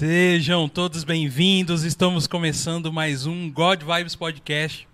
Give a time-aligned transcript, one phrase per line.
[0.00, 1.84] Sejam todos bem-vindos.
[1.84, 4.88] Estamos começando mais um God Vibes Podcast.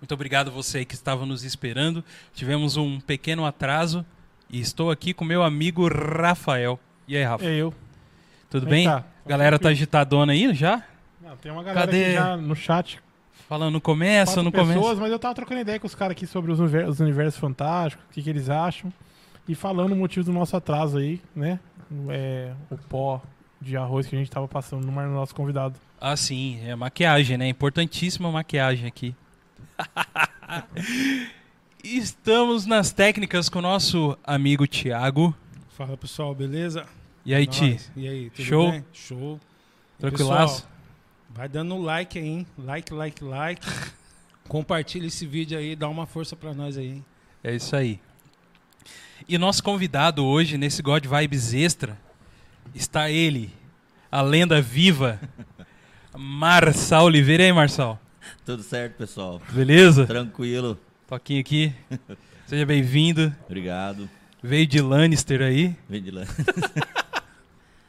[0.00, 2.02] Muito obrigado você que estava nos esperando.
[2.32, 4.06] Tivemos um pequeno atraso
[4.48, 6.80] e estou aqui com meu amigo Rafael.
[7.06, 7.44] E aí, Rafa?
[7.44, 7.74] É eu.
[8.48, 8.86] Tudo bem?
[8.86, 9.04] tá?
[9.22, 10.82] A galera tá agitadona aí já?
[11.20, 12.04] Não, tem uma galera Cadê?
[12.04, 13.00] aqui já no chat.
[13.46, 15.00] Falando no começo, quatro no pessoas, começo.
[15.02, 18.06] mas eu tava trocando ideia com os caras aqui sobre os, univer- os universos fantásticos,
[18.08, 18.90] o que, que eles acham.
[19.46, 21.60] E falando o motivo do nosso atraso aí, né?
[22.08, 23.20] É, o pó
[23.62, 25.78] de arroz que a gente tava passando no nosso convidado.
[26.00, 27.48] Ah, sim, é maquiagem, né?
[27.48, 29.14] Importantíssima maquiagem aqui.
[31.82, 35.34] Estamos nas técnicas com o nosso amigo Thiago.
[35.70, 36.86] Fala pessoal, beleza?
[37.24, 37.78] E aí, Ti?
[37.96, 38.70] E aí, tudo Show?
[38.72, 38.84] bem?
[38.92, 39.40] Show.
[39.98, 40.62] Tranquilaço?
[40.62, 40.72] pessoal,
[41.30, 42.46] vai dando like aí, hein?
[42.58, 43.66] Like, like, like.
[44.48, 47.04] Compartilha esse vídeo aí, dá uma força pra nós aí, hein?
[47.44, 48.00] É isso aí.
[49.28, 51.96] E nosso convidado hoje, nesse God Vibes Extra,
[52.74, 53.52] está ele,
[54.12, 55.18] a lenda viva,
[56.16, 57.42] Marçal Oliveira.
[57.42, 57.98] E aí, Marçal?
[58.44, 59.40] Tudo certo, pessoal.
[59.50, 60.06] Beleza?
[60.06, 60.78] Tranquilo.
[61.08, 61.72] Toquinho aqui.
[62.46, 63.34] Seja bem-vindo.
[63.46, 64.08] Obrigado.
[64.42, 65.74] Veio de Lannister aí.
[65.88, 66.22] Vem de lá.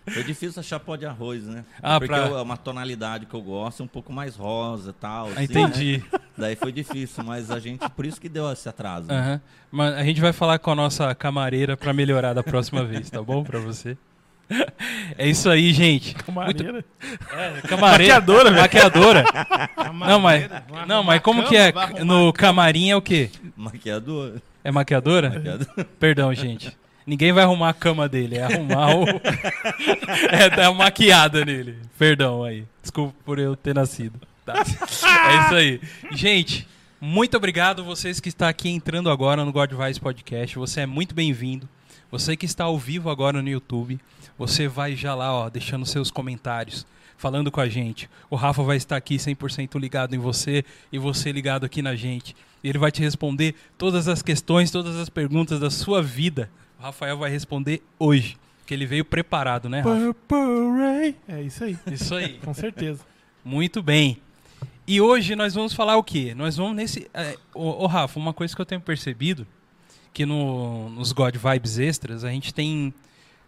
[0.05, 1.63] Foi difícil achar pó de arroz, né?
[1.81, 4.93] Ah, Porque pra- eu- é uma tonalidade que eu gosto, um pouco mais rosa e
[4.93, 5.27] tal.
[5.29, 6.03] Assim, entendi.
[6.11, 6.19] né?
[6.37, 9.07] Daí foi difícil, mas a gente, por isso que deu esse atraso.
[9.07, 9.17] né?
[9.17, 9.41] Aham.
[9.71, 13.21] Mas a gente vai falar com a nossa camareira para melhorar da próxima vez, tá
[13.23, 13.43] bom?
[13.45, 13.97] Pra você.
[15.17, 16.15] É isso aí, gente.
[16.15, 16.83] Camareira.
[17.31, 18.15] É, camareira.
[18.15, 18.61] Maquiadora, velho.
[18.61, 19.25] Maquiadora.
[20.07, 20.49] Não, mas,
[20.87, 22.03] não, mas como cama, que é?
[22.03, 23.29] No camarim é o quê?
[23.55, 24.41] Maquiador.
[24.63, 25.29] É maquiadora?
[25.29, 25.85] Maquiador.
[25.99, 26.75] Perdão, gente.
[27.05, 29.05] Ninguém vai arrumar a cama dele, é arrumar o.
[30.31, 31.77] é dar uma maquiada nele.
[31.97, 32.65] Perdão aí.
[32.81, 34.19] Desculpa por eu ter nascido.
[34.45, 34.53] Tá.
[35.23, 35.81] É isso aí.
[36.11, 36.67] Gente,
[36.99, 40.57] muito obrigado vocês que estão aqui entrando agora no God Vibes Podcast.
[40.57, 41.67] Você é muito bem-vindo.
[42.11, 43.99] Você que está ao vivo agora no YouTube,
[44.37, 46.85] você vai já lá, ó, deixando seus comentários,
[47.17, 48.09] falando com a gente.
[48.29, 52.35] O Rafa vai estar aqui 100% ligado em você e você ligado aqui na gente.
[52.63, 56.49] Ele vai te responder todas as questões, todas as perguntas da sua vida.
[56.79, 60.13] O Rafael vai responder hoje, porque ele veio preparado, né, Rafa?
[60.27, 61.15] Purple Ray.
[61.27, 62.39] É isso aí, Isso aí.
[62.43, 63.01] com certeza.
[63.43, 64.17] Muito bem.
[64.85, 66.33] E hoje nós vamos falar o quê?
[66.35, 67.09] Nós vamos nesse.
[67.13, 69.47] É, ô, ô, Rafa, uma coisa que eu tenho percebido
[70.13, 72.93] que no, nos God Vibes Extras a gente tem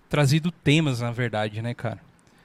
[0.09, 1.99] trazido temas, na verdade, né, cara?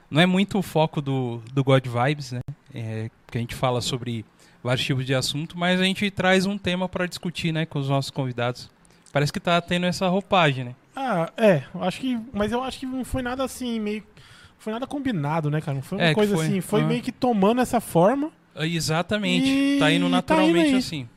[0.09, 2.39] Não é muito o foco do, do God Vibes, né?
[2.73, 4.25] É, que a gente fala sobre
[4.63, 7.87] vários tipos de assunto, mas a gente traz um tema para discutir, né, com os
[7.89, 8.69] nossos convidados.
[9.11, 10.75] Parece que tá tendo essa roupagem, né?
[10.95, 12.17] Ah, é, acho que.
[12.33, 14.03] Mas eu acho que não foi nada assim, meio.
[14.59, 15.75] Foi nada combinado, né, cara?
[15.75, 16.45] Não foi uma É, coisa foi.
[16.45, 16.61] assim.
[16.61, 16.85] Foi Ah.
[16.85, 18.31] meio que tomando essa forma.
[18.55, 19.47] Ah, Exatamente.
[19.49, 20.79] E Tá indo tá naturalmente indo aí.
[20.79, 21.09] assim.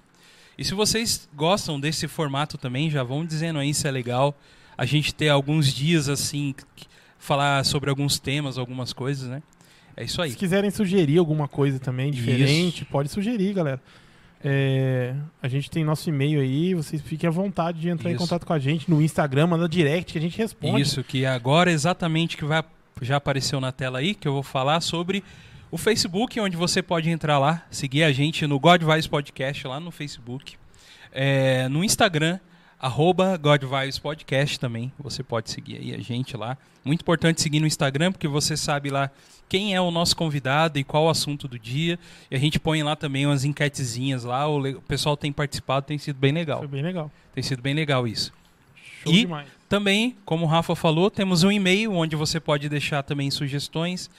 [0.56, 4.34] E se vocês gostam desse formato também, já vão dizendo aí se é legal
[4.76, 6.54] a gente ter alguns dias assim,
[7.18, 9.42] falar sobre alguns temas, algumas coisas, né?
[9.96, 10.30] É isso aí.
[10.30, 13.80] Se quiserem sugerir alguma coisa também diferente, pode sugerir, galera.
[14.46, 18.22] É, a gente tem nosso e-mail aí, vocês fiquem à vontade de entrar em Isso.
[18.22, 20.82] contato com a gente no Instagram, manda direct que a gente responde.
[20.82, 22.62] Isso, que agora exatamente que vai,
[23.00, 25.24] já apareceu na tela aí, que eu vou falar sobre
[25.70, 29.80] o Facebook, onde você pode entrar lá, seguir a gente no God Vibes Podcast lá
[29.80, 30.56] no Facebook.
[31.10, 32.38] É, no Instagram,
[32.84, 34.93] arroba God Vibes Podcast também.
[34.99, 36.59] Você pode seguir aí a gente lá.
[36.84, 39.11] Muito importante seguir no Instagram, porque você sabe lá
[39.49, 41.99] quem é o nosso convidado e qual o assunto do dia.
[42.31, 44.47] E a gente põe lá também umas enquetezinhas lá.
[44.47, 46.59] O, pessoal tem participado, tem sido bem legal.
[46.59, 47.11] Foi bem legal.
[47.34, 48.34] Tem sido bem legal isso.
[49.03, 49.49] Show E- demais.
[49.66, 54.11] Também, como o Rafa falou, temos um e-mail onde você pode deixar também sugestões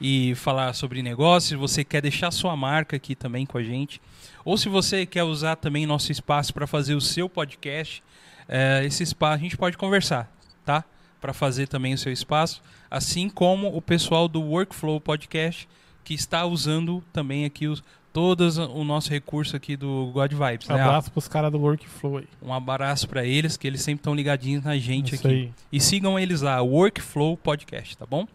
[0.00, 1.58] e falar sobre negócios.
[1.58, 4.00] Você quer deixar sua marca aqui também com a gente,
[4.44, 8.02] ou se você quer usar também nosso espaço para fazer o seu podcast,
[8.48, 10.30] é, esse espaço a gente pode conversar,
[10.64, 10.84] tá?
[11.20, 15.68] Para fazer também o seu espaço, assim como o pessoal do Workflow Podcast
[16.04, 20.74] que está usando também aqui os todos o nosso recurso aqui do God Vibes, né?
[20.74, 20.88] Rafa?
[20.88, 22.28] Abraço pros caras do Workflow aí.
[22.42, 25.34] Um abraço para eles, que eles sempre estão ligadinhos na gente Isso aqui.
[25.34, 25.52] aí.
[25.72, 28.28] E sigam eles lá, Workflow Podcast, tá bom?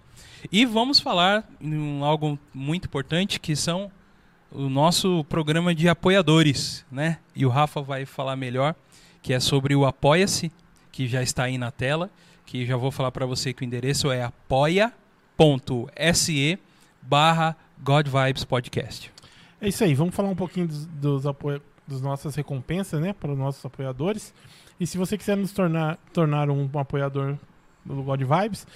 [0.52, 3.92] E vamos falar em algo muito importante, que são
[4.52, 7.20] o nosso programa de apoiadores, né?
[7.36, 8.76] E o Rafa vai falar melhor,
[9.22, 10.52] que é sobre o Apoia-se,
[10.92, 12.10] que já está aí na tela,
[12.46, 14.24] que já vou falar para você que o endereço é
[15.38, 16.60] apoia.se
[17.02, 19.12] barra God Vibes Podcast.
[19.62, 23.32] É isso aí, vamos falar um pouquinho dos, dos, apoia- dos nossas recompensas, né, para
[23.32, 24.34] os nossos apoiadores.
[24.80, 27.38] E se você quiser nos tornar, tornar um, apoiador
[27.84, 28.68] do God Vibes,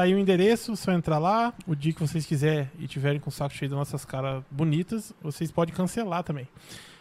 [0.00, 1.52] tá aí o endereço, só entrar lá.
[1.66, 5.12] O dia que vocês quiserem e tiverem com o saco cheio das nossas caras bonitas,
[5.22, 6.48] vocês podem cancelar também.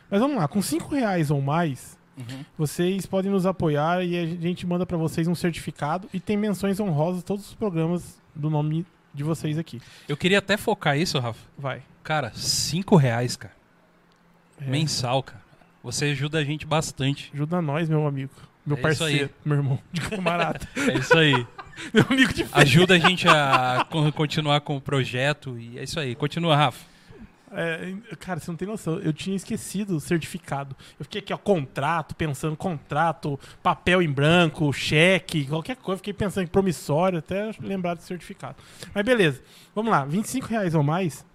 [0.10, 1.98] Mas vamos lá, com 5 reais ou mais,
[2.58, 6.80] vocês podem nos apoiar e a gente manda para vocês um certificado e tem menções
[6.80, 9.82] honrosas todos os programas do nome de vocês aqui.
[10.08, 11.40] Eu queria até focar isso, Rafa.
[11.58, 11.82] Vai.
[12.04, 13.54] Cara, cinco reais, cara.
[14.60, 15.42] É, Mensal, cara.
[15.84, 17.32] Você ajuda a gente bastante.
[17.34, 18.32] Ajuda nós, meu amigo.
[18.66, 20.68] Meu É parceiro, meu irmão de camarada.
[20.76, 21.48] É isso aí.
[21.94, 22.50] meu amigo de fé.
[22.54, 25.58] Ajuda a gente a con- continuar com o projeto.
[25.58, 26.16] E é isso aí.
[26.16, 26.86] Continua, Rafa.
[27.52, 29.00] É, cara, você não tem noção.
[29.00, 30.76] Eu tinha esquecido o certificado.
[31.00, 35.98] Eu fiquei aqui, ó, contrato, pensando contrato, papel em branco, cheque, qualquer coisa.
[35.98, 38.56] Fiquei pensando em promissório, até lembrar do certificado.
[38.94, 39.42] Mas beleza.
[39.74, 40.06] Vamos lá.
[40.06, 41.26] 25 reais ou mais.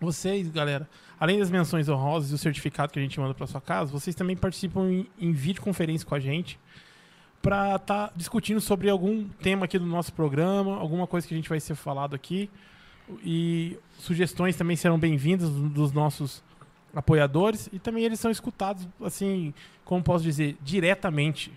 [0.00, 0.88] Vocês, galera,
[1.20, 4.16] além das menções honrosas e o certificado que a gente manda para sua casa, vocês
[4.16, 6.58] também participam em, em videoconferência com a gente
[7.42, 11.48] para estar discutindo sobre algum tema aqui do nosso programa, alguma coisa que a gente
[11.48, 12.48] vai ser falado aqui.
[13.24, 16.42] E sugestões também serão bem-vindas do- dos nossos
[16.94, 19.52] apoiadores e também eles são escutados assim,
[19.84, 21.52] como posso dizer, diretamente,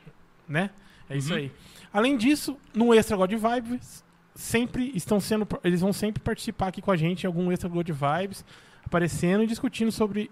[0.48, 0.70] né?
[1.10, 1.38] É isso Uhum.
[1.38, 1.52] aí.
[1.94, 4.04] Além disso, no Extra God Vibes
[4.34, 7.88] sempre estão sendo eles vão sempre participar aqui com a gente em algum Extra God
[7.90, 8.44] Vibes,
[8.84, 10.32] aparecendo e discutindo sobre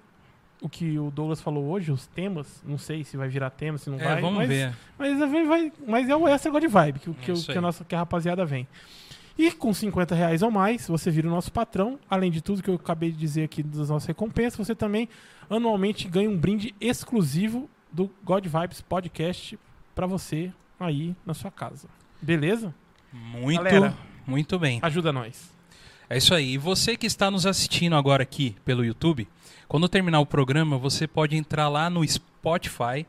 [0.64, 3.90] o que o Douglas falou hoje, os temas, não sei se vai virar tema, se
[3.90, 4.74] não É, vai, vamos mas, ver.
[4.98, 7.62] mas, vai- vai- mas é o Extra God Vibe que, o- que, É que a
[7.62, 8.68] nossa que a rapaziada vem.
[9.38, 12.00] E com 50 reais ou mais, você vira o nosso patrão.
[12.10, 15.10] Além de tudo que eu acabei de dizer aqui das nossas recompensas, você também
[15.50, 19.58] anualmente ganha um brinde exclusivo do God Vibes Podcast
[19.94, 21.88] pra você aí na sua casa.
[22.22, 22.74] Beleza?
[23.12, 23.94] Muito, Galera.
[24.26, 24.80] muito bem.
[24.82, 25.53] Ajuda nós.
[26.14, 26.54] É isso aí.
[26.54, 29.28] E você que está nos assistindo agora aqui pelo YouTube,
[29.68, 33.04] quando terminar o programa, você pode entrar lá no Spotify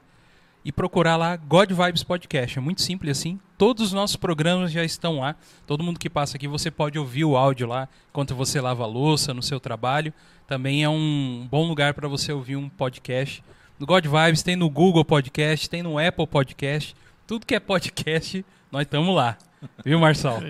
[0.65, 2.57] e procurar lá God Vibes Podcast.
[2.57, 3.39] É muito simples assim.
[3.59, 5.37] Todos os nossos programas já estão lá.
[5.67, 8.87] Todo mundo que passa aqui, você pode ouvir o áudio lá enquanto você lava a
[8.87, 10.11] louça no seu trabalho.
[10.47, 13.45] Também é um bom lugar para você ouvir um podcast.
[13.79, 16.97] No God Vibes tem no Google Podcast, tem no Apple Podcast.
[17.27, 18.43] Tudo que é podcast,
[18.73, 19.37] nós estamos lá.
[19.85, 20.41] Viu, Marçal?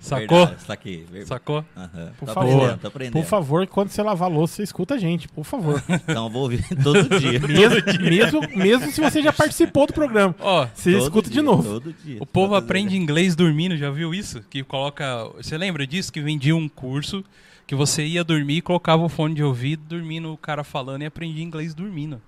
[0.00, 0.38] Sacou?
[0.46, 0.96] Verdade, Saquei.
[1.04, 1.26] verdade.
[1.28, 1.64] Sacou?
[1.76, 2.12] Aham.
[2.18, 2.54] Por Tô favor.
[2.54, 3.12] aprendendo, tô aprendendo.
[3.14, 5.82] Por favor, quando você lavar a louça, você escuta a gente, por favor.
[6.08, 7.40] Então eu vou ouvir todo dia.
[7.40, 10.34] mesmo, mesmo, mesmo se você já participou do programa.
[10.38, 11.62] Ó, Você escuta dia, de novo.
[11.64, 12.18] Todo dia.
[12.20, 14.42] o povo aprende inglês dormindo, já viu isso?
[14.48, 15.24] Que coloca.
[15.36, 16.12] Você lembra disso?
[16.12, 17.24] Que vendia um curso
[17.66, 21.42] que você ia dormir, colocava o fone de ouvido, dormindo, o cara falando e aprendia
[21.44, 22.20] inglês dormindo.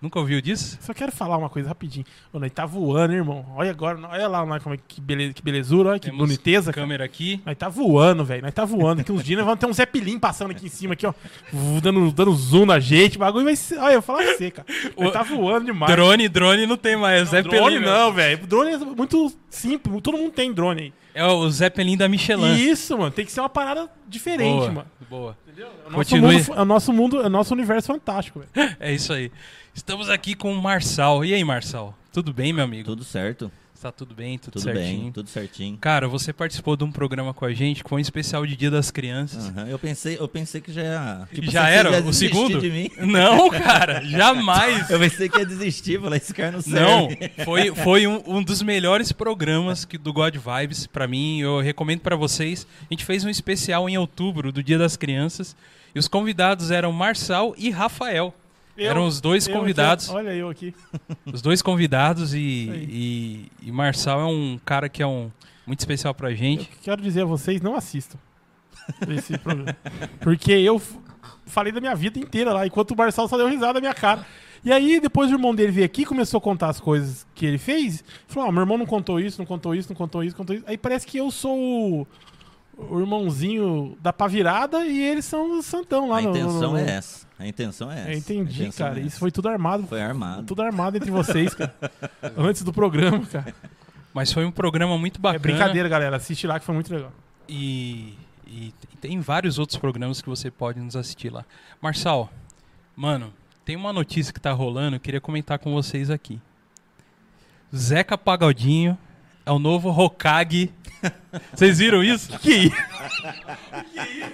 [0.00, 0.78] Nunca ouviu disso?
[0.80, 2.06] Só quero falar uma coisa rapidinho.
[2.32, 3.44] Nós tá voando, hein, irmão.
[3.54, 6.72] Olha agora, olha lá nós, como é, que, beleza, que belezura, olha que Temos boniteza.
[6.72, 6.86] cara.
[6.86, 7.40] Câmera aqui.
[7.44, 8.42] Nós tá voando, velho.
[8.42, 8.98] Nós tá voando.
[8.98, 11.12] Daqui uns dias nós vamos ter um Zeppelin passando aqui em cima, aqui, ó.
[11.82, 13.16] Dando, dando zoom na gente.
[13.16, 13.78] O bagulho vai ser.
[13.78, 14.66] Olha, eu falo você, cara.
[14.96, 15.92] Nós tá voando demais.
[15.92, 17.24] Drone, drone não tem mais.
[17.24, 17.90] Não, Zeppelin, drone meu.
[17.90, 18.46] não, velho.
[18.46, 20.00] Drone é muito simples.
[20.02, 20.92] Todo mundo tem drone aí.
[21.14, 22.54] É o Zeppelin da Michelin.
[22.54, 23.10] Isso, mano.
[23.10, 24.86] Tem que ser uma parada diferente, boa, mano.
[25.08, 25.38] boa.
[25.56, 26.36] É o nosso, Continue.
[26.36, 28.76] mundo, é o nosso mundo, é o nosso universo fantástico, velho.
[28.80, 29.30] É isso aí.
[29.74, 31.24] Estamos aqui com o Marçal.
[31.24, 31.94] E aí, Marçal?
[32.12, 32.84] Tudo bem, meu amigo?
[32.90, 33.50] Tudo certo,
[33.80, 35.00] Tá tudo bem, tudo, tudo certinho.
[35.00, 35.78] bem, tudo certinho.
[35.78, 38.70] Cara, você participou de um programa com a gente, que foi um especial de Dia
[38.70, 39.48] das Crianças.
[39.48, 42.02] Aham, Eu pensei, eu pensei que já tipo, Já era?
[42.02, 42.60] O segundo?
[43.00, 44.90] Não, cara, jamais.
[44.90, 46.78] Eu pensei que ia desistir, falar, esse cara não serve.
[46.78, 47.08] Não,
[47.44, 51.40] foi, foi um, um dos melhores programas que, do God Vibes pra mim.
[51.40, 52.66] Eu recomendo pra vocês.
[52.82, 55.56] A gente fez um especial em outubro do Dia das Crianças
[55.94, 58.34] e os convidados eram Marçal e Rafael.
[58.80, 60.74] Eu- eram os dois eu aqui, convidados, olha eu aqui.
[61.26, 65.30] os dois convidados e, e, e Marçal é um cara que é um
[65.66, 66.68] muito especial pra Eu gente.
[66.82, 68.18] quero dizer a vocês, não assistam
[69.08, 69.76] esse programa.
[70.20, 70.80] Porque eu
[71.46, 74.26] falei da minha vida inteira lá, enquanto o Marcelo só deu risada na minha cara.
[74.64, 77.56] E aí, depois o irmão dele veio aqui, começou a contar as coisas que ele
[77.56, 78.04] fez.
[78.28, 80.64] Falou, ah, meu irmão não contou isso, não contou isso, não contou isso, contou isso.
[80.68, 82.06] Aí parece que eu sou o,
[82.88, 86.30] o irmãozinho da pavirada e eles são o santão lá A no...
[86.30, 87.26] intenção no- no- é essa.
[87.38, 88.10] A intenção é essa.
[88.12, 89.00] Eu entendi, cara.
[89.00, 89.86] é Isso foi tudo armado.
[89.86, 90.44] Foi armado.
[90.44, 91.74] Tudo armado entre vocês, cara.
[92.36, 93.54] Antes do programa, cara.
[94.12, 95.38] Mas foi um programa muito É bacana.
[95.40, 96.16] brincadeira, galera.
[96.16, 97.12] Assiste lá que foi muito legal.
[97.48, 98.14] E,
[98.46, 101.44] e tem vários outros programas que você pode nos assistir lá.
[101.80, 102.30] Marçal,
[102.94, 103.32] mano,
[103.64, 106.40] tem uma notícia que tá rolando, eu queria comentar com vocês aqui.
[107.74, 108.98] Zeca Pagodinho
[109.46, 110.70] é o novo Hokage.
[111.54, 112.38] Vocês viram isso?
[112.38, 112.76] Que isso?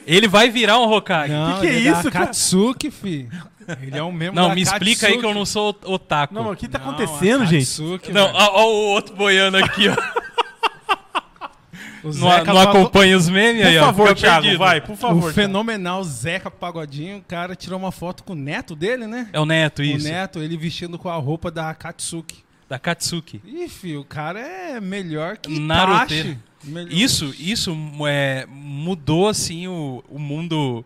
[0.07, 1.33] Ele vai virar um Hokage.
[1.33, 2.27] Não, Não, que ele é é da isso, cara?
[2.27, 3.29] Katsuki, fi.
[3.83, 6.33] Ele é um membro da me explica aí que eu não sou otaku.
[6.35, 7.67] Não, Não, o que tá Não, acontecendo, a gente?
[7.67, 8.31] Katsuki, ó, velho.
[8.35, 9.97] ó o outro boiando aqui, ó.
[12.05, 13.85] O Não, não acompanha os memes Por aí, ó.
[13.87, 14.59] favor, Thiago, perdido.
[14.61, 15.17] vai, por favor.
[15.17, 15.35] O Thiago.
[15.35, 19.29] fenomenal Zeca Pagodinho, o cara tirou uma foto com o neto dele, né?
[19.33, 20.07] É o Neto, O isso.
[20.07, 22.46] neto, ele vestindo com a roupa da Katsuki.
[22.69, 23.41] Da Katsuki.
[23.45, 25.51] Ih, filho, o cara é melhor que.
[26.65, 27.77] Melhor- Isso, isso
[28.09, 30.85] é, mudou assim o, o mundo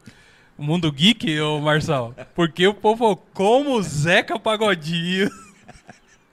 [0.59, 2.15] o mundo geek, ô Marçal.
[2.35, 5.31] Porque o povo como o Zeca Pagodinho,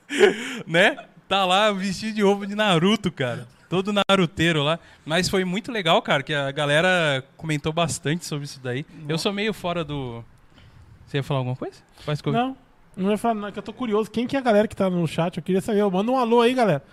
[0.68, 0.98] né?
[1.30, 3.48] Tá lá vestido de roupa de Naruto, cara.
[3.70, 4.80] todo naruteiro lá.
[5.06, 8.86] Mas foi muito legal, cara, que a galera comentou bastante sobre isso daí.
[9.08, 10.24] Eu sou meio fora do.
[11.06, 11.78] Você ia falar alguma coisa?
[12.00, 12.58] Faz Não,
[12.98, 14.10] não ia falar nada, que eu tô curioso.
[14.10, 15.38] Quem que é a galera que tá no chat?
[15.38, 15.84] Eu queria saber.
[15.90, 16.84] Manda um alô aí, galera.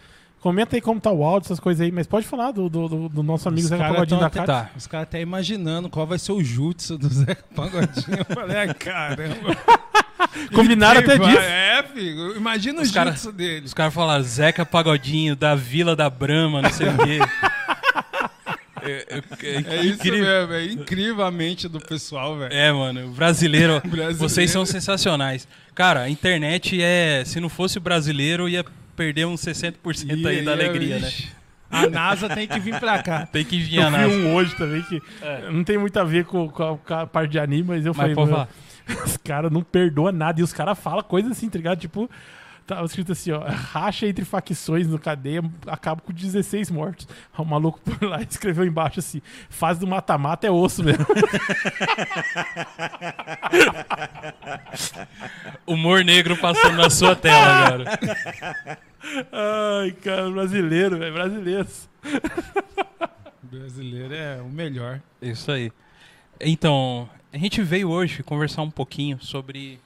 [0.40, 1.90] Comenta aí como tá o áudio, essas coisas aí.
[1.90, 4.44] Mas pode falar do, do, do- do nosso amigo Os caras Pagodinho tão da.
[4.46, 4.70] Tá.
[4.76, 8.18] Os caras até imaginando qual vai ser o jutsu do Zé Pagodinho.
[8.18, 9.56] Eu falei, ai, caramba.
[10.54, 11.40] Combinaram até vai- disso.
[11.40, 12.36] É, filho.
[12.36, 13.64] Imagina Os o cara- jutsu dele.
[13.66, 17.18] Os caras falaram Zeca Pagodinho, da Vila da Brama, não sei o quê.
[18.84, 20.24] É, é- é É isso incrível.
[20.48, 22.52] mesmo, é incrível a mente do pessoal, velho.
[22.52, 24.14] É, mano, brasileiro, Brasileiro.
[24.16, 25.46] vocês são sensacionais.
[25.74, 27.22] Cara, a internet é.
[27.24, 28.64] Se não fosse o brasileiro, ia
[28.96, 31.10] perder uns 60% aí da alegria, né?
[31.70, 33.26] A NASA tem que vir pra cá.
[33.32, 34.14] Tem que vir Eu a vi NASA.
[34.14, 35.02] um hoje também que
[35.50, 37.90] não tem muito a ver com, com a, com a parte de anime, mas eu
[37.92, 38.48] Mas falei, pode meu, falar.
[39.04, 40.40] os caras não perdoam nada.
[40.40, 41.80] E os caras falam coisas assim, tá ligado?
[41.80, 42.08] Tipo,
[42.66, 47.06] tava escrito assim, ó, racha entre facções no cadeia, acaba com 16 mortos.
[47.36, 51.04] O maluco por lá escreveu embaixo assim, fase do mata-mata é osso mesmo.
[55.66, 57.98] Humor negro passando na sua tela agora.
[59.32, 61.88] Ai, cara, brasileiro, velho, brasileiros.
[63.42, 65.00] brasileiro é o melhor.
[65.20, 65.70] Isso aí.
[66.40, 69.78] Então, a gente veio hoje conversar um pouquinho sobre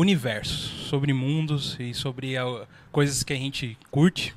[0.00, 4.34] universos, sobre mundos e sobre ah, coisas que a gente curte,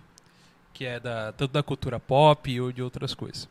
[0.73, 3.47] que é da, tanto da cultura pop ou de outras coisas.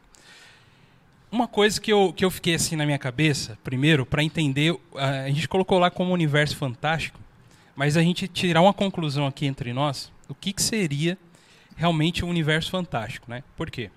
[1.30, 5.22] Uma coisa que eu, que eu fiquei assim na minha cabeça, primeiro, para entender, ah,
[5.22, 7.18] a gente colocou lá como universo fantástico,
[7.74, 11.16] mas a gente tirar uma conclusão aqui entre nós, o que, que seria
[11.76, 13.42] realmente um universo fantástico, né?
[13.56, 13.90] Por quê?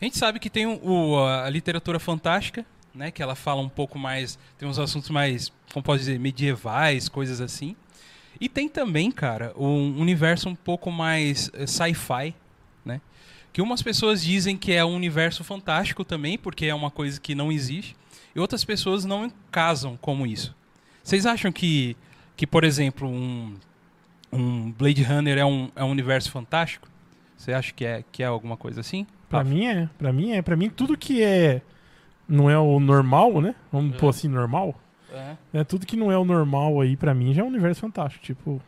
[0.00, 2.64] A gente sabe que tem o- a literatura fantástica,
[2.96, 3.10] né?
[3.10, 7.40] Que ela fala um pouco mais, tem uns assuntos mais, como posso dizer, medievais, coisas
[7.40, 7.76] assim.
[8.40, 12.34] E tem também, cara, um universo um pouco mais eh, sci-fi,
[12.84, 13.00] né?
[13.52, 17.34] Que umas pessoas dizem que é um universo fantástico também, porque é uma coisa que
[17.34, 17.96] não existe,
[18.34, 20.54] e outras pessoas não casam como isso.
[21.02, 21.96] Vocês acham que,
[22.36, 23.54] que por exemplo, um,
[24.30, 26.88] um Blade Runner é um, é um universo fantástico?
[27.36, 29.06] Você acha que é, que é alguma coisa assim?
[29.28, 29.50] Pra Rafa?
[29.50, 31.62] mim é, pra mim é, pra mim tudo que é
[32.28, 33.54] não é o normal, né?
[33.72, 33.98] Vamos É.
[33.98, 34.74] pôr assim normal.
[35.12, 35.36] É.
[35.54, 38.24] É tudo que não é o normal aí pra mim já é um universo fantástico,
[38.24, 38.60] tipo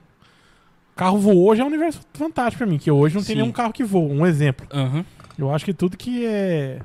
[0.96, 3.42] carro voou já é um universo fantástico pra mim, que hoje não tem Sim.
[3.42, 4.66] nenhum carro que voa, um exemplo.
[4.72, 5.04] Aham.
[5.38, 6.80] Eu acho que tudo que é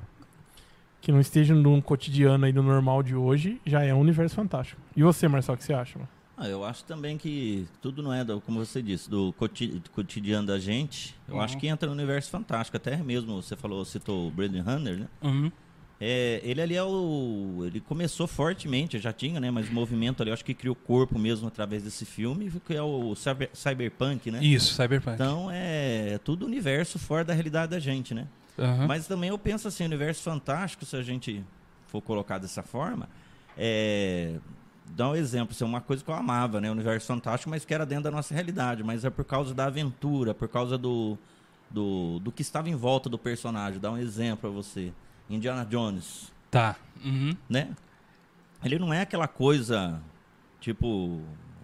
[1.01, 4.79] que não esteja no cotidiano aí no normal de hoje já é um universo fantástico.
[4.95, 5.97] E você, Marcelo, o que você acha?
[5.99, 6.09] Mano?
[6.37, 9.89] Ah, eu acho também que tudo não é, do, como você disse, do coti- do
[9.91, 11.15] cotidiano da gente.
[11.27, 11.41] Eu Uhum.
[11.41, 12.77] acho que entra no universo fantástico.
[12.77, 15.07] Até mesmo você falou, citou o Blade Runner, né?
[15.21, 15.51] Uhum.
[16.01, 17.63] É, ele ali é o.
[17.65, 19.49] Ele começou fortemente, já tinha, né?
[19.51, 22.81] Mas o movimento ali, eu acho que criou corpo mesmo através desse filme, que é
[22.81, 24.43] o cyber- cyberpunk, né?
[24.43, 25.15] Isso, Cyberpunk.
[25.15, 28.27] Então é tudo universo fora da realidade da gente, né?
[28.59, 28.87] Aham.
[28.87, 31.43] Mas também eu penso assim, universo fantástico, se a gente
[31.87, 33.07] for colocar dessa forma,
[33.57, 34.35] é.
[34.95, 36.69] Dá um exemplo, é uma coisa que eu amava, né?
[36.69, 40.33] Universo fantástico, mas que era dentro da nossa realidade, mas é por causa da aventura,
[40.33, 41.17] por causa do,
[41.71, 43.79] do, do que estava em volta do personagem.
[43.79, 44.91] Dá um exemplo pra você.
[45.29, 46.75] Indiana Jones, Tá.
[47.03, 47.35] Uhum.
[47.49, 47.69] né?
[48.63, 49.99] Ele não é aquela coisa,
[50.61, 51.19] tipo,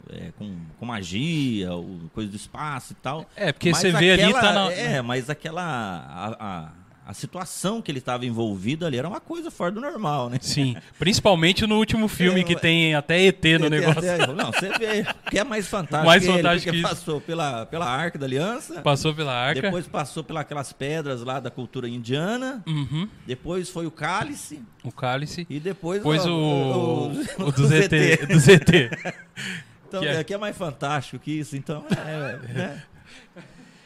[0.10, 3.30] é, com, com magia, ou coisa do espaço e tal.
[3.36, 4.72] É, porque Mas você vê ali, tá na.
[4.72, 5.62] É, mas aquela.
[5.62, 6.72] A, a,
[7.10, 10.38] a situação que ele estava envolvido ali era uma coisa fora do normal, né?
[10.40, 10.76] Sim.
[11.00, 13.98] Principalmente no último filme É, que tem até ET no Ele negócio.
[14.14, 16.06] até- não, você vê que é mais fantástico.
[16.06, 16.96] Mais que ele, fantástico porque que isso.
[16.96, 19.60] passou pela, pela Arca da Aliança, Passou pela arca.
[19.62, 23.10] depois passou pelas aquelas pedras lá da cultura indiana, Uhum.
[23.26, 25.48] depois foi o cálice O cálice.
[25.50, 28.26] e depois, Depois o, o, o, o do ZT.
[28.28, 28.90] Do ZT.
[29.90, 31.84] Então, que é- aqui é mais fantástico que isso, então.
[31.90, 32.84] É, né?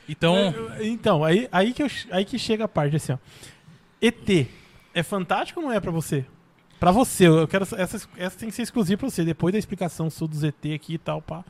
[0.07, 3.17] Então, Então, aí, aí, que eu- aí que chega a parte assim, ó.
[4.01, 4.47] ET
[4.93, 6.25] é fantástico ou não é pra você?
[6.79, 10.09] Pra você, eu quero essa, essa tem que ser exclusiva pra você, depois da explicação
[10.09, 11.43] sua do ZT aqui e tal, pá.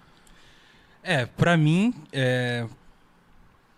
[1.01, 2.65] é, pra mim, é,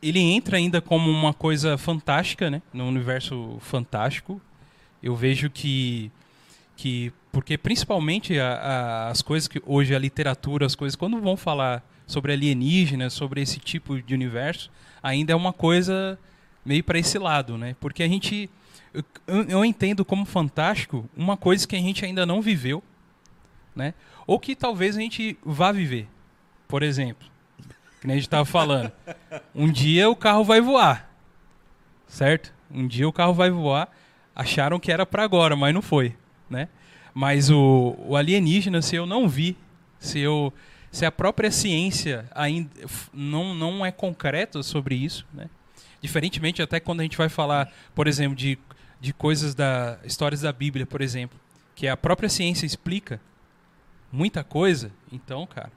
[0.01, 2.62] ele entra ainda como uma coisa fantástica, né?
[2.74, 4.39] No universo fantástico.
[5.01, 6.12] Eu vejo que.
[6.75, 11.36] que porque principalmente a- a- as coisas que hoje a literatura, as coisas, quando vão
[11.38, 14.71] falar sobre alienígenas, sobre esse tipo de universo,
[15.01, 16.19] ainda é uma coisa
[16.63, 17.75] meio para esse lado, né?
[17.79, 18.50] Porque a gente.
[18.93, 19.03] Eu,
[19.50, 22.81] eu entendo como fantástico uma coisa que a gente ainda não viveu,
[23.75, 23.93] né?
[24.25, 26.07] Ou que talvez a gente vá viver.
[26.67, 27.27] Por exemplo,
[28.00, 28.91] que nem a gente estava falando.
[29.53, 31.12] Um dia o carro vai voar.
[32.07, 32.53] Certo?
[32.71, 33.89] Um dia o carro vai voar.
[34.35, 36.15] Acharam que era para agora, mas não foi,
[36.50, 36.67] né?
[37.13, 39.55] Mas o, o alienígena, se eu não vi,
[40.00, 40.51] se eu
[40.95, 42.69] se a própria ciência ainda
[43.13, 45.49] não, não é concreta sobre isso, né?
[46.01, 48.57] Diferentemente até quando a gente vai falar, por exemplo, de,
[49.01, 51.37] de coisas da histórias da Bíblia, por exemplo,
[51.75, 53.19] que a própria ciência explica
[54.09, 55.71] muita coisa, então, cara,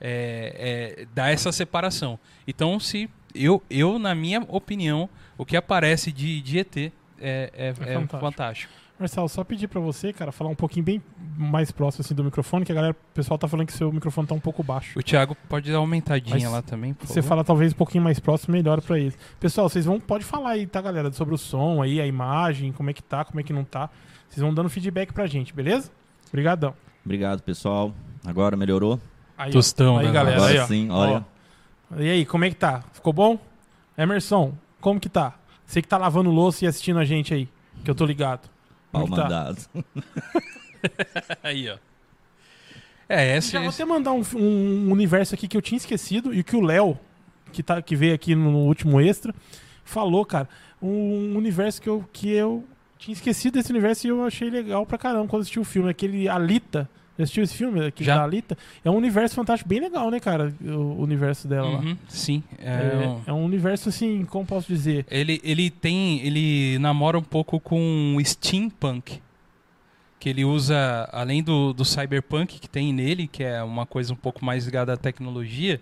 [0.00, 2.18] é, é, dá essa separação.
[2.48, 7.68] Então, se eu, eu, na minha opinião, o que aparece de, de ET é, é,
[7.68, 8.18] é fantástico.
[8.18, 8.72] fantástico.
[9.02, 11.02] Marcelo, só pedir pra você, cara, falar um pouquinho bem
[11.36, 14.26] mais próximo assim do microfone, que a galera, o pessoal tá falando que seu microfone
[14.26, 14.98] tá um pouco baixo.
[14.98, 17.28] O Thiago pode dar uma aumentadinha Mas lá também, por Você favor.
[17.28, 19.16] fala talvez um pouquinho mais próximo, melhor pra eles.
[19.38, 22.90] Pessoal, vocês vão, pode falar aí, tá, galera, sobre o som aí, a imagem, como
[22.90, 23.88] é que tá, como é que não tá.
[24.28, 25.90] Vocês vão dando feedback pra gente, beleza?
[26.28, 26.74] Obrigadão.
[27.04, 27.92] Obrigado, pessoal.
[28.24, 28.98] Agora melhorou?
[29.36, 29.50] Aí.
[29.52, 30.12] Tostão, aí, né?
[30.12, 30.66] galera, Agora aí, ó.
[30.66, 31.24] sim, olha.
[31.94, 32.00] Ó.
[32.00, 32.82] E aí, como é que tá?
[32.92, 33.38] Ficou bom?
[33.98, 35.34] Emerson, como que tá?
[35.66, 37.48] Você que tá lavando louça e assistindo a gente aí,
[37.84, 38.48] que eu tô ligado.
[38.92, 39.22] Pau tá?
[39.22, 39.62] mandado.
[41.42, 41.78] Aí, ó.
[43.08, 46.42] É, essa Já vou até mandar um, um universo aqui que eu tinha esquecido e
[46.42, 46.98] que o Léo,
[47.52, 49.34] que, tá, que veio aqui no último extra,
[49.84, 50.48] falou, cara.
[50.80, 52.64] Um universo que eu, que eu
[52.98, 55.90] tinha esquecido desse universo e eu achei legal pra caramba quando assisti o filme.
[55.90, 56.88] Aquele Alita.
[57.22, 58.16] Já assistiu esse filme aqui Já.
[58.16, 58.56] da Alita?
[58.84, 60.54] É um universo fantástico, bem legal, né, cara?
[60.64, 61.78] O universo dela lá.
[61.80, 62.42] Uhum, sim.
[62.58, 65.06] É, É, um- é um universo assim, como posso dizer?
[65.10, 66.20] Ele, ele tem.
[66.26, 69.20] Ele namora um pouco com o steampunk.
[70.18, 74.16] Que ele usa, além do, do cyberpunk que tem nele, que é uma coisa um
[74.16, 75.80] pouco mais ligada à tecnologia.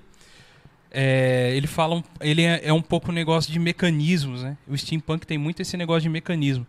[0.90, 2.02] é, ele fala.
[2.20, 4.56] Ele é, é um pouco um negócio de mecanismos, né?
[4.66, 6.66] O steampunk tem muito esse negócio de mecanismo.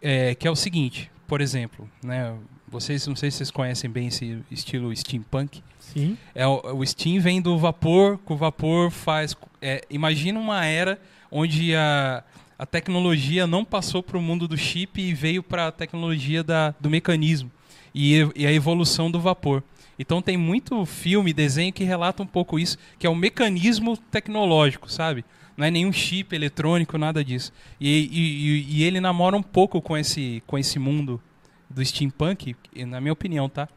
[0.00, 2.32] É, que é o seguinte, por exemplo, né?
[2.70, 5.62] Vocês não sei se vocês conhecem bem esse estilo steampunk.
[5.80, 6.16] Sim.
[6.34, 9.34] É, o, steam vem do vapor, que o vapor faz.
[9.60, 12.22] é, imagina uma era onde a,
[12.58, 16.74] a tecnologia não passou para o mundo do chip e veio para a tecnologia da,
[16.78, 17.50] do mecanismo
[17.94, 19.62] e, e a evolução do vapor.
[19.98, 24.90] Então tem muito filme, desenho que relata um pouco isso, que é o mecanismo tecnológico,
[24.90, 25.24] sabe?
[25.56, 27.52] Não é nenhum chip eletrônico, nada disso.
[27.80, 31.20] E, e- e- e ele namora um pouco com esse, com esse mundo
[31.70, 33.68] do steampunk, na minha opinião, tá?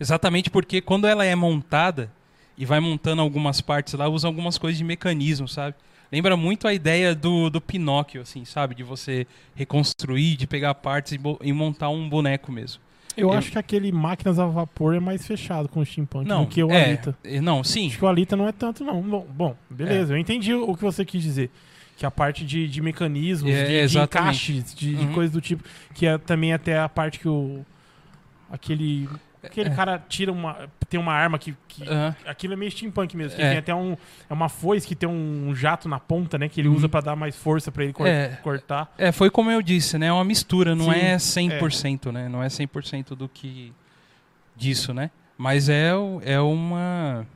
[0.00, 2.10] Exatamente porque quando ela é montada
[2.56, 5.74] e vai montando algumas partes lá, usa algumas coisas de mecanismo, sabe?
[6.10, 8.74] Lembra muito a ideia do, do Pinóquio, assim, sabe?
[8.74, 12.80] De você reconstruir, de pegar partes e, e montar um boneco mesmo.
[13.16, 16.44] Eu, Eu- acho que aquele Máquinas a Vapor é mais fechado com o steampunk Não,
[16.44, 17.18] do que o é, Alita.
[17.24, 17.88] é, Não, sim.
[17.88, 19.02] Acho que o Alita não é tanto, não.
[19.02, 19.74] Bom, bom É.
[19.74, 21.50] beleza, eu entendi o que você quis dizer.
[21.98, 25.12] Que a parte de, de mecanismos, É, de, de encaixes, de, de Uhum.
[25.12, 25.64] coisas do tipo.
[25.92, 27.66] Que é também até a parte que o.
[28.50, 29.08] Aquele.
[29.42, 29.74] Aquele É.
[29.74, 30.68] cara tira uma.
[30.88, 31.54] Tem uma arma que.
[31.66, 32.14] que Aham.
[32.26, 33.36] Aquilo é meio steampunk mesmo.
[33.36, 33.48] Que É.
[33.50, 33.96] tem até um.
[34.30, 36.48] É uma foice que tem um jato na ponta, né?
[36.48, 36.76] Que ele Uhum.
[36.76, 38.28] usa pra dar mais força pra ele cor- É.
[38.42, 38.92] cortar.
[38.96, 40.06] É, foi como eu disse, né?
[40.06, 42.28] É uma mistura, não Sim, é 100%, né?
[42.28, 43.72] Não é 100% do que
[44.56, 45.10] disso, né?
[45.36, 45.90] Mas é,
[46.24, 47.26] é uma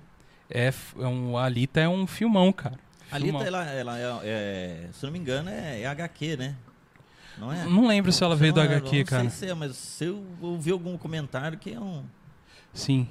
[0.50, 2.76] é, é um a Alita é um filmão, cara.
[3.12, 3.40] A Filmão.
[3.42, 6.56] Alita, ela, ela é, é- se eu não me engano, é, é HQ, né?
[7.38, 7.64] Não é?
[7.64, 9.30] Não lembro se ela veio do não- HQ, não cara.
[9.30, 12.04] sei se é, mas se eu ouvi algum comentário que é um...
[12.74, 13.08] Sim.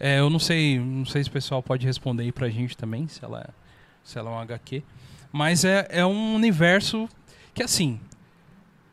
[0.00, 3.08] É, eu não sei, não sei se o pessoal pode responder aí pra gente também,
[3.08, 3.48] se ela,
[4.04, 4.82] se ela é um HQ.
[5.32, 7.08] Mas é, é um universo
[7.52, 7.98] que, assim,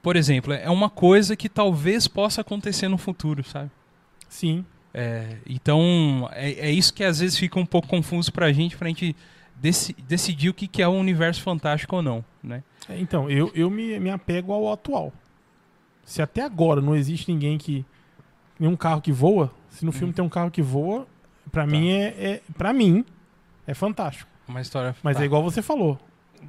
[0.02, 3.70] por exemplo, é uma coisa que talvez possa acontecer no futuro, sabe?
[4.28, 4.66] Sim.
[4.94, 8.88] É, então, é, é isso que às vezes fica um pouco confuso pra gente, pra
[8.88, 9.16] gente
[9.56, 12.64] deci- decidir o que, que é um universo fantástico ou não, né?
[12.90, 15.12] É, Então, eu, eu me, me apego ao atual.
[16.04, 17.84] Se até agora não existe ninguém que.
[18.60, 20.16] nenhum carro que voa, se no filme Hum.
[20.16, 21.08] tem um carro que voa,
[21.52, 21.72] pra Tá.
[21.72, 22.42] mim é, é.
[22.58, 23.04] Pra mim,
[23.66, 24.30] é fantástico.
[24.48, 24.96] Uma história...
[25.02, 25.24] Mas tá.
[25.24, 26.00] é igual você falou.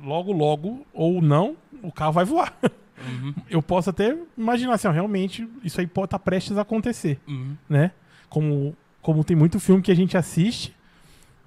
[0.04, 2.54] Logo, logo, ou não, o carro vai voar.
[2.62, 7.18] Uhum, Eu posso até imaginar assim, ó, realmente, isso aí pode estar prestes a acontecer,
[7.26, 7.56] uhum.
[7.66, 7.92] né?
[8.28, 10.75] Como, como tem muito filme que a gente assiste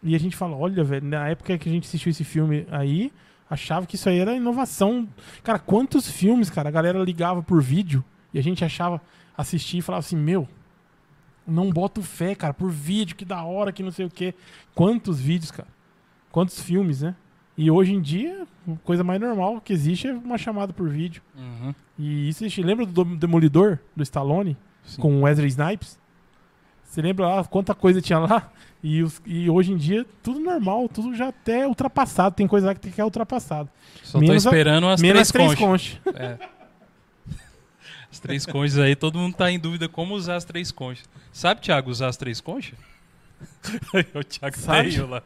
[0.01, 3.11] e a gente fala, olha, velho, na época que a gente assistiu esse filme aí,
[3.49, 5.07] achava que isso aí era inovação.
[5.43, 9.01] Cara, quantos filmes, cara, a galera ligava por vídeo e a gente achava,
[9.37, 10.47] assistia e falava assim, meu,
[11.45, 14.33] não boto fé, cara, por vídeo, que da hora, que não sei o quê.
[14.75, 15.67] Quantos vídeos, cara?
[16.31, 17.15] Quantos filmes, né?
[17.57, 21.21] E hoje em dia, a coisa mais normal que existe é uma chamada por vídeo.
[21.35, 21.73] Uhum.
[21.97, 22.63] E isso, existe.
[22.63, 25.01] lembra do Demolidor, do Stallone, Sim.
[25.01, 25.99] com o Wesley Snipes?
[26.89, 28.51] Você lembra lá quanta coisa tinha lá?
[28.81, 32.35] E, os- e hoje em dia, tudo normal, tudo já até ultrapassado.
[32.35, 33.69] Tem coisa lá que tem que é ultrapassado.
[34.03, 35.99] Só menos tô a- esperando as Menos três três conchas.
[36.03, 36.15] conchas.
[36.21, 36.37] É.
[38.11, 41.07] As três conchas aí, todo mundo tá em dúvida como usar as três conchas.
[41.31, 42.73] Sabe, Thiago, usar as três conchas?
[44.15, 44.89] o Thiago Sabe?
[44.91, 45.21] tem lá.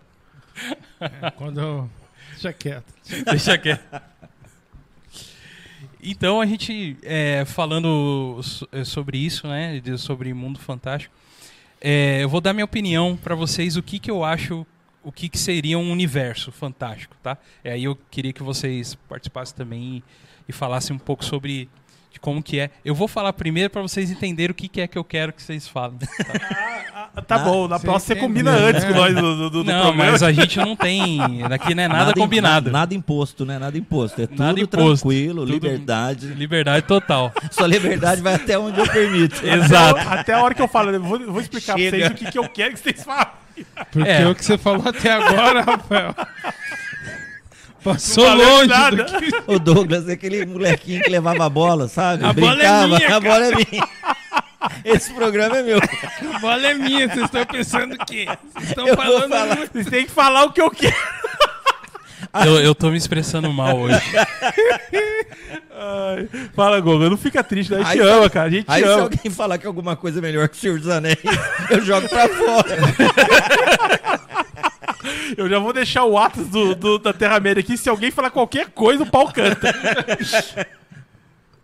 [0.99, 1.89] É, quando eu...
[2.31, 2.93] Deixa quieto.
[3.25, 4.01] Deixa quieto.
[6.01, 11.13] Então a gente é, falando é, sobre isso, né, sobre mundo fantástico,
[11.83, 14.65] é, eu vou dar minha opinião para vocês o que, que eu acho
[15.03, 17.37] o que, que seria um universo fantástico, tá?
[17.61, 20.03] É aí eu queria que vocês participassem também e,
[20.47, 21.69] e falassem um pouco sobre
[22.13, 22.69] de como que é.
[22.85, 25.41] Eu vou falar primeiro para vocês entenderem o que, que é que eu quero que
[25.41, 25.97] vocês falem.
[25.97, 27.09] tá?
[27.15, 28.67] Ah, tá bom, na Você próxima você combina né?
[28.67, 30.11] antes com nós do, do, do não, programa.
[30.11, 31.17] mas a gente não tem.
[31.49, 32.65] Daqui não é nada, im- combinado.
[32.67, 33.57] Nada, nada imposto, né?
[33.59, 34.21] Nada imposto.
[34.21, 35.07] É Nada tudo imposto.
[35.07, 36.27] tranquilo, Tudo- liberdade.
[36.27, 37.31] Liberdade total.
[37.51, 39.45] Sua liberdade vai até onde eu permito.
[39.45, 39.99] Exato.
[40.07, 41.89] Até a hora que eu falo, eu vou, vou explicar Chega.
[41.89, 43.27] pra vocês o que, que eu quero que vocês falem.
[43.91, 44.27] Porque É.
[44.27, 46.15] o que você falou até agora, Rafael.
[47.83, 49.03] Passou longe nada.
[49.03, 49.29] do que.
[49.47, 52.23] O Douglas é aquele molequinho que levava a bola, sabe?
[52.23, 52.87] A bola é Brincava.
[52.87, 53.87] minha, a bola é minha.
[54.85, 55.77] Esse programa é meu.
[56.35, 58.25] A bola é minha, vocês estão pensando o quê?
[58.53, 59.29] Vocês estão Eu falando.
[59.29, 59.57] falar.
[59.71, 60.95] Vocês têm que falar o que eu quero.
[62.45, 64.01] Eu, eu tô me expressando mal hoje.
[65.75, 68.81] Ai, fala, Gogo, não fica triste, a gente Aí, ama, sabe- cara, a gente Aí
[68.83, 69.01] se ama.
[69.03, 71.17] alguém falar que alguma coisa é melhor que o Senhor dos Anéis,
[71.69, 72.77] eu jogo pra fora.
[75.37, 78.69] Eu já vou deixar o Atos do, do- da Terra-média aqui, se alguém falar qualquer
[78.71, 79.73] coisa, o pau canta.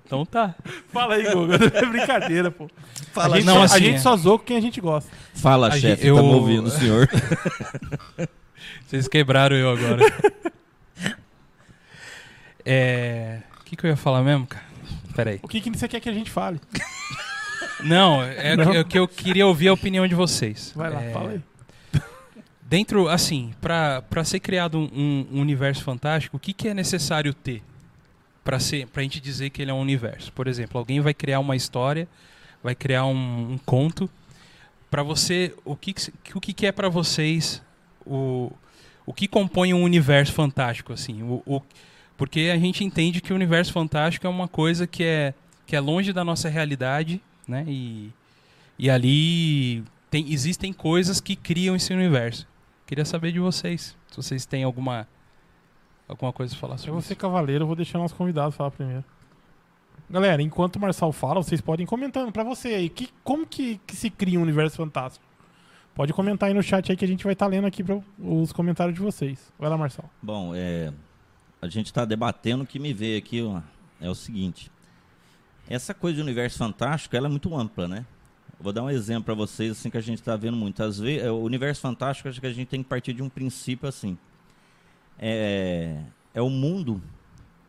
[0.06, 0.56] Então tá.
[0.92, 2.68] Fala aí, Gogo, é brincadeira, pô.
[3.14, 4.00] Fala, a gente, não, só, assim, a gente é.
[4.00, 5.12] só zoa com quem a gente gosta.
[5.36, 7.08] Fala A chefe, gente- eu- estamos ouvindo, senhor.
[8.88, 10.04] Vocês quebraram eu agora.
[12.66, 13.40] É.
[13.62, 14.66] O que, que eu ia falar mesmo, cara?
[15.16, 15.40] Pera aí.
[15.44, 16.60] O que, que você quer que a gente fale?
[17.84, 20.74] Não, é, é que eu queria ouvir a opinião de vocês.
[20.76, 21.42] Vai lá, É, fala aí.
[22.70, 27.64] Dentro, assim, pra ser criado um, um universo fantástico, o que, que é necessário ter
[28.44, 30.32] pra ser, pra gente dizer que ele é um universo?
[30.34, 32.08] Por exemplo, alguém vai criar uma história,
[32.64, 34.08] vai criar um, um conto.
[34.92, 35.96] Pra você, o que,
[36.36, 37.60] o que, que é pra vocês
[38.06, 38.52] o,
[39.04, 41.24] o que compõe um universo fantástico, assim?
[41.24, 41.62] O, o-
[42.16, 45.34] porque a gente entende que o universo fantástico é uma coisa que é,
[45.66, 47.66] que é longe da nossa realidade, né?
[47.68, 48.12] E,
[48.78, 52.48] e ali tem, existem coisas que criam esse universo.
[52.90, 55.08] Queria saber de vocês, se vocês têm alguma
[56.08, 57.10] alguma coisa pra falar Eu sobre vou isso.
[57.10, 59.06] ser cavaleiro, eu vou deixar nosso convidado falar primeiro.
[60.10, 62.90] Galera, enquanto o Marçal fala, vocês podem ir comentando pra você aí.
[62.90, 65.24] Que, como que, que se cria um universo fantástico?
[65.94, 68.52] Pode comentar aí no chat aí que a gente vai estar lendo aqui pra, os
[68.52, 69.54] comentários de vocês.
[69.60, 70.10] Vai lá, Marçal.
[70.20, 70.92] Bom, é,
[71.62, 73.62] a gente está debatendo o que me veio aqui ó,
[74.02, 74.72] é o seguinte.
[75.70, 78.04] Essa coisa de universo fantástico, ela é muito ampla, né?
[78.60, 81.26] Eu vou dar um exemplo para vocês, assim, que a gente está vendo muitas vezes.
[81.30, 84.18] O universo fantástico, acho que a gente tem que partir de um princípio assim.
[85.18, 87.02] É, é o mundo,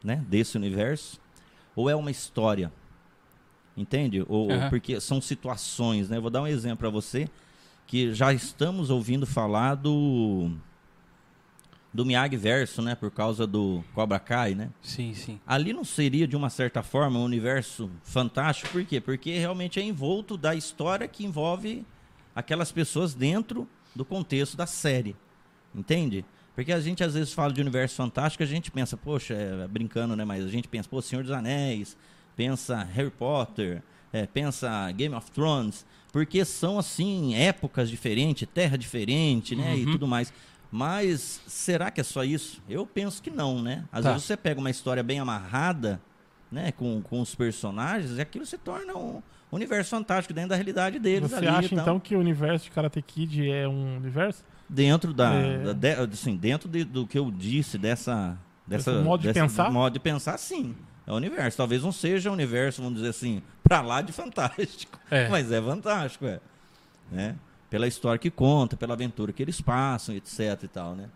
[0.02, 1.20] né, desse universo,
[1.76, 2.72] ou é uma história?
[3.76, 4.24] Entende?
[4.28, 4.68] Ou, Aham.
[4.68, 6.16] Porque são situações, né?
[6.16, 7.28] Eu vou dar um exemplo para você,
[7.86, 10.50] que já estamos ouvindo falar do
[11.92, 14.70] do Miyagi Verso, né, por causa do Cobra Kai, né?
[14.80, 15.40] Sim, sim.
[15.46, 19.00] Ali não seria de uma certa forma um universo fantástico, por quê?
[19.00, 21.84] Porque realmente é envolto da história que envolve
[22.34, 25.16] aquelas pessoas dentro do contexto da série.
[25.74, 26.24] Entende?
[26.54, 30.14] Porque a gente às vezes fala de universo fantástico, a gente pensa, poxa, é, brincando,
[30.14, 31.96] né, mas a gente pensa, pô, Senhor dos Anéis,
[32.36, 39.54] pensa Harry Potter, é, pensa Game of Thrones, porque são assim épocas diferentes, terra diferente,
[39.54, 39.92] né, e Uhum.
[39.92, 40.32] tudo mais.
[40.70, 42.62] Mas será que é só isso?
[42.68, 43.84] Eu penso que não, né?
[43.90, 44.12] Às Tá.
[44.12, 46.00] vezes você pega uma história bem amarrada,
[46.50, 50.98] né, com, com os personagens, e aquilo se torna um universo fantástico dentro da realidade
[50.98, 51.48] deles Você ali.
[51.48, 51.78] acha e tal.
[51.80, 54.44] então que o universo de Karate Kid é um universo?
[54.68, 55.58] dentro da, É.
[55.58, 55.72] da-
[56.06, 59.68] de- assim, dentro de- do que eu disse dessa dessa Desse modo de pensar?
[59.72, 60.76] modo de pensar, sim.
[61.04, 61.56] É o universo.
[61.56, 64.96] Talvez não seja um universo, vamos dizer assim, pra lá de fantástico.
[65.10, 65.28] É.
[65.28, 66.38] Mas é fantástico, é.
[67.10, 67.34] Né?
[67.70, 71.08] Pela história que conta, pela aventura que eles passam, etc e tal, né?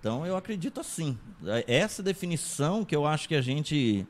[0.00, 1.18] Então eu acredito assim.
[1.66, 4.06] Essa definição que eu acho que a gente,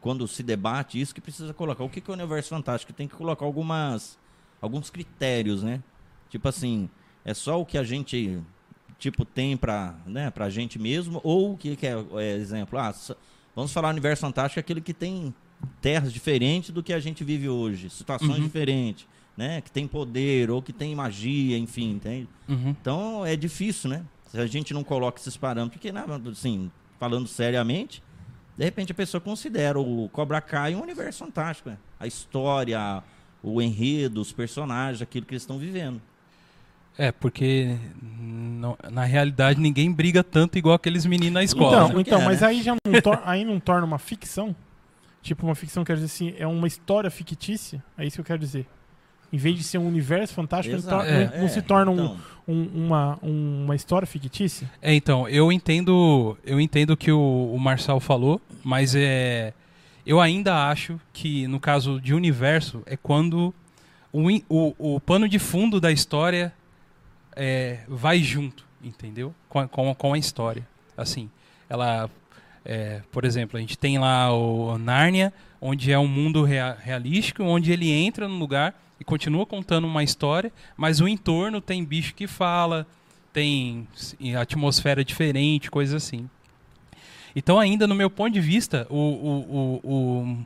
[0.00, 1.84] quando se debate isso, que precisa colocar.
[1.84, 2.92] O que que é o universo fantástico?
[2.92, 4.18] Tem que colocar algumas,
[4.60, 5.80] alguns critérios, né?
[6.28, 6.90] Tipo assim,
[7.24, 8.40] é só o que a gente
[8.98, 12.92] tipo tem para né, pra gente mesmo ou o que, que é, é, exemplo, ah,
[13.54, 15.32] vamos falar universo fantástico, é aquele que tem
[15.80, 18.42] terras diferentes do que a gente vive hoje, situações Uhum.
[18.42, 19.06] diferentes,
[19.38, 22.28] né, que tem poder ou que tem magia, enfim, entende?
[22.48, 22.70] Uhum.
[22.70, 24.02] Então é difícil, né?
[24.26, 28.02] Se a gente não coloca esses parâmetros, porque, né, assim, falando seriamente,
[28.56, 31.78] de repente a pessoa considera o Cobra Kai um universo fantástico, né?
[32.00, 33.00] A história,
[33.40, 36.02] o enredo, os personagens, aquilo que eles estão vivendo.
[36.98, 41.84] É, porque não- na realidade ninguém briga tanto igual aqueles meninos na escola.
[41.84, 42.00] Então, né?
[42.04, 42.48] então É, mas né?
[42.48, 44.54] aí já não, tor- aí não torna uma ficção?
[45.22, 47.84] Tipo, uma ficção quer dizer assim, é uma história fictícia?
[47.96, 48.66] É isso que eu quero dizer.
[49.32, 51.04] Em vez de ser um universo fantástico, não, Exato.
[51.04, 54.70] tor- É, não- não se torna então, um- uma, um- uma história fictícia?
[54.80, 59.52] É, então, eu entendo, eu entendo o que o, o Marçal falou, mas é
[60.06, 63.52] eu ainda acho que no caso de universo é quando
[64.10, 66.50] o, o, o pano de fundo da história
[67.36, 68.64] é, vai junto.
[68.82, 69.34] entendeu?
[69.48, 70.66] Com a, com, a- com a história.
[70.96, 71.28] Assim,
[71.68, 72.08] ela,
[72.64, 77.42] é, por exemplo, a gente tem lá o Nárnia, onde é um mundo rea- realístico,
[77.42, 82.14] onde ele entra no lugar e continua contando uma história, mas o entorno tem bicho
[82.14, 82.86] que fala,
[83.32, 83.86] tem
[84.38, 86.28] atmosfera diferente, coisas assim.
[87.34, 90.44] Então, ainda no meu ponto de vista, o, o, o,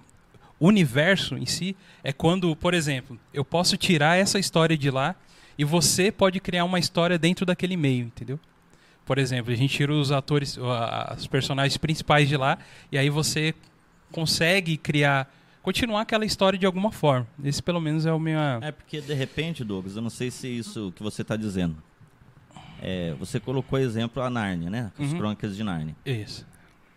[0.60, 5.14] o universo em si é quando, por exemplo, eu posso tirar essa história de lá
[5.56, 8.38] e você pode criar uma história dentro daquele meio, entendeu?
[9.04, 10.58] Por exemplo, a gente tira os atores,
[11.16, 12.58] os personagens principais de lá
[12.90, 13.54] e aí você
[14.10, 15.32] consegue criar,
[15.62, 17.26] continuar aquela história de alguma forma.
[17.42, 18.38] Esse pelo menos é o meu.
[18.60, 21.76] É porque, de repente, Douglas, eu não sei se é isso que você está dizendo.
[22.80, 24.92] É, você colocou exemplo a Nárnia, né?
[24.98, 25.18] As Uhum.
[25.18, 25.94] crônicas de Nárnia.
[26.04, 26.44] Isso.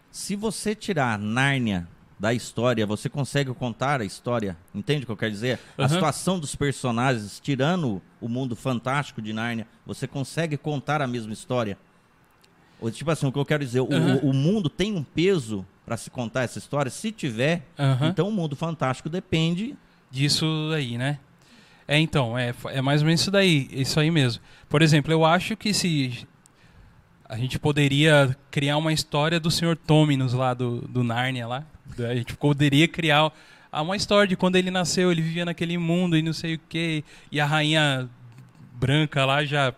[0.09, 1.87] Se você tirar Nárnia
[2.19, 4.57] da história, você consegue contar a história.
[4.73, 5.59] Entende o que eu quero dizer?
[5.77, 5.89] A Aham.
[5.93, 11.77] situação dos personagens, tirando o mundo fantástico de Nárnia, você consegue contar a mesma história.
[12.79, 14.15] Ou, tipo assim, o que eu quero dizer, Aham.
[14.23, 16.89] o, o mundo tem um peso para se contar essa história?
[16.89, 18.07] Se tiver, Aham.
[18.07, 19.75] então o mundo fantástico depende.
[20.11, 21.19] disso aí, né?
[21.87, 24.41] É, então, é, é mais ou menos isso daí, isso aí mesmo.
[24.67, 26.25] Por exemplo, eu acho que se
[27.27, 29.75] a gente poderia criar uma história do Sr.
[29.75, 31.63] Tominus lá, do, do Nárnia lá,
[31.99, 33.31] a gente poderia criar
[33.71, 37.03] uma história de quando ele nasceu, ele vivia naquele mundo e não sei o que,
[37.31, 38.09] e a rainha
[38.73, 39.73] branca lá já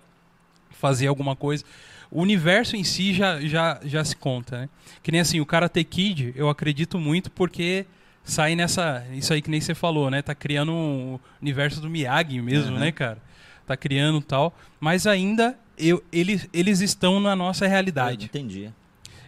[0.72, 1.63] fazia alguma coisa.
[2.10, 4.70] O universo em si já, já, já se conta, né?
[5.04, 7.86] Que nem assim, o Karate Kid, eu acredito muito porque
[8.24, 9.06] sai nessa.
[9.13, 10.22] Isso aí que nem você falou, né?
[10.22, 12.80] Tá criando um universo do Miyagi mesmo, Aham.
[12.80, 13.17] né, cara?
[13.65, 14.56] Tá criando tal.
[14.80, 18.26] Mas ainda eu, eles, eles estão na nossa realidade.
[18.26, 18.72] Entendi.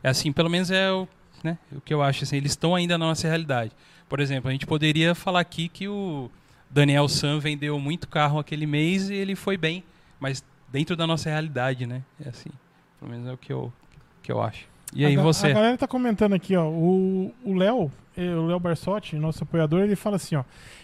[0.01, 1.07] É assim, pelo menos é o,
[1.43, 2.23] né, o que eu acho.
[2.23, 3.71] Assim, eles estão ainda na nossa realidade.
[4.07, 6.31] Por exemplo, a gente poderia falar aqui que o
[6.69, 9.83] Daniel San vendeu muito carro aquele mês e ele foi bem.
[10.19, 12.01] Mas dentro da nossa realidade, né?
[12.23, 12.49] É assim.
[12.99, 13.71] Pelo menos é o que eu,
[14.21, 14.67] que eu acho.
[14.93, 15.47] E aí a, você?
[15.47, 16.67] A galera tá comentando aqui, ó.
[16.67, 20.43] O Léo, eh, o Léo Barsotti, nosso apoiador, ele fala assim, ó.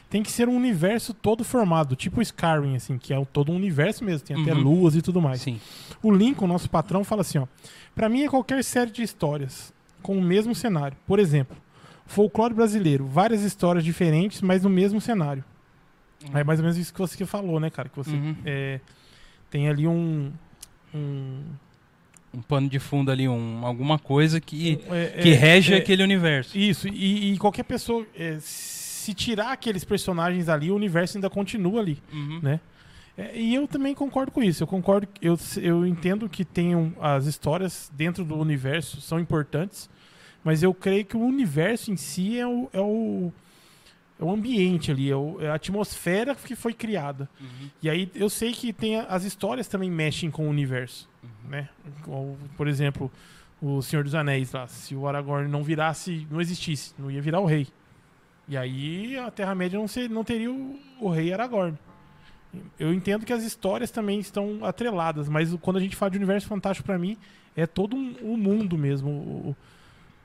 [0.10, 3.51] Tem que ser um universo todo formado, tipo o Skyrim, assim, que é o- todo
[3.51, 4.62] um universo mesmo, tem até Uhum.
[4.62, 5.41] luas e tudo mais.
[5.41, 5.60] Sim.
[6.01, 7.47] O Lincoln, nosso patrão, fala assim, ó.
[7.95, 9.73] Pra mim é qualquer série de histórias
[10.04, 10.95] com o mesmo cenário.
[11.08, 11.58] Por exemplo,
[12.06, 15.43] folclore brasileiro, várias histórias diferentes, mas no mesmo cenário.
[16.34, 17.89] É mais ou menos isso que você falou, né, cara?
[17.89, 18.36] Que você Uhum.
[18.45, 18.80] é,
[19.49, 20.32] tem ali um.
[20.93, 21.43] um
[22.36, 26.04] Um pano de fundo ali, um, alguma coisa que, é, que é, rege é, aquele
[26.04, 26.58] universo.
[26.58, 28.06] Isso, e, e qualquer pessoa.
[28.17, 28.38] é,
[29.06, 32.02] se tirar aqueles personagens ali, o universo ainda continua ali.
[32.12, 32.39] Uhum.
[32.41, 32.60] né?
[33.15, 34.63] É, e eu também concordo com isso.
[34.63, 39.89] Eu concordo, eu, eu entendo que tenham as histórias dentro do universo são importantes,
[40.43, 43.32] mas eu creio que o universo em si é o, é o,
[44.19, 47.30] é o ambiente ali, é, o- é a atmosfera que foi criada.
[47.39, 47.69] Uhum.
[47.84, 51.10] E aí eu sei que tem a- as histórias também mexem com o universo,
[51.49, 51.69] né?
[51.99, 53.12] Igual, por exemplo,
[53.62, 57.39] o Senhor dos Anéis lá, se o Aragorn não virasse, não existisse, não ia virar
[57.39, 57.67] o rei.
[58.47, 61.78] E aí a Terra-média não, ser- não teria o, o rei Aragorn.
[62.80, 66.17] Eu entendo que as histórias também estão atreladas, mas o- quando a gente fala de
[66.17, 67.17] universo fantástico pra mim,
[67.56, 69.56] é todo um, um mundo mesmo, o, o-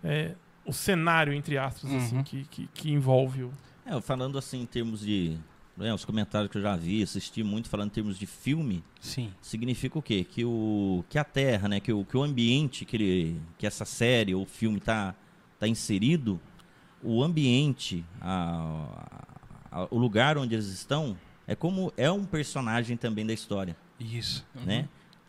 [0.05, 2.22] é, o cenário, entre aspas, assim, Uhum.
[2.22, 3.53] que, que, que envolve o...
[3.87, 5.37] É, falando assim em termos de.
[5.77, 9.33] né, os comentários que eu já vi, assisti muito falando em termos de filme, Sim.
[9.40, 10.25] significa o quê?
[10.25, 11.81] Que, o, que a Terra, né?
[11.81, 15.14] Que o, que o ambiente que, ele, que essa série ou filme está
[15.59, 16.40] tá inserido,
[17.03, 19.31] o ambiente, a-
[19.71, 21.16] a- o lugar onde eles estão,
[21.47, 24.47] é como é um personagem também da história, Isso.
[24.55, 24.64] Uhum.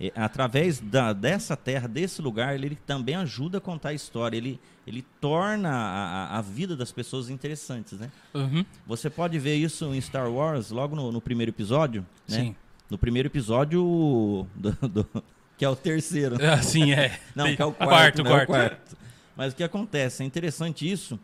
[0.03, 4.35] E, através da, dessa terra, desse lugar, ele, também ajuda a contar a história.
[4.35, 8.09] Ele, ele torna a, a- vida das pessoas interessantes, né?
[8.33, 8.65] Uhum.
[8.87, 12.35] Você pode ver isso em Star Wars, logo no, no primeiro episódio, né?
[12.37, 12.55] Sim.
[12.89, 15.23] No primeiro episódio, do- do-
[15.55, 16.35] que é o terceiro.
[16.43, 17.19] Ah, sim, é.
[17.35, 18.29] Não, que é o quarto, Quarto, né?
[18.29, 18.47] É o quarto.
[18.47, 18.97] quarto.
[19.37, 20.23] Mas o que acontece?
[20.23, 21.19] É interessante isso,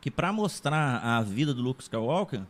[0.00, 2.42] que para mostrar a vida do Luke Skywalker,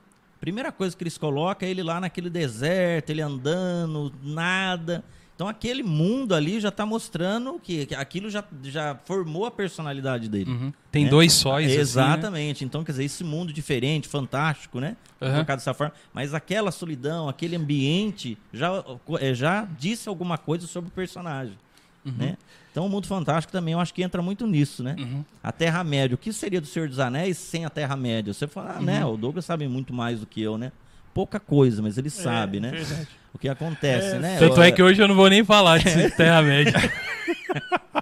[0.42, 5.04] primeira coisa que eles colocam é ele lá naquele deserto, ele andando, nada.
[5.36, 10.28] Então aquele mundo ali já está mostrando que, que aquilo já, já formou a personalidade
[10.28, 10.50] dele.
[10.50, 10.72] Uhum.
[10.90, 11.10] Tem né?
[11.10, 11.66] dois sóis.
[11.66, 11.80] assim, né?
[11.80, 12.64] Exatamente.
[12.64, 14.96] Então, quer dizer, esse mundo diferente, fantástico, né?
[15.20, 15.32] Aham.
[15.32, 15.94] Colocado dessa forma.
[16.12, 18.84] Mas aquela solidão, aquele ambiente, já,
[19.20, 21.56] eh, já disse alguma coisa sobre o personagem.
[22.04, 22.14] Uhum.
[22.18, 22.36] Né?
[22.72, 24.96] Então, o mundo fantástico também, eu acho que entra muito nisso, né?
[24.98, 25.22] Uhum.
[25.42, 26.14] A Terra-média.
[26.14, 28.32] O que seria do Senhor dos Anéis sem a Terra-média?
[28.32, 28.84] Você fala, ah, Uhum.
[28.86, 29.04] né?
[29.04, 30.72] O Douglas sabe muito mais do que eu, né?
[31.12, 32.70] Pouca coisa, mas ele sabe, É, né?
[32.70, 33.08] verdade.
[33.34, 34.38] O que acontece, É, né?
[34.38, 35.84] Tanto Eu- é que hoje eu não vou nem falar de
[36.16, 36.72] Terra-média.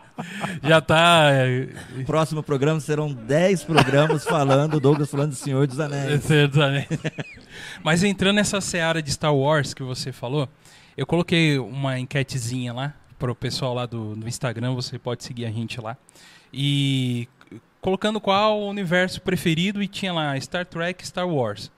[0.62, 1.30] Já tá.
[1.32, 1.68] é,
[2.00, 6.22] O próximo programa serão 10 programas falando, o Douglas falando do Senhor dos Anéis.
[6.24, 6.86] Senhor dos Anéis.
[7.82, 10.48] Mas entrando nessa seara de Star Wars que você falou,
[10.96, 15.50] Eu coloquei uma enquetezinha lá pro pessoal lá do, do Instagram, você pode seguir a
[15.50, 15.96] gente lá.
[16.52, 17.28] E
[17.80, 21.70] colocando qual o universo preferido e tinha lá Star Trek, Star Wars.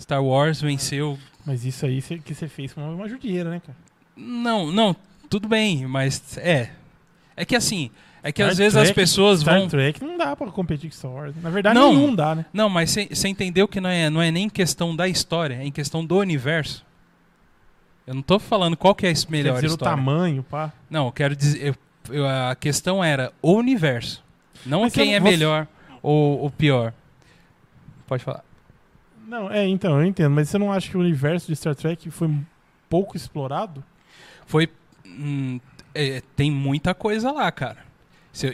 [0.00, 1.18] Star Wars venceu.
[1.44, 3.76] Mas isso aí que você fez foi uma, judiaira, né, cara?
[4.16, 4.96] Não, não,
[5.28, 6.70] tudo bem, mas é.
[7.36, 7.90] É que assim,
[8.22, 9.68] é que Star às vezes Trek- as pessoas Star vão.
[9.68, 11.34] Trek não dá pra competir com Star Wars.
[11.42, 11.92] Na verdade, Não.
[11.94, 12.46] nenhum dá, né?
[12.52, 15.70] Não, mas você entendeu que não é, não é nem questão da história, é em
[15.72, 16.84] questão do universo.
[18.06, 19.96] Eu não tô falando qual que é a Quer melhor dizer, o história.
[19.96, 20.72] tamanho, pá.
[20.90, 21.64] Não, eu quero dizer.
[21.66, 24.22] eu- eu- a questão era o universo.
[24.66, 25.66] Não Mas quem é não- você- melhor
[26.02, 26.92] ou, ou pior.
[28.06, 28.44] Pode falar.
[29.26, 30.30] Não, é, então, eu entendo.
[30.32, 32.28] Mas você não acha que o universo de Star Trek foi
[32.88, 33.82] pouco explorado?
[34.46, 34.68] Foi.
[35.06, 35.60] hum,
[35.94, 37.78] é, tem muita coisa lá, cara.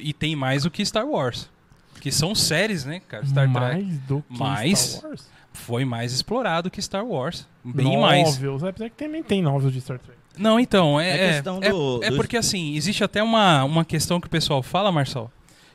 [0.00, 1.48] E tem mais do que Star Wars.
[2.00, 3.24] Que são séries, né, cara?
[3.26, 3.60] Star Trek.
[3.60, 4.78] mais do que Mais?
[4.78, 5.30] Star Wars?
[5.58, 7.46] Foi mais explorado que Star Wars.
[7.64, 8.24] Bem mais.
[8.38, 10.18] Novels, apesar que também tem novels de Star Trek.
[10.36, 11.14] Não, então, É é.
[11.28, 14.30] É, questão é- do- é do- porque assim, existe até uma, uma questão que o
[14.30, 15.30] pessoal fala, Marcel,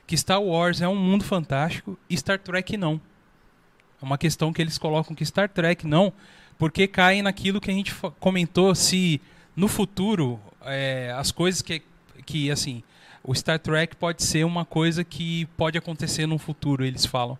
[0.08, 3.00] que Star Wars é um mundo fantástico e Star Trek não.
[4.02, 6.12] É uma questão que eles colocam que Star Trek não,
[6.58, 9.20] porque cai naquilo que a gente comentou, se
[9.56, 11.82] no futuro é, as coisas que,
[12.26, 12.82] que, assim,
[13.24, 17.38] o Star Trek pode ser uma coisa que pode acontecer no futuro, eles falam.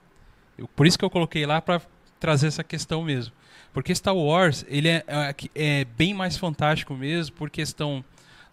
[0.58, 1.82] Eu- por isso que eu coloquei lá para
[2.24, 3.34] trazer essa questão mesmo.
[3.74, 8.02] Porque Star Wars, ele é, é, é bem mais fantástico mesmo, por questão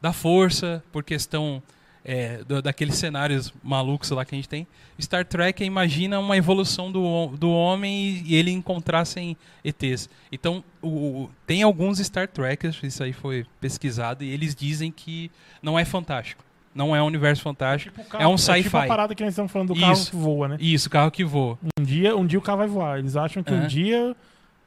[0.03, 1.63] da força, por questão
[2.05, 4.67] é, do- daqueles cenários malucos lá que a gente tem.
[5.01, 7.93] Star Trek imagina uma evolução do, do homem
[8.27, 10.09] e, e ele encontrassem ETs.
[10.33, 15.31] Então, o, o- tem alguns Star Trekkers, isso aí foi pesquisado, e eles dizem que
[15.63, 16.43] não é fantástico.
[16.75, 18.01] Não é um universo fantástico.
[18.01, 18.71] Tipo o É um tipo a sci-fi.
[18.89, 20.11] parada que nós estamos falando do carro Isso.
[20.11, 20.57] que voa, né?
[20.61, 21.59] Isso, carro que voa.
[21.79, 22.99] Um dia, um dia o carro vai voar.
[22.99, 24.15] Eles acham que um dia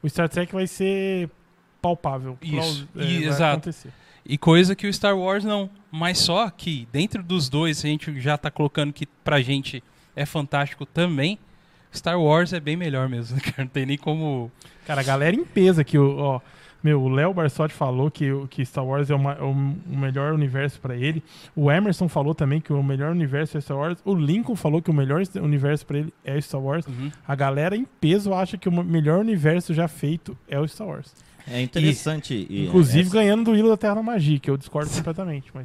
[0.02, 1.30] o Star Trek vai ser
[1.80, 2.36] palpável.
[2.42, 2.86] Isso.
[2.92, 3.52] plaus- E- exato.
[3.54, 3.90] acontecer.
[4.26, 5.68] E coisa que o Star Wars não.
[5.90, 9.82] Mas só que dentro dos dois, a gente já tá colocando que pra gente
[10.16, 11.38] é fantástico também.
[11.94, 13.54] Star Wars é bem melhor mesmo, cara.
[13.58, 14.50] Não tem nem como.
[14.86, 16.40] Cara, a galera em peso aqui, ó.
[16.84, 20.34] Meu, o Léo Barsotti falou que, que Star Wars é, uma- é o, o melhor
[20.34, 21.22] universo pra ele.
[21.56, 23.98] O Emerson falou também que o melhor universo é Star Wars.
[24.04, 26.86] O Lincoln falou que o melhor universo pra ele é Star Wars.
[26.86, 27.10] Uhum.
[27.26, 31.14] A galera em peso acha que o melhor universo já feito é o Star Wars.
[31.48, 32.46] É interessante.
[32.50, 35.50] e Inclusive essa- ganhando do Ilha da Terra Magia, que eu discordo completamente.
[35.54, 35.64] Mas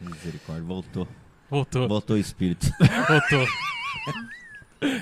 [0.00, 1.06] Misericórdia, voltou.
[1.50, 1.86] Voltou.
[1.86, 2.66] Voltou o espírito.
[3.06, 3.46] Voltou.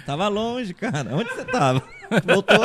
[0.05, 1.15] Tava longe, cara.
[1.15, 1.83] Onde você tava?
[2.25, 2.57] Voltou.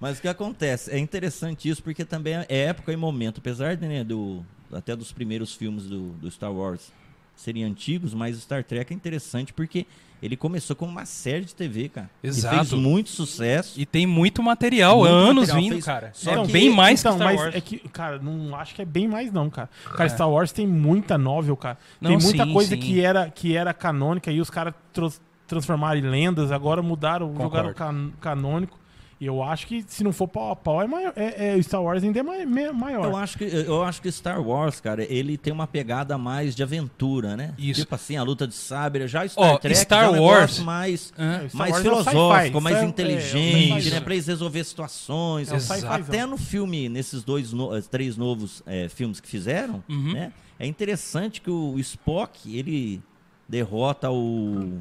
[0.00, 0.90] Mas o que acontece?
[0.90, 3.38] É interessante isso porque também é época e momento.
[3.38, 6.92] Apesar de, né, do, até dos primeiros filmes do, do Star Wars
[7.34, 9.86] serem antigos, mas o Star Trek é interessante porque
[10.22, 12.08] ele começou como uma série de TV, cara.
[12.22, 12.54] Exato.
[12.54, 13.78] E fez muito sucesso.
[13.78, 16.10] E tem muito material, Muito anos material, vindo, fez- cara.
[16.14, 17.54] só é que- bem mais então, que Star mas Wars.
[17.54, 19.68] é que, cara, não acho que é bem mais não, cara.
[19.92, 20.08] Cara, É.
[20.08, 21.76] Star Wars tem muita novel, cara.
[22.00, 22.80] Não, tem muita sim, coisa sim.
[22.80, 24.72] que era que era canônica e os caras
[25.46, 27.68] transformaram em lendas, agora mudaram, Concordo.
[27.68, 28.78] jogaram can- canônico.
[29.18, 31.82] E eu acho que se não for pau a pau, é maior, é, é- Star
[31.82, 33.04] Wars ainda é maior.
[33.06, 36.62] Eu acho, que, eu acho que Star Wars, cara, ele tem uma pegada mais de
[36.62, 37.54] aventura, né?
[37.56, 37.80] Isso.
[37.80, 39.08] Tipo assim, a luta de sabre.
[39.08, 41.14] Já Star Ó, Trek Star é um Wars- negócio mais?
[41.16, 44.00] É, mais Wars é filosófico, mais é- é inteligente, né?
[44.00, 45.50] Pra eles resolver situações.
[45.50, 45.86] É.
[45.88, 50.12] Até no filme, nesses dois, no- eh, três novos eh, filmes que fizeram, Uhum.
[50.12, 50.30] né?
[50.58, 53.00] É interessante que o Spock, ele
[53.48, 54.78] derrota o...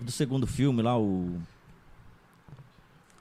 [0.00, 1.34] Do segundo filme lá, o...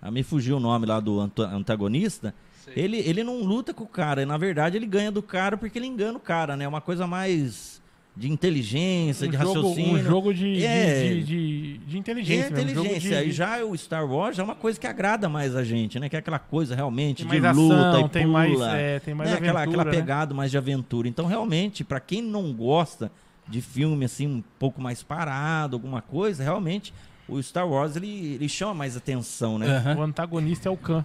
[0.07, 2.33] Ah, me fugiu o nome lá do anta- antagonista.
[2.75, 4.25] Ele, ele não luta com o cara.
[4.25, 6.65] Na verdade, ele ganha do cara porque ele engana o cara, né?
[6.65, 7.81] É uma coisa mais
[8.15, 9.93] de inteligência, um de jogo, raciocínio.
[9.93, 11.03] um jogo de, de- É.
[11.09, 12.47] de, de, de inteligência.
[12.47, 13.21] a mesmo, jogo inteligência.
[13.23, 15.99] de- E já o Star Wars já é uma coisa que agrada mais a gente,
[15.99, 16.09] né?
[16.09, 18.33] Que é aquela coisa realmente tem de mais luta ação, e tem pula.
[18.33, 19.35] mais, é, tem mais né?
[19.37, 20.01] aquela, aventura, aquela né?
[20.01, 21.07] pegada mais de aventura.
[21.07, 23.11] Então, realmente, pra quem não gosta
[23.47, 26.93] de filme assim, um pouco mais parado, alguma coisa, realmente,
[27.27, 29.67] o Star Wars ele, ele chama mais atenção, né?
[29.77, 29.95] Aham.
[29.97, 31.03] O antagonista é o Khan.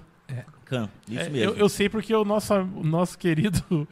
[0.65, 1.53] Khan, isso É, mesmo.
[1.53, 3.87] eu, eu sei porque o nosso, o nosso querido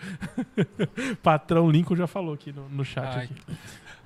[1.23, 3.05] patrão Lincoln já falou aqui no, no chat.
[3.19, 3.25] Ai.
[3.25, 3.35] aqui.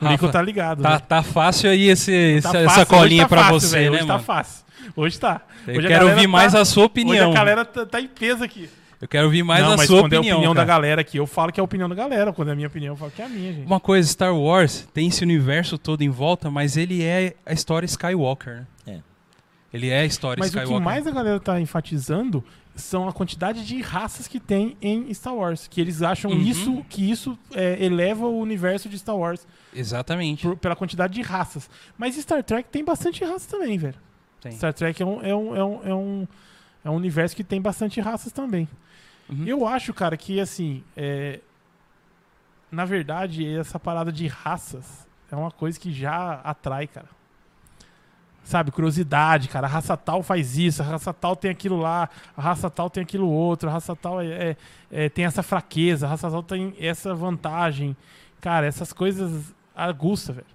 [0.01, 0.83] O Lincoln tá ligado.
[0.83, 0.99] Tá, né?
[0.99, 3.91] tá fácil aí esse, Tá essa, fácil, essa hoje colinha tá pra fácil, você, velho,
[3.93, 4.19] né, Hoje mano?
[4.19, 4.65] tá fácil.
[4.97, 5.41] Hoje tá.
[5.67, 7.29] Eu Hoje a quero galera ouvir mais tá- a sua opinião.
[7.29, 8.69] Hoje a galera tá, tá em peso aqui.
[9.05, 10.39] Eu quero ouvir mais não, a mas sua quando é a opinião.
[10.39, 10.79] opinião da cara.
[10.79, 12.33] galera aqui, eu falo que é a opinião da galera.
[12.33, 13.67] Quando é a minha opinião, eu falo que é a minha, gente.
[13.67, 17.85] Uma coisa, Star Wars tem esse universo todo em volta, mas ele é a história
[17.85, 18.67] Skywalker, né?
[18.87, 19.01] É.
[19.77, 20.79] Ele é a história Mas o Skywalker.
[20.79, 22.43] que mais a galera tá enfatizando
[22.75, 25.67] são a quantidade de raças que tem em Star Wars.
[25.69, 26.39] Que eles acham Uhum.
[26.41, 29.47] isso, que isso é, eleva o universo de Star Wars
[29.77, 30.45] Exatamente.
[30.47, 31.69] por- pela quantidade de raças.
[31.99, 33.97] Mas Star Trek tem bastante raças também, velho.
[34.41, 34.53] Tem.
[34.53, 36.29] Star Trek é um, é, um, é, um, é, um,
[36.87, 38.67] é um universo que tem bastante raças também.
[39.29, 39.47] Uhum.
[39.47, 41.41] Eu acho, cara, que assim, é,
[42.71, 47.09] na verdade, essa parada de raças é uma coisa que já atrai, cara.
[48.43, 49.67] Sabe, curiosidade, cara.
[49.67, 53.03] A raça tal faz isso, a raça tal tem aquilo lá, a raça tal tem
[53.03, 54.57] aquilo outro, a raça tal é, é-
[54.91, 57.97] é- tem essa fraqueza, a raça tal tem essa vantagem.
[58.43, 60.47] Cara, essas coisas aguça, velho.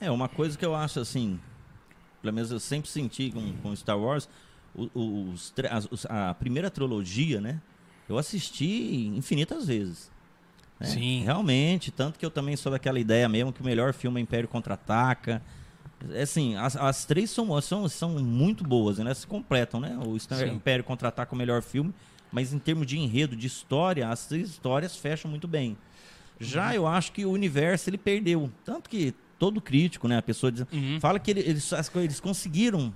[0.00, 1.40] É, uma coisa que eu acho assim,
[2.22, 4.28] pelo menos eu sempre senti com, com Star Wars,
[4.72, 5.52] os,
[5.90, 7.60] os- a primeira trilogia, né?
[8.08, 10.10] Eu assisti infinitas vezes.
[10.78, 10.86] né?
[10.86, 11.22] Sim.
[11.24, 14.48] Realmente, tanto que eu também sou daquela ideia mesmo que o melhor filme é Império
[14.48, 15.40] Contra-Ataca.
[16.12, 19.14] É Assim, as, as três são, são, são muito boas, né?
[19.14, 19.98] Se completam, né?
[20.04, 20.50] O Sim.
[20.54, 21.94] Império Contra-Ataca é o melhor filme,
[22.30, 25.76] mas em termos de enredo, de história, as três histórias fecham muito bem.
[26.38, 28.50] Já eu acho que o universo ele perdeu.
[28.64, 30.18] Tanto que todo crítico, né?
[30.18, 30.98] A pessoa diz, Uhum.
[31.00, 32.92] fala que ele- eles, eles conseguiram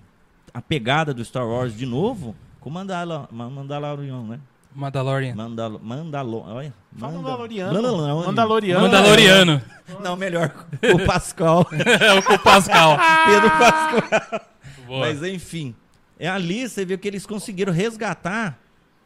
[0.52, 4.40] a pegada do Star Wars de novo com Mandala, Ma- Mandalorian, né?
[4.74, 5.34] Mandalorian.
[5.34, 7.72] Mandal, Mandalo, olha, Manda- Mandaloriano.
[7.74, 8.26] Mandaloriano.
[8.26, 8.80] Mandaloriano.
[8.82, 9.62] Mandaloriano.
[10.02, 10.54] Não, melhor,
[10.94, 11.66] o Pascal.
[12.00, 12.96] é o Pascal.
[13.26, 14.40] Pedro Pascal.
[14.86, 15.00] Boa.
[15.00, 15.74] Mas enfim,
[16.18, 18.58] é ali você vê que eles conseguiram resgatar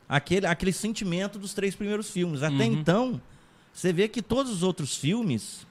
[0.08, 2.42] aquele, aquele sentimento dos três primeiros filmes.
[2.42, 2.72] Até Uhum.
[2.72, 3.20] então,
[3.72, 5.66] você vê que todos os outros filmes,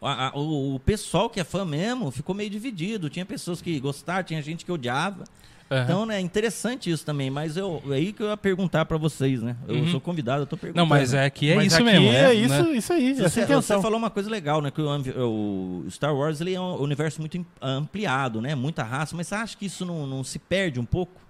[0.00, 3.10] a- a- o, o pessoal que é fã mesmo ficou meio dividido.
[3.10, 5.24] Tinha pessoas que gostaram, tinha gente que odiava.
[5.70, 5.82] Aham.
[5.84, 7.30] Então, né, é interessante isso também.
[7.30, 9.56] Mas eu, é aí que eu ia perguntar pra vocês, né?
[9.66, 9.90] Eu Uhum.
[9.90, 10.82] sou convidado, eu tô perguntando.
[10.82, 12.08] Não, mas é que é Mas isso aqui mesmo.
[12.08, 12.34] É né?
[12.34, 13.10] isso, isso aí.
[13.10, 14.70] É Você, você falou uma coisa legal, né?
[14.70, 18.54] Que o, o Star Wars ele é um universo muito ampliado, né?
[18.54, 21.20] Muita raça, mas você acha que isso não, não se perde um pouco?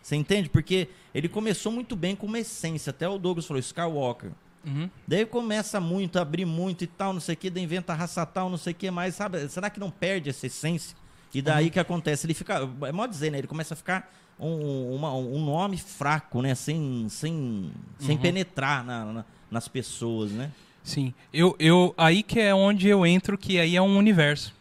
[0.00, 0.48] Você entende?
[0.48, 2.90] Porque ele começou muito bem com uma essência.
[2.90, 4.30] Até o Douglas falou, Skywalker.
[4.66, 4.88] Uhum.
[5.06, 8.24] Daí começa muito, a abrir muito e tal, não sei o que, daí inventa raça
[8.24, 9.46] tal, não sei o que mais, sabe?
[9.48, 10.96] Será que não perde essa essência?
[11.34, 12.26] E daí que acontece?
[12.26, 13.38] Ele fica, é mó dizer, né?
[13.38, 16.54] Ele começa a ficar um, uma- um nome fraco, né?
[16.54, 18.22] Sem, sem, sem Uhum.
[18.22, 20.50] penetrar na- na- nas pessoas, né?
[20.82, 21.12] Sim.
[21.32, 24.54] Eu, eu, aí que é onde eu entro, que aí é um universo.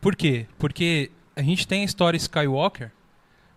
[0.00, 0.46] Por quê?
[0.58, 2.90] Porque a gente tem a história Skywalker,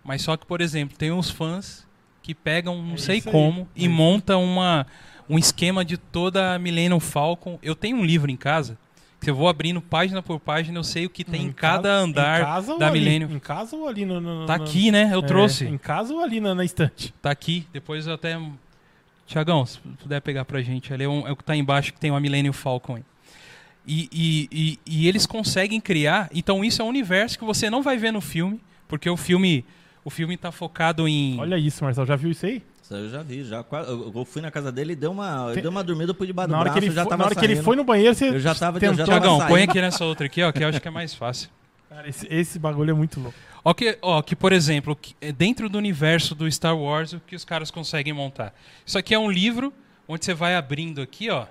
[0.03, 1.85] mas só que, por exemplo, tem uns fãs
[2.21, 3.21] que pegam não É sei aí.
[3.21, 3.89] como É e isso.
[3.93, 4.85] montam uma,
[5.29, 7.59] um esquema de toda a Millennium Falcon.
[7.61, 8.77] Eu tenho um livro em casa,
[9.25, 12.03] que eu vou abrindo página por página, eu sei o que tem em, cada casa-
[12.03, 12.91] andar em da?
[12.91, 13.31] Millennium.
[13.31, 14.21] Em casa ou ali no.
[14.21, 15.09] no- Tá no- aqui, né?
[15.11, 15.65] Eu É, trouxe.
[15.65, 17.13] Em casa ou ali na, na estante?
[17.21, 17.67] Tá aqui.
[17.73, 18.39] Depois eu até.
[19.27, 21.99] Tiagão, se puder pegar pra gente ali, é, um- é o que tá embaixo que
[21.99, 23.03] tem uma Millennium Falcon aí.
[23.87, 26.29] E, e, e, e eles conseguem criar.
[26.33, 29.65] Então isso é um universo que você não vai ver no filme, porque o filme.
[30.03, 31.39] O filme tá focado em.
[31.39, 32.05] Olha isso, Marcelo.
[32.05, 32.61] Já viu isso aí?
[32.85, 33.65] Isso eu já vi, já.
[34.13, 36.51] Eu fui na casa dele e deu uma, Tem- deu uma dormida por debaixo do
[36.51, 38.29] Na hora, braço, que ele, já foi, na hora que ele foi no banheiro, você.
[38.29, 40.63] Eu já tava- eu já tentou- tava Tiagão, põe aqui nessa outra aqui, ó, que
[40.63, 41.49] eu acho que é mais fácil.
[41.89, 43.35] Cara, esse, esse bagulho é muito louco.
[43.63, 47.19] Ó, que, ó, que por exemplo, que- é dentro do universo do Star Wars, o
[47.19, 48.53] que os caras conseguem montar.
[48.85, 49.73] Isso aqui é um livro
[50.07, 51.47] onde você vai abrindo aqui, ó.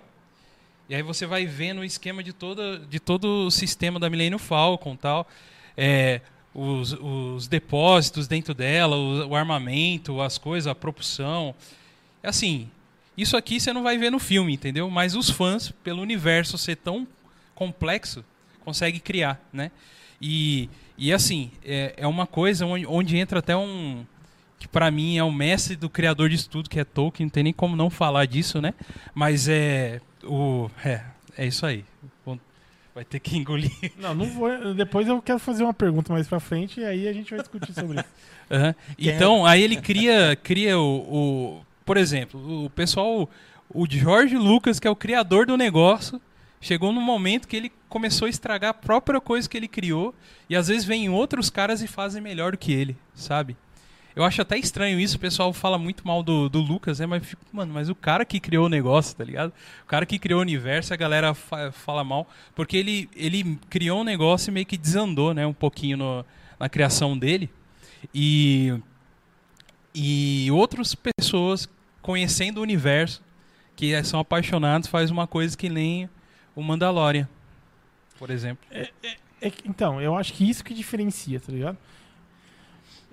[0.89, 4.39] E aí você vai vendo o esquema de, toda, de todo o sistema da Millennium
[4.39, 5.27] Falcon tal.
[5.77, 6.21] É,
[6.55, 11.55] os, os depósitos dentro dela, o, o armamento, as coisas, a propulsão.
[12.23, 12.71] Assim,
[13.17, 14.89] isso aqui você não vai ver no filme, entendeu?
[14.89, 17.07] Mas os fãs, pelo universo ser tão
[17.55, 18.25] complexo,
[18.65, 19.71] conseguem criar, né?
[20.21, 24.07] E, e assim, é, é uma coisa onde, onde entra até um.
[24.59, 27.43] que pra mim é o mestre do criador de tudo, que é Tolkien, não tem
[27.43, 28.75] nem como não falar disso, né?
[29.15, 30.01] Mas é.
[30.23, 31.03] O, é,
[31.37, 31.85] é isso aí.
[32.95, 33.71] Vai ter que engolir.
[33.99, 34.73] Não, não vou.
[34.75, 37.73] Depois eu quero fazer uma pergunta mais pra frente e aí a gente vai discutir
[37.75, 38.09] sobre isso.
[38.51, 38.75] É?
[38.99, 43.29] Então, aí ele cria, cria o, o- Por exemplo, o pessoal.
[43.71, 46.21] O George Lucas, que é o criador do negócio,
[46.61, 50.15] chegou num momento que ele começou a estragar a própria coisa que ele criou.
[50.49, 53.57] E às vezes vem outros caras e fazem melhor do que ele, sabe?
[54.17, 57.07] Eu acho até estranho isso, o pessoal fala muito mal do, do Lucas, né?
[57.07, 59.53] Mas, mano, mas o cara que criou o negócio, tá ligado?
[59.83, 62.29] O cara que criou o universo, a galera fa- fala mal.
[62.55, 65.45] Porque ele, ele criou um negócio e meio que desandou, né?
[65.45, 66.25] Um pouquinho no-
[66.61, 67.51] na criação dele.
[68.15, 68.73] E,
[69.95, 71.69] e outras pessoas
[72.03, 73.23] conhecendo o universo,
[73.75, 76.09] que são apaixonados, faz uma coisa que nem
[76.55, 77.29] o Mandalorian,
[78.19, 78.65] por exemplo.
[79.41, 81.77] É que- então, eu acho que isso que diferencia, tá ligado?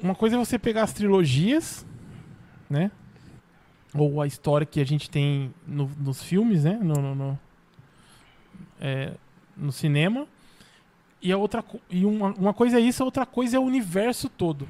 [0.02, 1.86] Uma coisa é você pegar as trilogias,
[2.70, 2.92] né?
[3.94, 6.80] Ou a história que a gente tem no- nos filmes, né?
[6.82, 7.40] No, no, no-
[8.80, 9.14] é,
[9.56, 10.28] no cinema.
[11.22, 14.28] E, a outra, e uma, uma coisa é isso, a outra coisa é o universo
[14.28, 14.68] todo.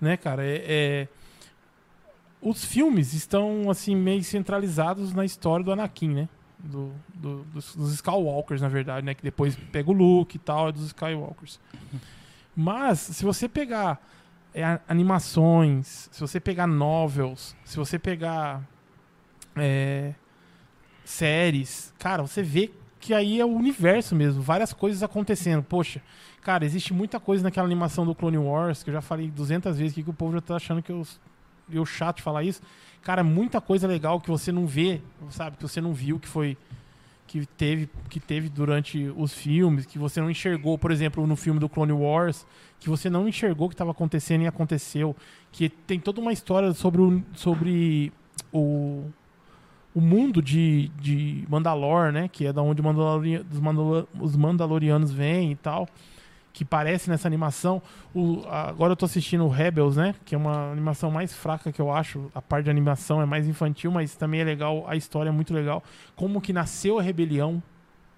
[0.00, 0.44] Né, cara?
[0.44, 1.08] É, é-
[2.40, 6.28] os filmes estão, assim, meio centralizados na história do Anakin, né?
[6.58, 9.14] Do, do- dos, dos Skywalkers, na verdade, né?
[9.14, 11.58] Que depois pega o Luke e tal, é dos Skywalkers.
[12.54, 14.00] Mas, se você pegar
[14.54, 18.66] é animações, se você pegar novels, se você pegar
[19.56, 20.14] é,
[21.04, 25.62] séries, cara, você vê que aí é o universo mesmo, várias coisas acontecendo.
[25.62, 26.02] Poxa,
[26.42, 29.92] cara, existe muita coisa naquela animação do Clone Wars, que eu já falei 200 vezes
[29.92, 31.06] aqui, que o povo já tá achando que eu,
[31.72, 32.60] eu chato de falar isso.
[33.02, 36.58] Cara, muita coisa legal que você não vê, sabe, que você não viu, que foi
[37.30, 41.60] que teve, que teve durante os filmes, que você não enxergou, por exemplo, no filme
[41.60, 42.44] do Clone Wars,
[42.80, 45.14] que você não enxergou que estava acontecendo e aconteceu,
[45.52, 48.12] que tem toda uma história sobre o, sobre
[48.52, 49.04] o,
[49.94, 54.34] o mundo de, de Mandalor, né, que é da onde o Mandalori- os, Mandalor- os
[54.34, 55.88] Mandalorianos vêm e tal,
[56.52, 57.80] que parece nessa animação.
[58.14, 61.80] O, agora eu tô assistindo o Rebels, né, que é uma animação mais fraca que
[61.80, 65.28] eu acho, a parte de animação é mais infantil, mas também é legal, a história
[65.28, 65.82] é muito legal
[66.16, 67.62] como que nasceu a rebelião,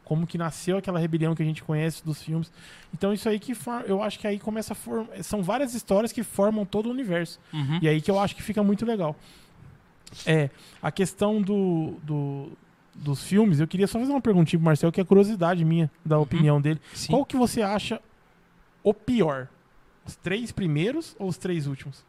[0.05, 2.51] como que nasceu aquela rebelião que a gente conhece dos filmes.
[2.93, 6.11] Então isso aí que for- eu acho que aí começa a formar, são várias histórias
[6.11, 7.39] que formam todo o universo.
[7.53, 7.79] Uhum.
[7.83, 9.15] E aí que eu acho que fica muito legal.
[10.27, 10.51] É,
[10.83, 12.53] a questão do, do-
[12.95, 16.19] dos filmes, eu queria só fazer uma perguntinha pro Marcel, que é curiosidade minha, da
[16.19, 16.79] opinião dele.
[16.93, 17.13] Sim.
[17.13, 17.99] Qual que você acha
[18.83, 19.49] o pior?
[20.05, 22.05] Os três primeiros ou os três últimos?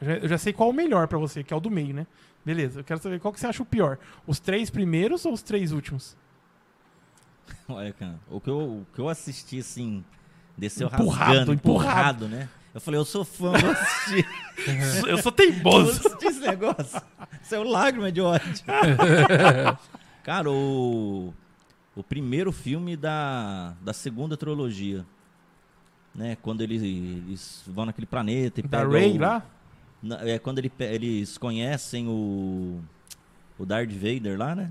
[0.00, 1.70] Eu já, eu já sei qual é o melhor pra você, que é o do
[1.70, 2.06] meio, né?
[2.44, 3.98] Beleza, eu quero saber qual que você acha o pior.
[4.26, 6.16] Os três primeiros ou os três últimos?
[7.68, 10.04] Olha, cara, o que eu, o que eu assisti, assim,
[10.56, 12.24] desceu Empurrado, rasgando, empurrado.
[12.24, 12.48] empurrado, né?
[12.72, 14.26] Eu falei, eu sou fã, vou assistir.
[15.06, 15.90] eu sou teimoso.
[15.90, 17.02] assistir esse negócio.
[17.42, 18.64] Saiu lágrima de ódio.
[20.22, 21.34] Cara, o,
[21.96, 25.04] o primeiro filme da, da segunda trilogia,
[26.14, 26.36] né?
[26.42, 29.42] Quando eles, eles vão naquele planeta e Da pegam Ray o- lá?
[30.02, 32.80] Na- é quando ele eles conhecem o,
[33.58, 34.70] o Darth Vader lá, né?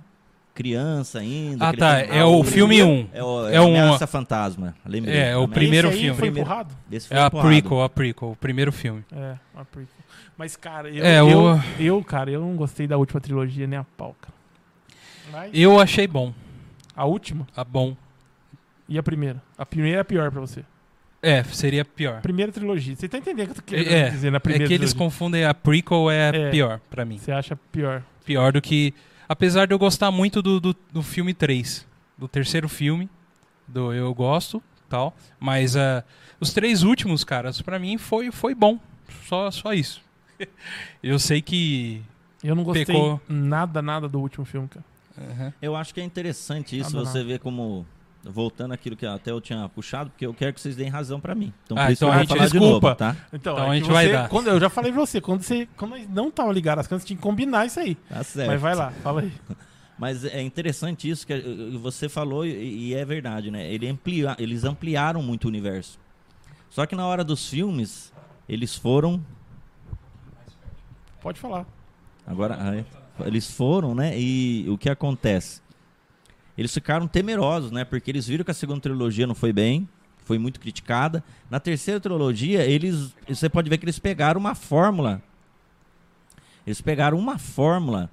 [0.55, 1.69] Criança ainda.
[1.69, 1.99] Ah, tá.
[1.99, 3.07] É o filme 1.
[3.13, 4.75] É o, É é um- Ameaça Fantasma.
[4.85, 5.15] Lembrei.
[5.15, 6.17] É, o primeiro Esse filme.
[6.19, 6.75] foi empurrado?
[6.91, 7.47] Esse foi É a empurrado.
[7.47, 9.05] prequel, a prequel, o primeiro filme.
[9.11, 9.95] É, a prequel.
[10.35, 13.77] Mas, cara, eu, É, eu, o- eu, cara, eu não gostei da última trilogia nem
[13.79, 14.33] a pau, cara.
[15.31, 16.33] Mas, Eu achei bom.
[16.95, 17.95] a última A bom.
[18.89, 19.41] e a primeira?
[19.57, 20.65] A primeira é a pior pra você.
[21.21, 22.21] É, seria pior.
[22.21, 22.95] Primeira trilogia.
[22.95, 24.91] Você tá entendendo o que eu tô querendo É, dizer na É primeira que eles
[24.91, 25.05] trilogia?
[25.11, 26.49] confundem a prequel é, É.
[26.51, 27.17] pior pra mim.
[27.17, 28.03] Você acha pior.
[28.25, 28.93] Pior do que.
[29.27, 31.85] Apesar de eu gostar muito do, do, do filme 3.
[32.17, 33.09] Do terceiro filme.
[33.67, 35.15] Do Eu Gosto tal.
[35.39, 36.03] Mas ah,
[36.39, 38.79] os três últimos, caras, pra mim foi, foi bom.
[39.27, 40.01] Só, só isso.
[41.03, 42.01] eu sei que.
[42.43, 43.19] Eu não gostei Pecou.
[43.27, 44.85] nada, nada do último filme, cara.
[45.61, 47.29] Eu acho que é interessante isso, Nada, você nada.
[47.29, 47.85] ver como.
[48.23, 51.33] Voltando àquilo que até eu tinha puxado, porque eu quero que vocês deem razão pra
[51.33, 51.53] mim.
[51.63, 52.87] Então, Ah, por isso então eu a gente falar de desculpa.
[52.87, 53.15] novo, tá?
[53.33, 54.29] Então, Então é a gente vai você- dar.
[54.29, 57.07] Quando, eu já falei pra você, quando você quando não tava ligado as câmeras, você
[57.07, 57.95] tinha que combinar isso aí.
[57.95, 58.47] Tá certo.
[58.49, 59.31] Mas vai lá, fala aí.
[59.97, 61.43] Mas é interessante isso que eh,
[61.81, 63.69] você falou e, é verdade, né?
[63.71, 65.97] Ele amplia, eles ampliaram muito o universo.
[66.69, 68.13] Só que na hora dos filmes,
[68.47, 69.21] eles foram.
[71.21, 71.65] Pode falar.
[72.25, 72.85] Agora,
[73.25, 74.17] eles foram, né?
[74.17, 75.61] E o que acontece?
[76.59, 77.85] Eles ficaram temerosos, né?
[77.85, 79.87] Porque eles viram que a segunda trilogia não foi bem,
[80.25, 81.23] foi muito criticada.
[81.49, 85.21] Na terceira trilogia, eles, você pode ver que eles pegaram uma fórmula.
[86.65, 88.09] Eles pegaram uma fórmula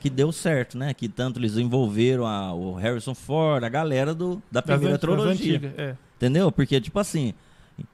[0.00, 0.94] que deu certo, né?
[0.94, 5.00] Que tanto eles envolveram a- o Harrison Ford, a galera do, da Das primeira das
[5.00, 5.32] trilogia.
[5.56, 6.52] antigas, É, Entendeu?
[6.52, 7.32] Porque, tipo assim,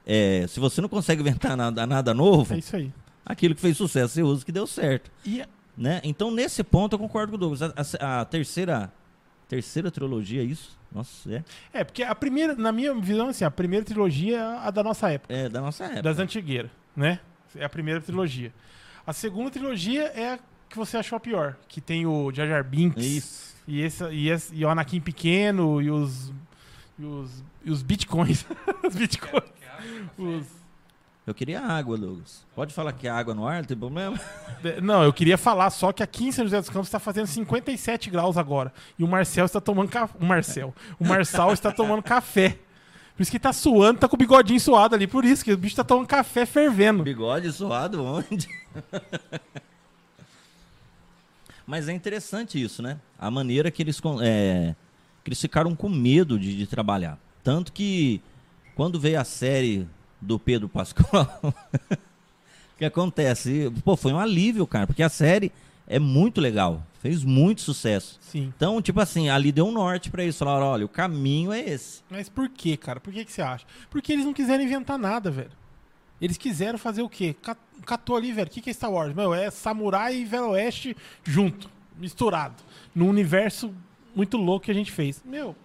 [0.05, 2.91] é, se você não consegue inventar nada, nada novo, é isso aí.
[3.25, 5.09] aquilo que fez sucesso você usa que deu certo.
[5.25, 5.43] E
[5.77, 5.99] Né?
[6.03, 7.61] Então, nesse ponto, eu concordo com o Douglas.
[7.61, 8.91] A, a- a terceira,
[9.47, 10.77] terceira trilogia, é isso?
[10.91, 11.43] Nossa, é.
[11.73, 15.09] É, porque a primeira, na minha visão, assim, a primeira trilogia é a da nossa
[15.11, 16.01] época, É da nossa época.
[16.01, 17.19] das antigueiras, né?
[17.55, 18.53] É a primeira trilogia.
[19.05, 20.39] A segunda trilogia é a
[20.69, 23.55] que você achou a pior, que tem o Jar Jar Binks Isso.
[23.67, 26.33] e, esse, e, esse, e o Anakin pequeno e os
[26.97, 28.45] e os, e os bitcoins.
[28.87, 29.43] os bitcoins.
[30.17, 30.64] Os-
[31.27, 32.45] Eu queria água, Douglas.
[32.55, 34.19] Pode falar que é água no ar, não tem problema?
[34.81, 38.09] Não, eu queria falar só que aqui em São José dos Campos está fazendo 57
[38.09, 38.71] graus agora.
[38.97, 40.17] E o Marcel está tomando café.
[40.19, 40.73] O Marcel.
[40.99, 42.59] O Marçal está tomando café.
[43.15, 45.07] Por isso que tá suando, tá com o bigodinho suado ali.
[45.07, 47.01] Por isso que o bicho tá tomando café fervendo.
[47.01, 48.47] Bigode suado onde?
[51.65, 52.99] Mas é interessante isso, né?
[53.17, 54.75] A maneira que eles, é,
[55.23, 57.17] que eles ficaram com medo de, de trabalhar.
[57.43, 58.21] Tanto que
[58.75, 59.87] quando veio a série
[60.25, 63.71] do Pedro Pascoal, o que acontece?
[63.83, 65.51] Pô, foi um alívio, cara, porque a série
[65.87, 66.83] é muito legal.
[67.01, 68.17] Fez muito sucesso.
[68.19, 68.51] Sim.
[68.57, 70.37] Então, tipo assim, ali deu um norte pra eles.
[70.37, 72.01] Falaram, olha, o caminho é esse.
[72.09, 72.99] Mas por que, cara?
[72.99, 73.63] Por que, que você acha?
[73.91, 75.51] Porque eles não quiseram inventar nada, velho.
[76.19, 77.35] Eles quiseram fazer o quê?
[77.43, 77.55] Ca-
[77.85, 78.47] Catou ali, velho.
[78.47, 79.13] O que, que é Star Wars?
[79.13, 82.55] Meu, é samurai e velho oeste junto, misturado.
[82.95, 83.71] Num universo
[84.15, 85.21] muito louco que a gente fez.
[85.23, 85.55] Meu,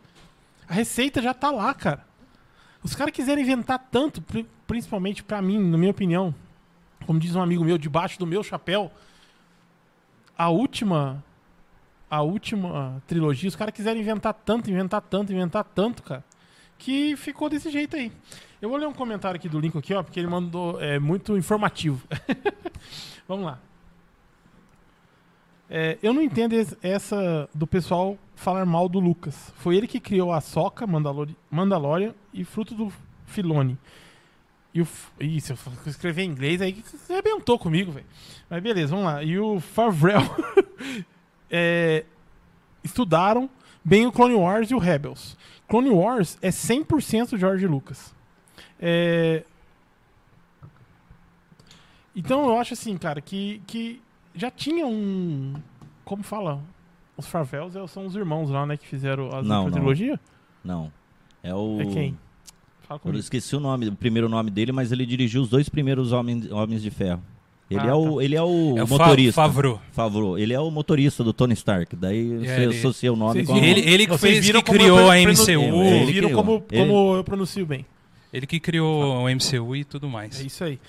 [0.69, 2.05] a receita já tá lá, cara.
[2.83, 4.21] Os caras quiseram inventar tanto.
[4.23, 6.35] pri- principalmente pra mim, na minha opinião,
[7.07, 8.91] como diz um amigo meu, debaixo do meu chapéu,
[10.39, 11.23] a última
[12.09, 16.25] a última trilogia, os caras quiseram inventar tanto, inventar tanto, inventar tanto, cara,
[16.77, 18.11] que ficou desse jeito aí.
[18.61, 21.37] Eu vou ler um comentário aqui do Lincoln aqui, ó, porque ele mandou é muito
[21.37, 22.03] informativo.
[23.29, 23.61] Vamos lá.
[25.73, 29.53] É, eu não entendo es- essa do pessoal falar mal do Lucas.
[29.57, 32.93] Foi ele que criou a Soca, Mandalori Mandalorian e Fruto do
[33.25, 33.79] Filone.
[34.75, 34.89] E o.
[35.21, 38.07] Eu for escrever em inglês aí, arrebentou comigo, velho.
[38.49, 39.23] Mas beleza, vamos lá.
[39.23, 40.23] E o Favreau
[41.49, 42.05] é,
[42.83, 43.49] estudaram
[43.85, 45.37] bem o Clone Wars e o Rebels.
[45.69, 48.13] Clone Wars é 100% George Lucas.
[48.81, 49.45] É,
[52.15, 54.03] Então eu acho assim, cara, que, que
[54.35, 55.55] já tinha um.
[56.05, 56.61] Como fala?
[57.17, 58.77] Os Farvels é- são os irmãos lá, né?
[58.77, 59.71] Que fizeram a Não, não.
[59.71, 60.19] trilogia?
[60.65, 60.91] Não.
[61.43, 61.79] É o.
[61.81, 62.19] É quem?
[62.83, 66.13] Fala Eu esqueci o nome, o primeiro nome dele, mas ele dirigiu os dois primeiros
[66.13, 67.23] Homens, Homens de Ferro.
[67.71, 69.41] Ele, Ah, é o, ele é o É motorista.
[69.41, 69.81] Favreau.
[69.93, 70.37] Favreau.
[70.37, 71.95] Ele é o motorista do Tony Stark.
[71.95, 73.57] Daí você ele- associa o nome com?
[73.57, 75.51] Ele, ele que fez, viram que como criou a MCU.
[75.85, 76.33] ele viram criou.
[76.45, 77.87] como, Ele- como eu pronuncio bem.
[78.33, 80.41] Ele que criou o MCU e tudo mais.
[80.41, 80.81] É isso aí.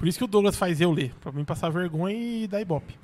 [0.00, 2.94] Por isso que o Douglas faz eu ler, pra mim passar vergonha e dar ibope.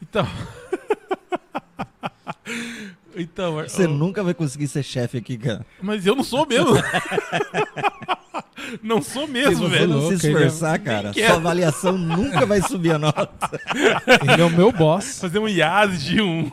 [0.00, 0.26] Então.
[3.14, 5.66] então, Você eu- nunca vai conseguir ser chefe aqui, cara.
[5.82, 6.70] mas eu não sou mesmo.
[8.82, 9.88] não sou Se mesmo, você velho.
[9.88, 11.26] não se é- esforçar, cara, quero.
[11.26, 13.60] sua avaliação nunca vai subir a nota.
[14.32, 15.18] Ele é o meu boss.
[15.20, 16.50] Fazer um IAS de um.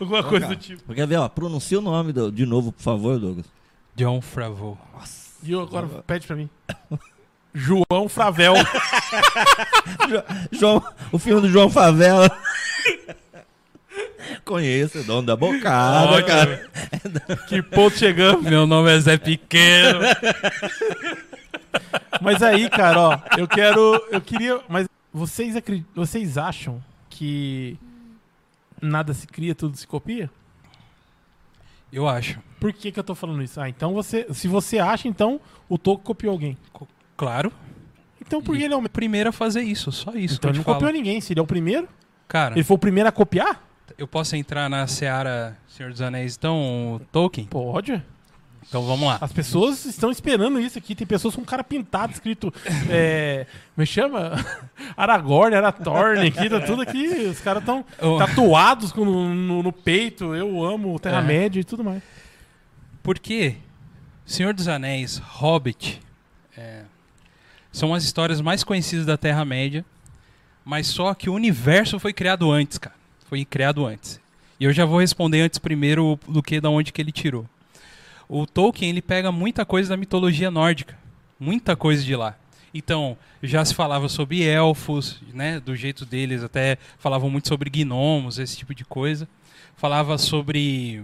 [0.00, 0.92] alguma coisa do tipo.
[0.92, 1.28] Quer ver, ó?
[1.28, 3.46] Pronuncia o nome do- de novo, por favor, Douglas.
[3.94, 4.76] John Favreau.
[5.44, 6.48] E eu agora pede pra mim.
[7.54, 8.54] João Fravel.
[10.52, 12.30] João, o filme do João Favela.
[14.44, 16.68] Conheço, o dono da bocada, Ó, cara.
[17.48, 18.42] que ponto chegamos.
[18.42, 20.00] Meu nome é Zé Pequeno.
[22.20, 24.02] Mas aí, cara, ó, eu quero.
[24.10, 24.60] Eu queria.
[24.68, 27.76] Mas vocês, acri- vocês acham que
[28.80, 30.30] nada se cria, tudo se copia?
[31.92, 32.38] Eu acho.
[32.58, 33.60] Por que, que eu tô falando isso?
[33.60, 34.26] Ah, então você.
[34.32, 36.56] Se você acha, então o Toco copiou alguém.
[37.16, 37.52] Claro.
[38.20, 38.88] Então por que ele é o.
[38.88, 40.76] Primeiro a fazer isso, só isso Então ele não falo.
[40.78, 41.20] copiou ninguém.
[41.20, 41.88] Se ele é o primeiro,
[42.28, 43.62] Cara, ele foi o primeiro a copiar?
[43.98, 47.46] eu posso entrar na Seara Senhor dos Anéis, então, Tolkien?
[47.46, 48.02] Pode.
[48.66, 49.18] Então vamos lá.
[49.20, 50.94] As pessoas estão esperando isso aqui.
[50.94, 52.52] Tem pessoas com cara pintado, escrito.
[52.88, 53.44] É,
[53.76, 54.32] me chama?
[54.96, 57.06] Aragorn, Arathorn, aqui, tá tudo aqui.
[57.30, 60.34] Os caras estão Eu- tatuados com- no, no peito.
[60.34, 60.98] Eu amo É.
[61.00, 62.02] Terra-média e tudo mais.
[63.02, 63.56] Porque
[64.24, 66.00] Senhor dos Anéis, Hobbit,
[66.56, 66.82] é,
[67.72, 69.84] são as histórias mais conhecidas da Terra-média,
[70.64, 72.94] mas só que o universo foi criado antes, cara.
[73.28, 74.20] Foi criado antes.
[74.60, 77.48] E eu já vou responder antes primeiro do que da onde que ele tirou.
[78.28, 80.96] O Tolkien, ele pega muita coisa da mitologia nórdica,
[81.40, 82.36] muita coisa de lá.
[82.74, 88.38] Então, já se falava sobre elfos, né, do jeito deles, até falavam muito sobre gnomos,
[88.38, 89.28] esse tipo de coisa.
[89.76, 91.02] Falava sobre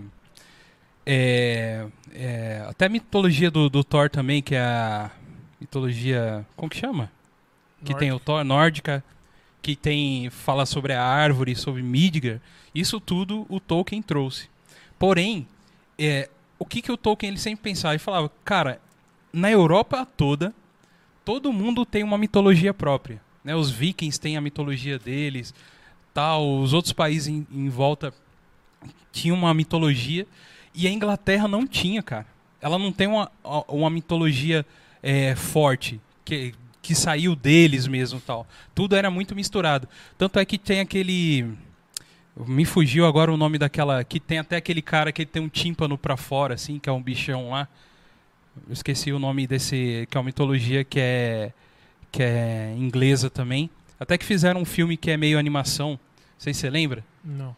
[1.05, 5.11] é, é, até a mitologia do, do Thor também, que é a
[5.61, 6.47] mitologia.
[6.57, 7.11] Como que chama?
[7.85, 9.05] Que tem o Thor nórdica,
[9.63, 10.31] que tem.
[10.31, 12.41] fala sobre a árvore, sobre Midgard.
[12.75, 14.49] Isso tudo o Tolkien trouxe.
[14.99, 15.47] Porém,
[15.99, 16.29] é,
[16.59, 17.95] o que, que o Tolkien ele sempre pensava?
[17.95, 18.81] Ele falava, cara,
[19.33, 20.53] na Europa toda,
[21.25, 23.21] todo mundo tem uma mitologia própria.
[23.45, 23.55] Né?
[23.55, 25.55] Os vikings têm a mitologia deles,
[26.13, 28.13] tal, os outros países em, em volta
[29.13, 30.27] tinham uma mitologia.
[30.75, 32.27] E a Inglaterra não tinha, cara.
[32.61, 33.31] Ela não tem uma,
[33.69, 34.67] uma mitologia
[35.03, 38.47] é, forte, que, que saiu deles mesmo tal.
[38.75, 39.89] Tudo era muito misturado.
[40.17, 41.47] Tanto é que tem aquele.
[42.47, 44.03] Me fugiu agora o nome daquela.
[44.05, 47.03] Que tem até aquele cara que tem um tímpano pra fora, assim, que é um
[47.03, 47.69] bichão lá.
[48.67, 50.07] Eu esqueci o nome desse.
[50.11, 51.53] Que é uma mitologia que é.
[52.11, 53.69] Que é inglesa também.
[54.01, 55.91] Até que fizeram um filme que é meio animação.
[55.91, 55.99] Não
[56.39, 57.05] sei se você lembra.
[57.25, 57.55] Não.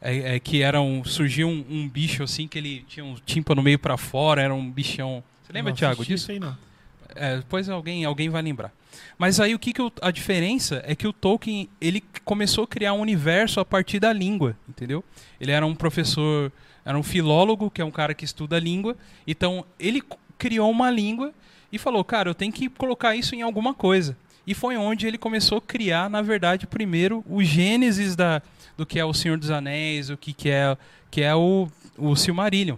[0.00, 3.62] É, é que era um, surgiu um, um bicho assim que ele tinha um tímpano
[3.62, 5.22] meio pra fora, era um bichão.
[5.42, 6.24] Você lembra, não Thiago, disso?
[6.24, 6.56] Isso aí não.
[7.14, 8.72] É, depois alguém, alguém vai lembrar.
[9.18, 12.66] Mas aí o que, que o- a diferença é que o Tolkien ele começou a
[12.66, 15.02] criar um universo a partir da língua, entendeu?
[15.40, 16.52] Ele era um professor,
[16.84, 18.96] era um filólogo, que é um cara que estuda a língua.
[19.26, 20.02] Então ele
[20.38, 21.32] criou uma língua
[21.72, 24.16] e falou, cara, eu tenho que colocar isso em alguma coisa.
[24.46, 28.42] E foi onde ele começou a criar, na verdade, primeiro o gênesis da,
[28.76, 30.76] do que é o Senhor dos Anéis, o que, que é,
[31.10, 32.76] que é o, o Silmarillion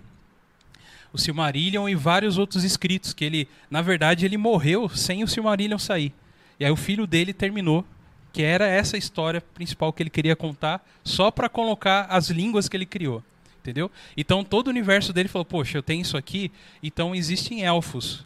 [1.17, 5.79] o Silmarillion e vários outros escritos que ele, na verdade, ele morreu sem o Silmarillion
[5.79, 6.13] sair.
[6.61, 7.85] E aí o filho dele terminou,
[8.33, 12.77] que era essa história principal que ele queria contar, só para colocar as línguas que
[12.77, 13.23] ele criou,
[13.61, 13.91] entendeu?
[14.17, 16.53] Então todo o universo dele falou: "Poxa, eu tenho isso aqui,
[16.83, 18.25] então existem elfos.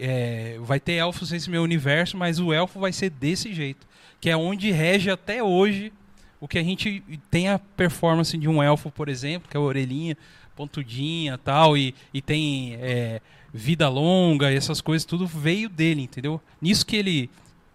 [0.00, 3.84] é, vai ter elfos nesse meu universo, mas o elfo vai ser desse jeito.
[4.20, 5.92] Que é onde rege até hoje
[6.40, 9.62] o que a gente tem a performance de um elfo, por exemplo, que é a
[9.62, 10.16] orelhinha
[10.58, 13.20] pontudinha tal, e, e tem é,
[13.54, 16.40] vida longa, e essas coisas, tudo veio dele, entendeu?
[16.60, 17.30] Nisso que ele,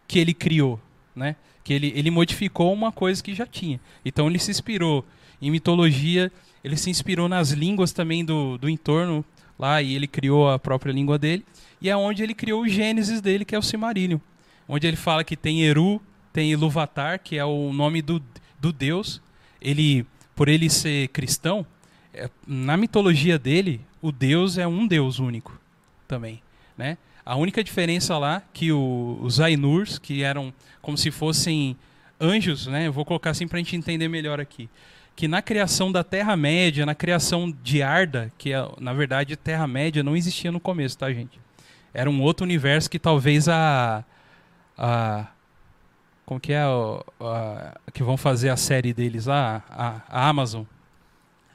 [0.06, 0.78] que ele criou,
[1.16, 1.38] né?
[1.64, 3.80] Que ele, ele modificou uma coisa que já tinha.
[4.04, 5.06] Então ele se inspirou
[5.42, 6.30] em mitologia,
[6.62, 9.24] ele se inspirou nas línguas também do, do entorno
[9.58, 11.46] lá, e ele criou a própria língua dele.
[11.82, 14.20] E é onde ele criou o Gênesis dele, que é o Silmarillion.
[14.68, 16.02] Onde ele fala que tem Eru,
[16.34, 18.22] tem Iluvatar, que é o nome do,
[18.64, 19.22] do deus.
[19.62, 21.66] Ele, por ele ser cristão,
[22.14, 25.60] é, na mitologia dele, o deus é um deus único
[26.08, 26.42] também,
[26.78, 26.98] né?
[27.26, 31.76] A única diferença lá que o, os Ainurs, que eram como se fossem
[32.20, 32.88] anjos, né?
[32.88, 34.70] Eu vou colocar assim para a gente entender melhor aqui.
[35.16, 40.16] Que na criação da Terra-média, na criação de Arda, que é, na verdade Terra-média não
[40.16, 41.40] existia no começo, tá, gente?
[41.94, 44.06] Era um outro universo que talvez a.
[44.78, 45.28] a
[46.26, 46.62] como que é?
[46.62, 50.64] A, a, que vão fazer a série deles lá, a, a Amazon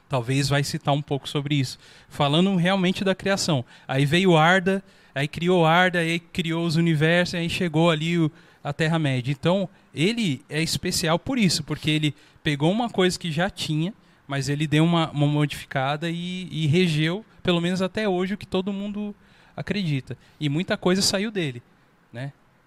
[0.09, 1.77] talvez vai citar um pouco sobre isso,
[2.09, 3.63] falando realmente da criação.
[3.87, 8.31] Aí veio Arda, aí criou Arda, aí criou os universos, aí chegou ali o,
[8.63, 9.31] a Terra-média.
[9.31, 13.93] Então, ele é especial por isso, porque ele pegou uma coisa que já tinha,
[14.27, 18.47] mas ele deu uma, uma modificada e, e, regeu, pelo menos até hoje, o que
[18.47, 19.15] todo mundo
[19.55, 20.17] acredita.
[20.39, 21.61] E muita coisa saiu dele?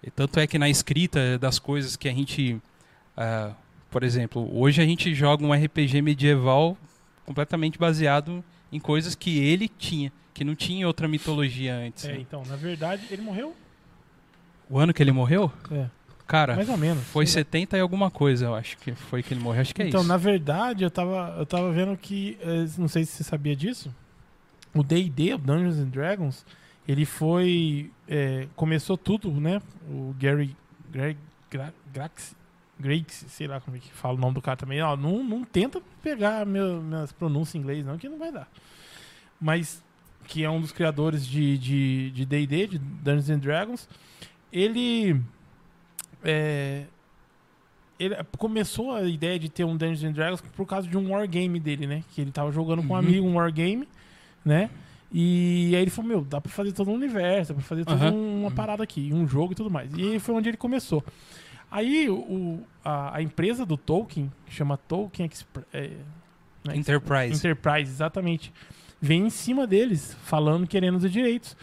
[0.03, 2.61] E tanto é que na escrita das coisas que a gente...
[3.17, 3.55] Uh,
[3.89, 6.75] por exemplo, hoje a gente joga um RPG medieval
[7.25, 12.05] completamente baseado em coisas que ele tinha, que não tinha outra mitologia antes.
[12.05, 12.17] É, né?
[12.19, 13.55] então, na verdade, ele morreu?
[14.67, 15.51] O ano que ele morreu?
[15.71, 15.85] É.
[16.25, 17.03] Cara, mais ou menos.
[17.03, 19.61] Foi 70 e alguma coisa, eu acho que foi que ele morreu.
[19.61, 20.09] Acho que é então, isso.
[20.09, 23.93] na verdade, eu tava, eu tava vendo que, eh, não sei se você sabia disso,
[24.73, 26.45] o D&D, o Dungeons and Dragons,
[26.87, 29.61] ele foi, é, começou tudo, né?
[29.89, 30.55] O Gary,
[30.91, 31.17] Greg,
[31.49, 32.35] Gra, Grax,
[32.79, 34.81] Grax, sei lá como é que fala o nome do cara também.
[34.81, 38.47] Ó, não, não tenta pegar meu, minhas pronúncias em inglês, não, que não vai dar.
[39.39, 39.83] Mas,
[40.27, 43.89] que é um dos criadores de D&D, de, de, D de Dungeons and Dragons,
[44.51, 45.21] ele...
[46.23, 46.85] É,
[47.99, 51.59] ele começou a ideia de ter um Dungeons and Dragons por causa de um wargame
[51.59, 52.03] dele, né?
[52.13, 52.99] Que ele tava jogando com um Uhum.
[52.99, 53.87] amigo um wargame,
[54.43, 54.69] né?
[55.15, 58.05] E aí ele falou, meu, dá pra fazer todo um universo, dá pra fazer toda
[58.07, 58.15] Aham.
[58.15, 59.93] uma parada aqui, um jogo e tudo mais.
[59.95, 61.03] E aí foi onde ele começou.
[61.69, 65.91] Aí o, a, a empresa do Tolkien, que chama Tolkien Expre- é,
[66.65, 66.75] né?
[66.75, 67.35] Enterprise.
[67.37, 68.51] Enterprise, exatamente.
[68.99, 71.55] Vem em cima deles, falando, querendo os direitos.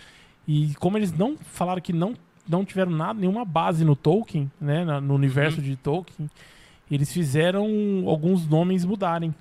[0.47, 2.15] E como eles não falaram que não,
[2.49, 5.65] não tiveram nada, nenhuma base no Tolkien, né, na- no universo Uhum.
[5.65, 6.31] de Tolkien,
[6.91, 7.67] eles fizeram
[8.07, 9.35] alguns nomes mudarem.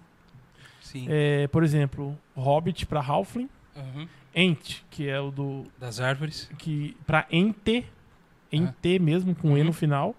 [0.81, 1.05] Sim.
[1.09, 3.49] É, por exemplo, Hobbit para Halfling,
[3.79, 4.07] Uhum.
[4.35, 6.49] Ent, que é o do Das árvores.
[6.57, 7.85] que para Ente,
[8.51, 9.67] Ente mesmo com E Uhum.
[9.67, 10.15] no final.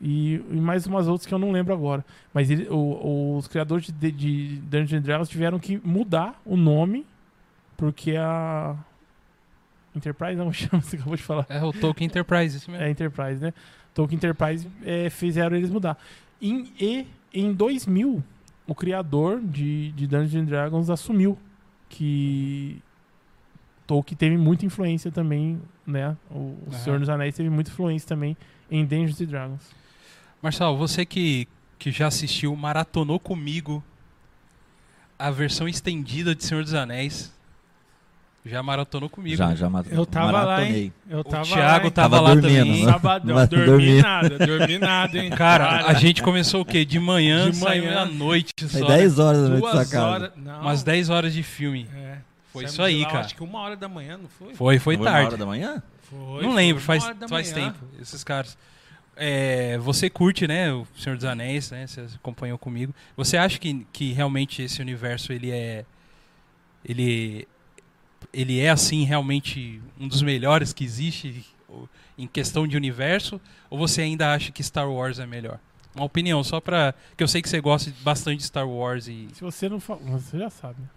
[0.00, 2.04] E, e mais umas outras que eu não lembro agora.
[2.32, 7.06] Mas ele- o- os criadores de, de Dungeons and Dragons tiveram que mudar o nome
[7.78, 8.76] porque a
[9.94, 11.46] Enterprise não chama, você acabou de falar.
[11.48, 12.84] É o Tolkien Enterprise, isso mesmo.
[12.84, 13.52] É Enterprise, né?
[13.94, 15.98] Tolkien Enterprise é, fizeram eles mudar.
[16.40, 18.22] Em, e em 2000,
[18.66, 21.38] o criador de, de Dungeons and Dragons assumiu
[21.88, 22.82] que
[23.86, 26.16] Tolkien teve muita influência também, né?
[26.30, 26.72] O, o.
[26.72, 28.36] Senhor dos Anéis teve muita influência também
[28.70, 29.70] em Dungeons and Dragons.
[30.42, 33.82] Marcelo, você que, que já assistiu, maratonou comigo
[35.18, 37.34] a versão estendida de Senhor dos Anéis.
[38.46, 39.36] Já maratonou comigo.
[39.36, 39.56] Já, né?
[39.56, 40.84] já ma- Eu tava lá, maratonei.
[40.84, 40.92] hein?
[41.10, 42.86] Eu O tava Thiago lá, tava, Tava lá dormindo, também.
[42.86, 42.92] né?
[42.92, 44.02] Sabadão, Mas dormi dormi.
[44.02, 45.30] nada, dormi nada, hein?
[45.30, 46.84] Cara, a gente começou o quê?
[46.84, 48.00] De manhã, De saiu manhã.
[48.02, 48.86] à noite Foi só.
[48.86, 50.00] 10 horas da noite sua casa.
[50.02, 50.30] horas.
[50.36, 51.88] Não, Umas 10 horas de filme.
[51.94, 52.18] É.
[52.52, 53.20] Foi Saímos isso aí, lá, cara.
[53.24, 54.54] Acho que uma hora da manhã, não foi?
[54.54, 55.26] Foi, foi Não uma tarde.
[55.26, 55.82] hora da manhã?
[56.08, 57.72] Foi, Não foi lembro, uma faz, faz manhã.
[57.72, 58.56] tempo, esses caras.
[59.16, 61.86] É, você curte, né, o Senhor dos Anéis, né?
[61.86, 62.94] Você acompanhou comigo.
[63.16, 65.84] Você acha que, que realmente esse universo ele é
[66.84, 67.48] ele
[68.32, 71.44] ele é assim realmente um dos melhores que existe
[72.18, 75.58] em questão de universo ou você ainda acha que Star Wars é melhor?
[75.94, 79.28] Uma opinião só pra que eu sei que você gosta bastante de Star Wars e
[79.32, 80.76] Se você não fala, você já sabe.
[80.80, 80.88] né?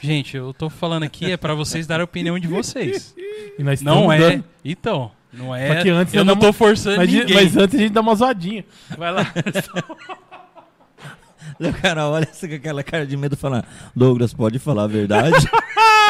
[0.00, 3.14] gente, eu tô falando aqui é pra vocês darem a opinião de vocês.
[3.58, 4.18] E nós Não é.
[4.18, 5.76] dando- Então, não é.
[5.76, 7.34] Só que antes eu não tô forçando Mas, ninguém.
[7.34, 8.64] mas antes a gente dá uma zoadinha.
[8.96, 9.32] Vai lá.
[11.60, 13.64] O cara olha com aquela cara de medo falando,
[13.94, 15.36] Douglas, pode falar a verdade?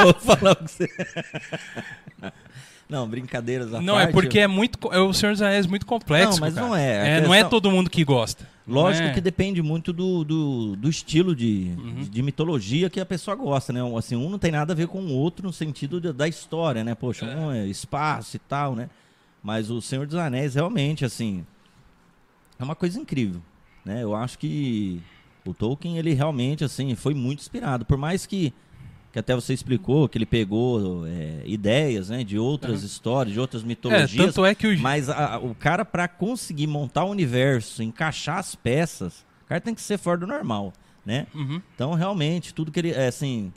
[0.07, 0.89] Ou falar você...
[2.89, 4.79] Não, brincadeiras à Não, é parte, porque é muito.
[4.93, 6.33] É o Senhor dos Anéis muito complexo.
[6.33, 6.67] Não, mas cara.
[6.67, 7.01] não é.
[7.01, 8.47] A É, Não é questão- todo mundo que gosta.
[8.69, 9.13] Lógico é?
[9.13, 12.03] que depende muito do, do, do estilo de, Uhum.
[12.03, 13.83] de mitologia que a pessoa gosta, né?
[13.83, 16.29] Um, Assim, um não tem nada a ver com o outro no sentido de- da
[16.29, 16.95] história, né?
[16.95, 18.89] Poxa, um é espaço e tal, né?
[19.43, 21.45] Mas o Senhor dos Anéis realmente, assim,
[22.59, 23.41] é uma coisa incrível,
[23.85, 24.03] né?
[24.03, 25.01] Eu acho que
[25.45, 27.85] o Tolkien, ele realmente, assim, foi muito inspirado.
[27.87, 28.53] Por mais que,
[29.15, 32.25] que até você explicou que ele pegou é, ideias, né?
[32.25, 34.13] De outras histórias, de outras É, mitologias.
[34.27, 34.77] tanto é que o.
[34.81, 39.73] Mas a- o cara, pra conseguir montar o universo, encaixar as peças, o cara tem
[39.73, 40.73] que ser fora do normal,
[41.07, 41.29] né?
[41.33, 41.63] Uhum.
[41.77, 42.91] Então, realmente, tudo que ele.
[42.91, 43.53] É assim.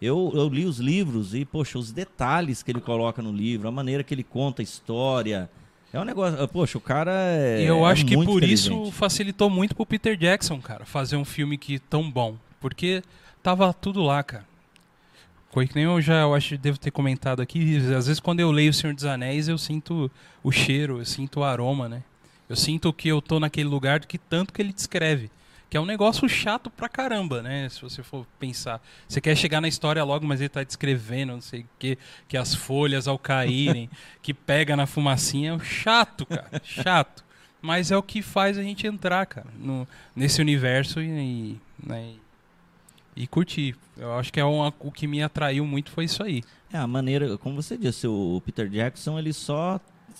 [0.00, 3.72] Eu, eu li os livros e, poxa, os detalhes que ele coloca no livro, a
[3.72, 5.50] maneira que ele conta a história.
[5.92, 6.46] É um negócio.
[6.46, 7.64] Poxa, o cara é.
[7.68, 11.24] Eu é acho que muito por isso facilitou muito pro Peter Jackson, cara, fazer um
[11.24, 12.36] filme que tão bom.
[12.60, 13.02] Porque
[13.42, 14.48] tava tudo lá, cara.
[15.52, 17.76] Foi que nem eu já eu acho devo ter comentado aqui.
[17.76, 20.10] Às vezes quando eu leio O Senhor dos Anéis, eu sinto
[20.42, 22.02] o cheiro, eu sinto o aroma, né?
[22.48, 25.30] Eu sinto que eu tô naquele lugar do que tanto que ele descreve.
[25.68, 27.68] Que é um negócio chato pra caramba, né?
[27.68, 28.82] Se você for pensar.
[29.08, 31.96] Você quer chegar na história logo, mas ele tá descrevendo, não sei o quê,
[32.26, 33.88] que as folhas ao caírem,
[34.20, 35.54] que pega na fumacinha.
[35.54, 36.60] É chato, cara.
[36.64, 37.24] Chato.
[37.62, 39.86] Mas é o que faz a gente entrar, cara, no,
[40.16, 42.20] nesse universo e, né, e,
[43.22, 43.76] e curtir.
[43.96, 46.42] Eu acho que é uma, o que me atraiu muito foi isso aí.
[46.72, 49.78] É, a maneira, como você disse, o Peter Jackson, ele só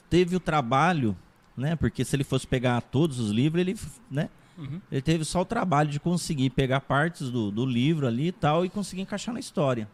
[0.09, 1.16] teve o trabalho,
[1.57, 1.76] né?
[1.76, 3.76] Porque se ele fosse pegar todos os livros, ele,
[4.11, 4.28] né?
[4.59, 4.80] Uhum.
[4.92, 8.64] Ele teve só o trabalho de conseguir pegar partes do, do livro ali e tal
[8.64, 9.88] e conseguir encaixar na história,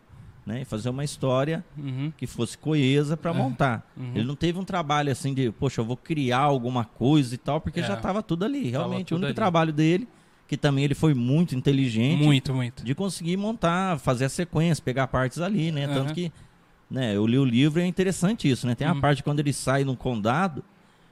[0.44, 0.62] né?
[0.62, 2.12] E fazer uma história Uhum.
[2.16, 3.34] que fosse coesa para É.
[3.34, 3.88] montar.
[3.96, 4.12] Uhum.
[4.14, 7.60] Ele não teve um trabalho assim de, poxa, eu vou criar alguma coisa e tal,
[7.60, 7.84] porque É.
[7.84, 8.70] já estava tudo ali.
[8.70, 9.34] Realmente, o único ali.
[9.34, 10.08] trabalho dele,
[10.48, 12.84] que também ele foi muito inteligente, Muito, muito.
[12.84, 15.86] de conseguir montar, fazer a sequência, pegar partes ali, né?
[15.88, 16.14] Tanto Aham.
[16.14, 16.32] que,
[16.90, 18.74] né, eu li o livro e é interessante isso, né?
[18.74, 19.00] Tem a Uhum.
[19.00, 20.62] parte quando ele sai no condado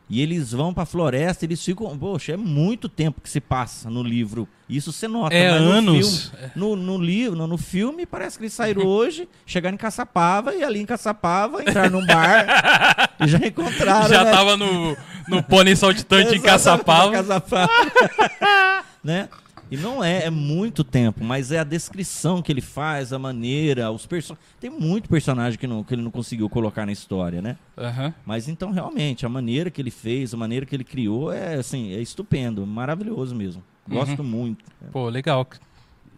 [0.09, 4.03] e eles vão pra floresta, eles ficam, poxa, é muito tempo que se passa no
[4.03, 4.47] livro.
[4.69, 6.29] Isso você nota, É no anos.
[6.31, 10.55] filme- no, no livro, no, no filme, parece que eles saíram hoje, chegaram em Caçapava
[10.55, 14.31] e ali em Caçapava entraram num bar e já encontraram, Já né?
[14.31, 17.11] tava no, no pônei saltitante em Caçapava.
[17.11, 17.69] Caçapava.
[19.05, 19.29] né?
[19.71, 23.91] E não é, é muito tempo, mas é a descrição que ele faz, a maneira,
[23.91, 24.37] os person...
[24.61, 27.57] Tem muito personagem que, não, que ele não conseguiu colocar na história, né?
[27.77, 28.15] Aham.
[28.27, 31.93] Mas então, realmente, a maneira que ele fez, a maneira que ele criou é, assim,
[31.93, 33.63] é estupendo, maravilhoso mesmo.
[33.89, 34.65] Gosto muito.
[34.93, 35.47] Pô, legal.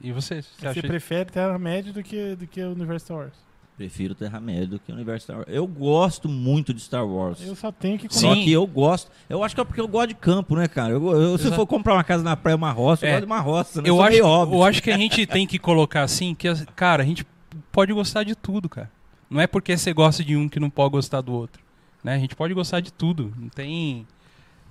[0.00, 0.42] E você?
[0.42, 3.45] Você Você acha prefere Terra-média do que, do que o Universo Star Wars?
[3.76, 5.48] Prefiro Terra-média do que o Universo Star Wars.
[5.50, 7.42] Eu gosto muito de Star Wars.
[7.46, 8.42] Eu só tenho que Só Sim.
[8.42, 9.10] que eu gosto.
[9.28, 10.94] Eu acho que é porque eu gosto de campo, né, cara?
[10.94, 11.56] Eu, eu- se Exato.
[11.56, 13.12] for comprar uma casa na praia, uma roça, eu É.
[13.12, 13.88] gosto de uma roça, né?
[13.90, 17.06] eu sou acho, eu acho que a gente tem que colocar assim, que, cara, a
[17.06, 17.26] gente
[17.70, 18.90] pode gostar de tudo, cara.
[19.28, 21.60] Não é porque você gosta de um que não pode gostar do outro.
[22.02, 22.14] Né?
[22.14, 23.34] A gente pode gostar de tudo.
[23.36, 24.06] Não tem.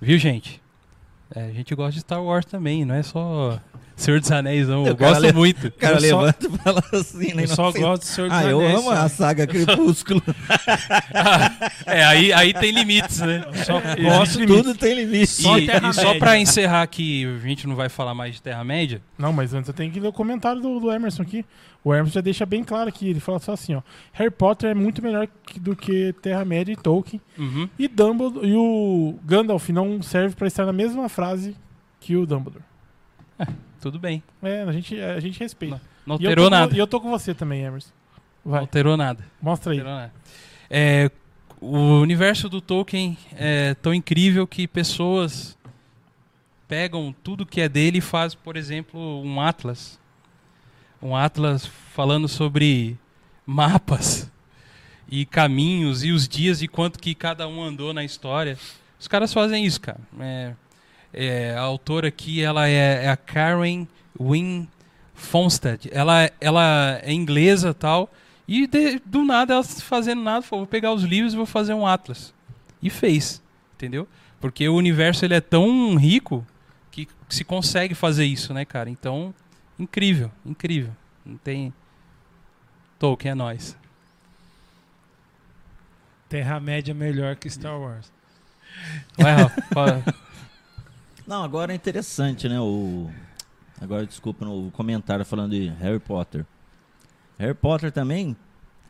[0.00, 0.60] Viu, gente?
[1.32, 3.60] É, a gente gosta de Star Wars também, não é só
[3.96, 4.86] Senhor dos Anéis, não.
[4.86, 5.68] Eu cara gosto muito.
[5.68, 7.42] O cara Eu só- levanta e fala assim, né?
[7.44, 7.82] Eu só inocente.
[7.82, 10.22] gosto do Senhor dos Ah, eu Anéis, amo a saga Crepúsculo.
[11.86, 13.44] é, aí, aí tem limites, né?
[13.64, 14.62] Só gosto limite.
[14.62, 15.26] Tudo tem limite.
[15.28, 19.00] Só e, e só pra encerrar aqui, a gente não vai falar mais de Terra-média.
[19.18, 21.44] Não, mas antes eu tenho que ler o comentário do, do Emerson aqui.
[21.82, 23.08] O Emerson já deixa bem claro aqui.
[23.08, 23.82] Ele fala só assim, ó.
[24.12, 27.20] Harry Potter é muito melhor que- do que Terra-média e Tolkien.
[27.38, 27.68] Uhum.
[27.78, 31.56] E Dumbledore e o Gandalf não serve pra estar na mesma frase
[32.00, 32.64] que o Dumbledore.
[33.90, 34.22] Tudo bem.
[34.42, 35.80] É, a gente, a gente respeita.
[36.06, 36.74] Não E eu alterou com- nada.
[36.74, 37.90] E eu tô com você também, Emerson.
[38.44, 39.24] Não Vai, alterou nada.
[39.40, 39.82] mostra aí.
[39.82, 40.12] Nada.
[40.70, 41.10] É,
[41.60, 45.56] o universo do Tolkien é tão incrível que pessoas
[46.68, 49.98] pegam tudo que é dele e fazem, por exemplo, um atlas.
[51.00, 52.98] Um atlas falando sobre
[53.46, 54.30] mapas
[55.08, 58.58] e caminhos e os dias e quanto que cada um andou na história.
[58.98, 60.00] Os caras fazem isso, cara.
[60.18, 60.54] É,
[61.16, 63.86] é, a autora aqui ela é, é a Karen
[64.20, 64.68] Wynne
[65.14, 65.88] Fonstad.
[65.90, 68.12] Ela, ela é inglesa tal.
[68.46, 71.74] E de- do nada, ela fazendo nada, falou, vou pegar os livros e vou fazer
[71.74, 72.32] um atlas.
[72.82, 73.42] E fez,
[73.74, 74.06] entendeu?
[74.40, 76.46] Porque o universo ele é tão rico
[76.92, 78.88] que se consegue fazer isso, né, cara?
[78.90, 79.34] Então,
[79.78, 80.92] incrível, incrível.
[81.24, 81.72] Não tem...
[82.98, 83.76] Tolkien é nós.
[86.28, 88.12] Terra-média é melhor que Star Wars.
[89.16, 90.04] Vai, Rafa.
[91.26, 92.60] Não, agora é interessante, né?
[92.60, 93.10] O...
[93.80, 96.46] Agora, desculpa, no comentário falando de Harry Potter.
[97.38, 98.36] Harry Potter também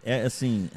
[0.05, 0.69] é assim.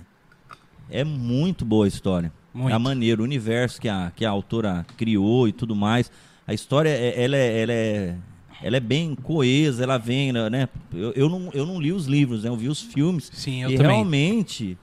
[0.90, 2.32] É muito boa a história.
[2.54, 2.74] Muito.
[2.74, 6.12] A maneira, o universo que a, que a autora criou e tudo mais.
[6.48, 8.16] A história, é- ela é, ela é,
[8.64, 10.68] ela é bem coesa, ela vem, né?
[10.92, 12.50] Eu, eu, não, eu não li os livros, né?
[12.50, 13.30] Eu vi os filmes.
[13.34, 13.92] Sim, eu e também.
[13.98, 14.76] realmente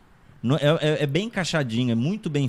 [0.61, 2.47] É, é- é bem encaixadinho, é muito bem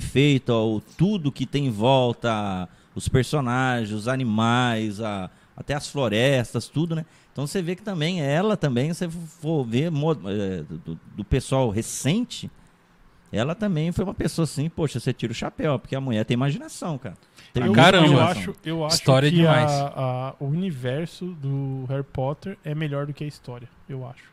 [0.54, 2.68] o- tudo que tem em volta,
[2.98, 7.04] os personagens, os animais, a- até as florestas, tudo, né?
[7.32, 9.08] Então você vê que também ela também, se você
[9.40, 12.50] for ver é, do, do pessoal recente,
[13.32, 16.34] ela também foi uma pessoa assim, poxa, você tira o chapéu, porque a mulher tem
[16.34, 17.16] imaginação, cara.
[17.52, 18.06] Tem muita caramba.
[18.06, 19.70] Eu acho, eu acho História que demais.
[19.70, 24.24] a- a- o universo do Harry Potter é melhor do que a história, eu acho.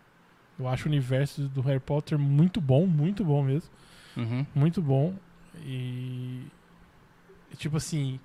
[0.57, 3.69] Eu acho o universo do Harry Potter muito bom, muito bom mesmo.
[4.15, 4.45] Uhum.
[4.55, 5.13] Muito bom.
[5.65, 6.43] E.
[7.57, 8.19] Tipo assim.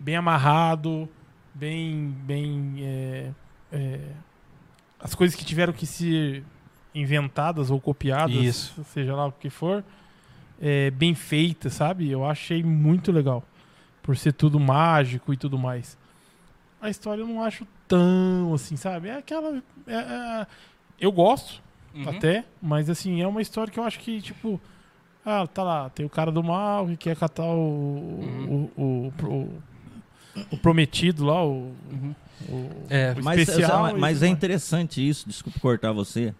[0.00, 1.08] Bem amarrado.
[1.54, 2.14] Bem.
[2.24, 2.74] Bem.
[2.80, 3.30] é,
[3.72, 4.00] é,
[5.00, 6.44] as coisas que tiveram que ser
[6.94, 8.84] inventadas ou copiadas, Isso.
[8.84, 9.84] seja lá o que for,
[10.60, 12.10] é, bem feitas, sabe?
[12.10, 13.44] Eu achei muito legal.
[14.02, 15.96] Por ser tudo mágico e tudo mais.
[16.80, 19.08] A história eu não acho tão assim, sabe?
[19.08, 19.62] É aquela.
[19.86, 20.46] é- é-
[21.00, 21.62] eu gosto,
[21.94, 22.08] Uhum.
[22.08, 24.60] até, mas assim, é uma história que eu acho que, tipo,
[25.24, 27.48] ah, tá lá, tem o cara do mal que quer catar o,
[28.20, 28.70] Uhum.
[28.76, 29.62] o, o, o-
[30.50, 32.14] o prometido lá, o, Uhum.
[32.48, 33.96] o, É, o Mas, especial.
[33.96, 36.34] mas- é interessante isso, desculpa cortar você.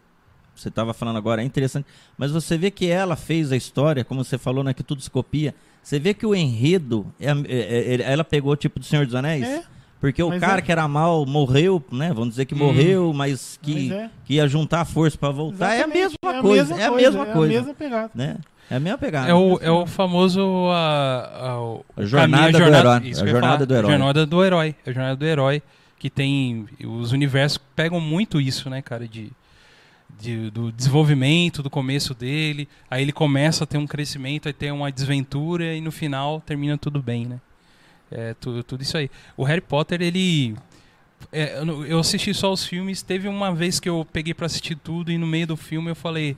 [0.55, 1.87] Você estava falando agora, é interessante.
[2.17, 4.75] Mas você vê que ela fez a história, como você falou, né?
[4.75, 5.55] Que tudo se copia.
[5.83, 9.15] Você vê que o enredo, é, é- é- é- ela pegou tipo do Senhor dos
[9.15, 9.45] Anéis.
[9.47, 9.63] É,
[10.01, 10.63] Porque o mas cara é.
[10.63, 12.09] que era mal morreu, né?
[12.13, 12.59] Vamos dizer que Hum.
[12.59, 14.11] morreu, mas que, mas é.
[14.25, 15.75] que ia juntar força para voltar.
[15.75, 16.75] É a mesma coisa.
[16.75, 17.53] É a mesma É a coisa.
[17.55, 18.11] mesma pegada.
[18.15, 18.37] Né?
[18.71, 19.29] É a mesma pegada.
[19.31, 20.41] É o, é o famoso.
[20.71, 23.11] A, a, o A jornada caminho, do herói.
[23.23, 23.91] A jornada do herói.
[23.91, 24.75] Jornada do herói.
[24.87, 25.63] A jornada do herói.
[25.99, 26.67] Que tem.
[26.85, 29.09] Os universos pegam muito isso, né, cara?
[29.09, 29.33] De,
[30.21, 32.69] de- do desenvolvimento, do começo dele.
[32.91, 36.77] Aí ele começa a ter um crescimento, aí tem uma desventura e no final termina
[36.77, 37.41] tudo bem, né?
[38.13, 39.11] É tudo, tudo isso aí.
[39.37, 40.55] O Harry Potter, ele.
[41.33, 41.59] é,
[41.89, 43.03] eu assisti só os filmes.
[43.03, 45.97] Teve uma vez que eu peguei pra assistir tudo e no meio do filme eu
[45.97, 46.37] falei.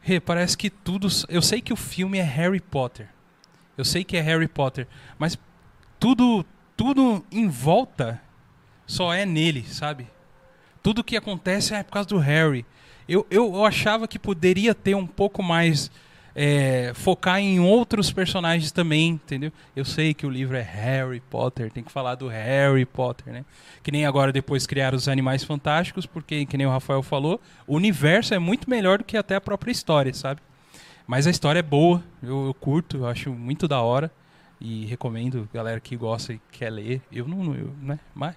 [0.00, 1.08] Rê, parece que tudo.
[1.28, 3.08] Eu sei que o filme é Harry Potter.
[3.76, 4.86] Eu sei que é Harry Potter.
[5.18, 5.38] Mas
[5.98, 6.44] tudo,
[6.76, 8.20] tudo em volta
[8.86, 10.08] só é nele, sabe?
[10.82, 12.64] Tudo que acontece é por causa do Harry.
[13.08, 15.90] Eu, eu, eu achava que poderia ter um pouco mais.
[16.34, 19.52] É, focar em outros personagens também, entendeu?
[19.74, 23.44] Eu sei que o livro é Harry Potter, tem que falar do Harry Potter, né?
[23.82, 27.76] Que nem agora depois criaram os Animais Fantásticos, porque, que nem o Rafael falou, o
[27.76, 30.40] universo é muito melhor do que até a própria história, sabe?
[31.06, 34.10] Mas a história é boa, eu, eu curto, eu acho muito da hora
[34.60, 37.02] e recomendo galera que gosta e quer ler.
[37.10, 37.98] Eu não, eu, né?
[38.14, 38.36] Mas,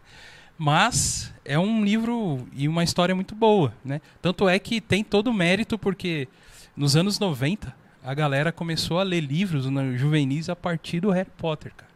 [0.57, 4.01] mas é um livro e uma história muito boa, né?
[4.21, 6.27] Tanto é que tem todo o mérito porque
[6.75, 11.29] nos anos 90 a galera começou a ler livros no juvenis a partir do Harry
[11.37, 11.91] Potter, cara.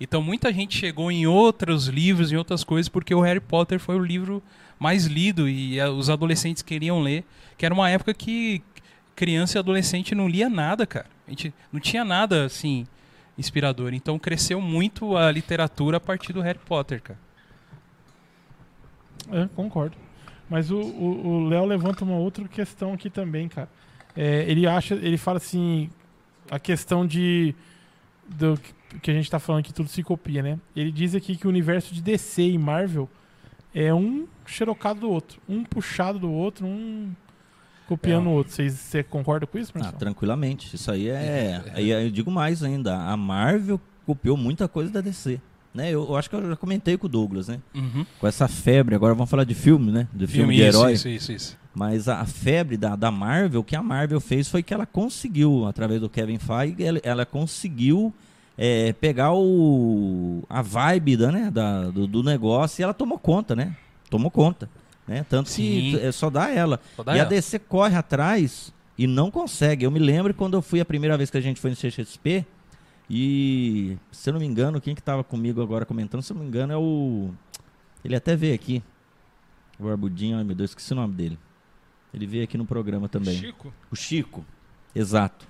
[0.00, 3.94] Então muita gente chegou em outros livros, em outras coisas, porque o Harry Potter foi
[3.96, 4.42] o livro
[4.78, 7.24] mais lido e eh, os adolescentes queriam ler,
[7.56, 8.60] que era uma época que
[9.14, 11.06] criança e adolescente não lia nada, cara.
[11.26, 12.84] A gente não tinha nada assim
[13.38, 13.94] inspirador.
[13.94, 17.18] Então cresceu muito a literatura a partir do Harry Potter, cara.
[19.30, 19.96] É, concordo.
[20.50, 23.68] Mas o- Léo levanta uma outra questão aqui também, cara.
[24.16, 25.88] É, ele acha, ele fala assim,
[26.50, 27.54] a questão de
[28.28, 28.58] do
[29.02, 30.58] que- a gente tá falando que tudo se copia, né?
[30.76, 33.08] Ele diz aqui que o universo de DC e Marvel
[33.74, 37.10] é um xerocado do outro, um puxado do outro, um
[37.88, 38.28] copiando É.
[38.28, 38.52] o outro.
[38.52, 39.98] Vocês você concorda com isso, Ah, Marcelo?
[39.98, 40.74] tranquilamente.
[40.76, 41.12] Isso aí é.
[41.12, 41.72] É.
[41.74, 42.96] Aí eu digo mais ainda.
[42.96, 45.40] A Marvel copiou muita coisa da DC.
[45.74, 45.88] Né?
[45.90, 47.58] Eu, eu acho que eu já comentei com o Douglas, né?
[47.74, 48.04] Uhum.
[48.20, 50.06] Com essa febre, agora vamos falar de filme, né?
[50.12, 50.92] De filme, de isso, herói.
[50.92, 51.58] isso, isso, isso.
[51.74, 54.84] Mas a, a febre da, da Marvel, o que a Marvel fez foi que ela
[54.84, 58.12] conseguiu, através do Kevin Feige, ela, ela conseguiu
[58.58, 63.56] é, pegar o, a vibe da, né, da, do, do negócio e ela tomou conta,
[63.56, 63.74] né?
[64.10, 64.68] Tomou conta.
[65.06, 65.24] Né?
[65.28, 65.62] Tanto Sim.
[65.62, 66.78] que é, só dá ela.
[66.94, 67.28] Só dá e a ela.
[67.28, 69.84] DC corre atrás e não consegue.
[69.84, 72.44] Eu me lembro quando eu fui a primeira vez que a gente foi no CXP
[73.08, 76.42] e, se eu não me engano, quem que tava comigo agora comentando, se eu não
[76.42, 77.30] me engano, é o...
[78.04, 78.82] Ele até veio aqui.
[79.78, 81.38] O Barbudinho, ai meu Deus, esqueci o nome dele.
[82.14, 83.36] Ele veio aqui no programa também.
[83.38, 83.72] Chico?
[83.90, 84.44] O Chico.
[84.94, 85.46] Exato.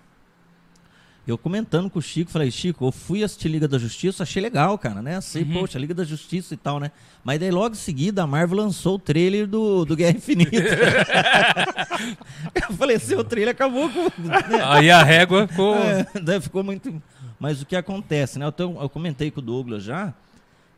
[1.26, 4.76] Eu comentando com o Chico, falei, Chico, eu fui assistir Liga da Justiça, achei legal,
[4.76, 5.20] cara, né?
[5.20, 5.52] Sei, Uhum.
[5.52, 6.90] poxa, Liga da Justiça e tal, né?
[7.22, 10.50] Mas daí logo em seguida a Marvel lançou o trailer do, do Guerra Infinita.
[12.68, 14.02] eu falei, seu trailer acabou com.
[14.20, 14.38] né?
[14.64, 15.76] Aí a régua ficou.
[15.76, 17.02] É, daí ficou muito.
[17.38, 18.46] Mas o que acontece, né?
[18.46, 20.12] Eu, tenho- eu comentei com o Douglas já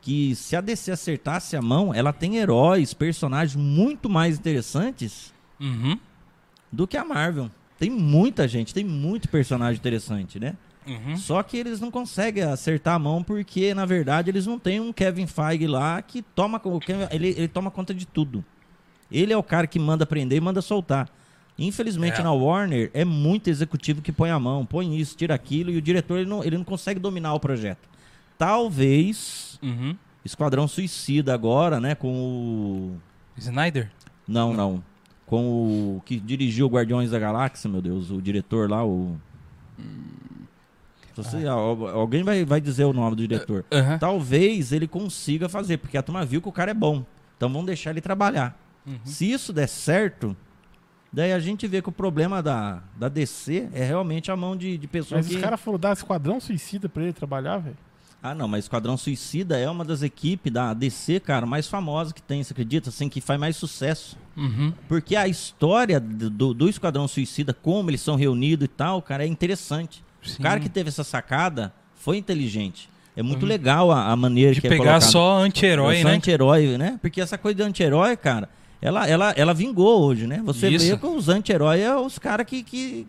[0.01, 5.99] que se a DC acertasse a mão, ela tem heróis, personagens muito mais interessantes Uhum.
[6.71, 7.51] do que a Marvel.
[7.79, 10.55] Tem muita gente, tem muito personagem interessante, né?
[10.87, 11.17] Uhum.
[11.17, 14.93] Só que eles não conseguem acertar a mão porque, na verdade, eles não têm um
[14.93, 16.61] Kevin Feige lá que toma,
[17.11, 18.45] ele, ele toma conta de tudo.
[19.11, 21.09] Ele é o cara que manda prender e manda soltar.
[21.59, 22.23] Infelizmente É.
[22.25, 25.83] na Warner é muito executivo que põe a mão, põe isso, tira aquilo e o
[25.83, 27.89] diretor ele não, ele não consegue dominar o projeto.
[28.37, 29.97] Talvez Uhum.
[30.25, 33.01] Esquadrão Suicida agora, né, com o
[33.39, 33.91] Snyder?
[34.29, 34.83] não, não,
[35.27, 39.17] com o que dirigiu Guardiões da Galáxia, meu Deus, o diretor lá, o
[41.17, 43.65] Você- al- alguém vai, vai dizer o nome do diretor.
[43.73, 43.99] Aham.
[43.99, 47.05] Talvez ele consiga fazer, porque a turma viu que o cara é bom.
[47.37, 48.59] Então vamos deixar ele trabalhar.
[48.87, 48.99] Uhum.
[49.05, 50.37] Se isso der certo,
[51.13, 54.77] daí a gente vê que o problema da, da DC é realmente a mão de,
[54.77, 55.37] de pessoas Mas que...
[55.37, 57.77] os caras foram dar Esquadrão Suicida pra ele trabalhar, velho.
[58.27, 62.23] Ah, não, mas Esquadrão Suicida é uma das equipes da DC, cara, mais famosa que
[62.23, 62.89] tem, você acredita?
[62.89, 64.17] Assim, que faz mais sucesso.
[64.35, 64.73] Uhum.
[64.89, 69.27] Porque a história do, do- Esquadrão Suicida, como eles são reunidos e tal, cara, é
[69.27, 70.03] interessante.
[70.23, 70.37] Sim.
[70.39, 72.89] O cara que teve essa sacada foi inteligente.
[73.15, 73.49] É muito Hum.
[73.49, 75.11] legal a, a maneira De que é pegar colocado.
[75.11, 76.11] só anti-herói, né?
[76.13, 76.99] anti-herói, né?
[77.03, 78.49] Porque essa coisa de anti-herói, cara,
[78.81, 80.41] ela, ela, ela vingou hoje, né?
[80.47, 80.87] Você Isso.
[80.87, 83.07] vê que os anti-heróis é os caras que, que,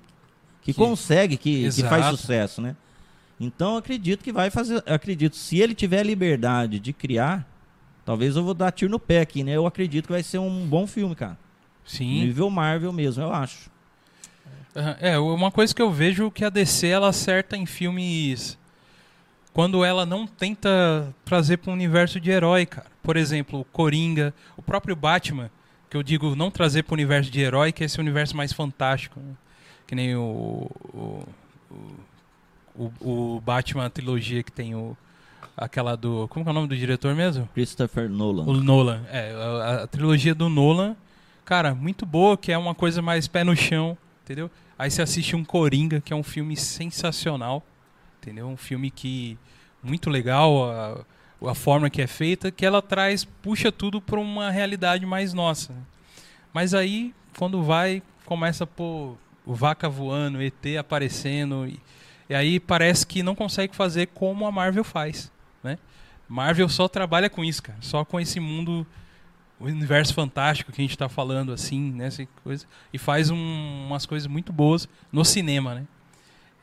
[0.62, 2.76] que, Que- consegue, que, que faz sucesso, né?
[3.40, 4.84] Então eu acredito que vai fazer.
[4.86, 7.48] Acredito, se ele tiver a liberdade de criar,
[8.06, 9.52] talvez eu vou dar tiro no pé aqui, né?
[9.52, 11.38] Eu acredito que vai ser um bom filme, cara.
[11.86, 12.26] Sim.
[12.26, 13.70] Nível Marvel mesmo, eu acho.
[15.00, 18.58] É, uma coisa que eu vejo que a DC ela acerta em filmes
[19.54, 22.88] quando ela não tenta trazer para um universo de herói, cara.
[23.02, 25.50] Por exemplo, o Coringa, o próprio Batman,
[25.90, 28.52] que eu digo não trazer para o universo de herói, que é esse universo mais
[28.52, 29.34] fantástico, né?
[29.88, 31.24] que nem o o,
[31.72, 31.94] o,
[32.78, 34.96] o Batman trilogia que tem o
[35.56, 37.48] aquela do como é o nome do diretor mesmo?
[37.54, 38.44] Christopher Nolan.
[38.44, 40.96] O Nolan, é, a, a trilogia do Nolan,
[41.46, 44.52] cara, muito boa, que é uma coisa mais pé no chão, entendeu?
[44.78, 47.64] Aí você assiste um Coringa, que é um filme sensacional,
[48.22, 48.48] entendeu?
[48.48, 49.38] Um filme que
[49.82, 51.06] muito legal a,
[51.50, 55.74] a forma que é feita, que ela traz, puxa tudo para uma realidade mais nossa.
[56.52, 59.16] Mas aí, quando vai, começa o
[59.46, 61.80] vaca voando, ET aparecendo, e,
[62.30, 65.32] e aí parece que não consegue fazer como a Marvel faz,
[65.64, 65.78] né?
[66.28, 67.78] Marvel só trabalha com isso, cara.
[67.82, 68.86] Só com esse mundo,
[69.60, 72.08] o universo fantástico que a gente tá falando, assim, né?
[72.08, 75.84] essa coisa, e faz um- umas coisas muito boas no cinema, né?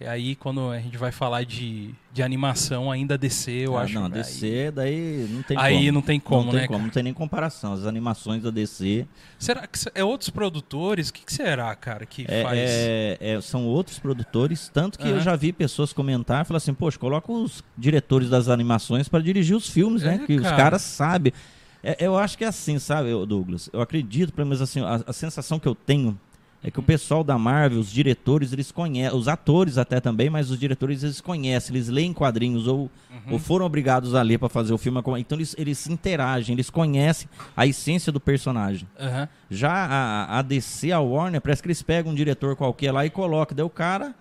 [0.02, 3.94] E aí, quando a gente vai falar de, de animação, ainda DC, eu Ah, acho.
[3.94, 5.92] Não, aí- DC, daí não tem Aí como.
[5.92, 6.86] não tem como, não tem né, como, cara?
[6.86, 7.72] não tem nem comparação.
[7.72, 9.06] As animações da DC
[9.38, 11.10] Será que é outros produtores?
[11.10, 12.58] O que, que será, cara, que é- faz?
[12.58, 15.20] é- é- são outros produtores, tanto que eu Aham.
[15.20, 19.68] já vi pessoas comentar, falar assim, poxa, coloca os diretores das animações para dirigir os
[19.68, 20.18] filmes, né?
[20.20, 20.56] É, Que os cara.
[20.56, 21.32] caras sabem.
[21.80, 23.70] É, eu acho que é assim, sabe, Douglas?
[23.72, 26.18] Eu acredito, pelo menos assim, a, a sensação que eu tenho
[26.64, 30.50] é que o pessoal da Marvel, os diretores, eles conhecem, os atores até também, mas
[30.50, 33.32] os diretores eles conhecem, eles leem quadrinhos ou, Uhum.
[33.34, 35.00] ou foram obrigados a ler para fazer o filme.
[35.18, 38.88] Então eles, eles interagem, eles conhecem a essência do personagem.
[38.98, 39.28] Aham.
[39.50, 43.10] Já a, a DC, a Warner, parece que eles pegam um diretor qualquer lá e
[43.10, 43.54] colocam.
[43.56, 44.14] Daí o cara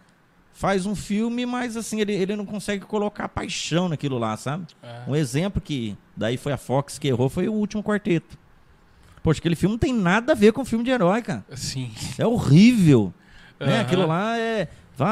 [0.53, 4.65] faz um filme, mas assim, ele, ele não consegue colocar paixão naquilo lá, sabe?
[4.83, 5.03] Ah.
[5.07, 8.37] Um exemplo que daí foi a Fox que errou foi o último quarteto.
[9.23, 11.45] Poxa, aquele filme não tem nada a ver com filme de herói, cara.
[11.55, 11.91] Sim.
[12.17, 13.13] É horrível.
[13.59, 13.73] Né?
[13.75, 13.81] Aham.
[13.81, 14.67] Aquilo lá é,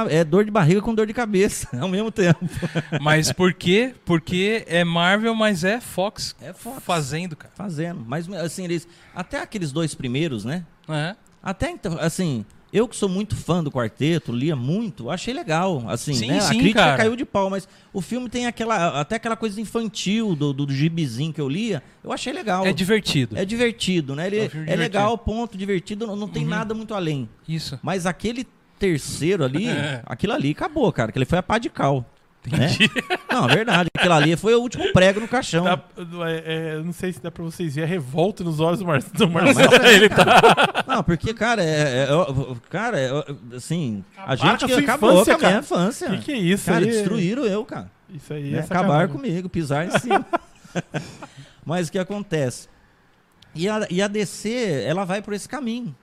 [0.09, 2.39] é dor de barriga com dor de cabeça ao mesmo tempo.
[2.99, 3.93] Mas por quê?
[4.05, 6.83] Porque é Marvel, mas é Fox, É Fox.
[6.83, 7.53] fazendo, cara.
[7.55, 8.03] Fazendo.
[8.07, 8.87] Mas assim, eles.
[9.15, 10.65] Até aqueles dois primeiros, né?
[10.87, 11.15] É.
[11.41, 15.83] Até então, assim, eu que sou muito fã do quarteto, lia muito, achei legal.
[15.87, 16.39] Assim, Sim, né?
[16.39, 16.97] sim, a crítica cara.
[16.97, 18.99] caiu de pau, mas o filme tem aquela.
[18.99, 22.65] Até aquela coisa infantil do, do, do gibizinho que eu lia, eu achei legal.
[22.65, 23.37] É divertido.
[23.37, 24.27] É divertido, né?
[24.27, 24.77] Ele É um é, divertido.
[24.79, 26.49] legal, ponto, divertido, não, não tem Uhum.
[26.49, 27.27] nada muito além.
[27.47, 27.79] Isso.
[27.81, 28.45] Mas aquele
[28.77, 30.01] terceiro ali, É.
[30.05, 32.05] aquilo ali acabou, cara, que ele foi a pá de cal.
[32.49, 32.69] Né?
[33.29, 33.89] Não, é verdade.
[33.95, 35.65] Aquilo ali foi o último prego no caixão.
[35.65, 35.81] Dá-
[36.27, 36.43] é,
[36.77, 39.27] é, não sei se dá pra vocês verem a revolta nos olhos do, Mar do
[39.29, 39.69] Marcelo.
[39.71, 40.85] Mas é- Ele tá.
[40.87, 43.11] Não, porque, cara, é, é- é- cara, é-
[43.55, 46.07] assim, a gente sua acabou infância, com a minha infância.
[46.07, 46.85] O que, que é isso Cara, aí?
[46.91, 47.91] destruíram eu, cara.
[48.09, 48.59] Isso aí Né?
[48.59, 50.25] é Acabaram comigo, pisar em cima.
[51.65, 52.67] Mas o que acontece?
[53.53, 55.95] E a, e a DC, ela vai por esse caminho.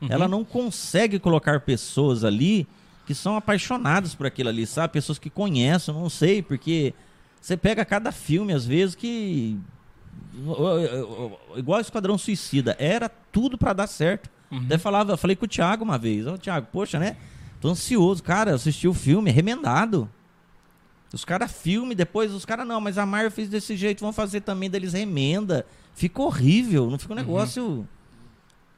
[0.00, 0.08] Uhum.
[0.10, 2.66] Ela não consegue colocar pessoas ali
[3.08, 4.92] que são apaixonadas por aquilo ali, sabe?
[4.92, 6.92] Pessoas que conhecem, não sei, porque
[7.40, 9.58] você pega cada filme, às vezes, que.
[11.56, 14.28] Igual Esquadrão Suicida, era tudo pra dar certo.
[14.50, 14.58] Uhum.
[14.66, 17.16] Até falava, falei com o Thiago uma vez, ô Thiago, poxa, né?
[17.62, 20.08] Tô ansioso, cara, assisti o filme, é remendado.
[21.10, 24.42] Os caras filme, depois os caras, não, mas a Marvel fez desse jeito, vão fazer
[24.42, 25.64] também, deles remenda.
[25.94, 27.88] Fica horrível, não fica um negócio.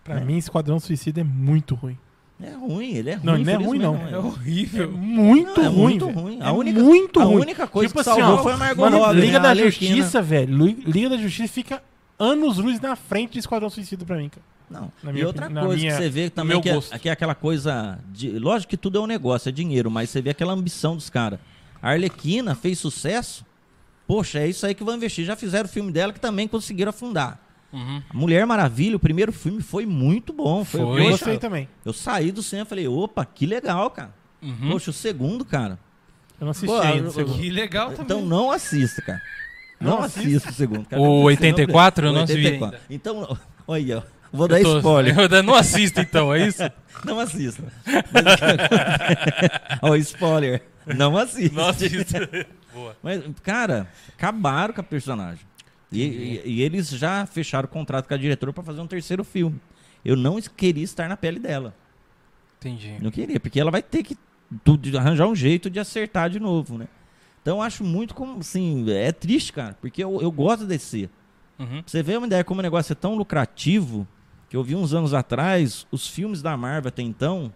[0.04, 0.24] Pra É.
[0.24, 1.98] mim, Esquadrão Suicida é muito ruim.
[2.42, 3.24] É ruim, ele é ruim.
[3.26, 3.96] Não, ele não é ruim, não.
[3.96, 4.90] É É horrível.
[4.92, 5.76] muito Não, é ruim.
[5.78, 6.38] muito ruim.
[6.40, 7.40] É A única- muito a ruim.
[7.42, 9.48] única coisa tipo que assim, salvou ó, foi a Margot mano, Robbie, Liga né?
[9.48, 9.54] da.
[9.54, 10.56] Justiça, velho.
[10.86, 11.82] Liga da Justiça fica
[12.18, 14.42] anos luz na frente de Esquadrão Suicida pra mim, cara.
[14.70, 14.92] Não.
[15.02, 17.12] Na e outra opini- na coisa minha- que você vê também que é, que é
[17.12, 17.98] aquela coisa.
[18.12, 21.10] De, lógico que tudo é um negócio, é dinheiro, mas você vê aquela ambição dos
[21.10, 21.38] caras.
[21.82, 23.44] A Arlequina fez sucesso.
[24.06, 25.24] Poxa, é isso aí que vão investir.
[25.24, 27.38] Já fizeram o filme dela que também conseguiram afundar.
[27.72, 28.02] Uhum.
[28.12, 30.64] Mulher Maravilha, o primeiro filme foi muito bom.
[30.64, 31.00] Foi, Foi.
[31.06, 31.68] Eu gostei também.
[31.84, 34.12] eu saí do cinema e falei, opa, que legal, cara.
[34.42, 34.70] Uhum.
[34.70, 35.78] Poxa, o segundo, cara.
[36.40, 36.98] Eu não assisti Pô, ainda.
[37.04, 37.38] eu- o segundo.
[37.38, 38.04] Que legal também.
[38.04, 39.20] Então não assista, cara.
[39.80, 40.20] Não Não, assista?
[40.28, 40.84] assista o segundo.
[40.86, 41.00] Cara.
[41.00, 42.64] O Não precisa, 84 eu não vi 84.
[42.76, 42.80] ainda.
[42.90, 43.38] Então,
[43.68, 45.16] olha, vou dar tô- spoiler.
[45.32, 46.62] Eu não assisto então, é isso?
[47.04, 47.62] Não assista.
[49.80, 50.62] Ó, spoiler.
[50.86, 51.54] Não assista.
[51.56, 52.14] Não assisto.
[52.74, 52.96] Boa.
[53.02, 55.40] Mas, cara, acabaram com a personagem.
[55.92, 59.24] E, e- e eles já fecharam o contrato com a diretora pra fazer um terceiro
[59.24, 59.60] filme.
[60.04, 61.74] Eu não queria estar na pele dela.
[62.58, 62.96] Entendi.
[63.00, 64.16] Não queria, porque ela vai ter que
[64.64, 66.88] tudo, arranjar um jeito de acertar de novo, né?
[67.42, 71.08] Então eu acho muito como, assim, é triste, cara, porque eu, eu gosto desse.
[71.58, 71.66] Uhum.
[71.66, 74.06] Pra você ver uma ideia como o negócio é tão lucrativo,
[74.48, 77.52] que eu vi uns anos atrás, os filmes da Marvel até então,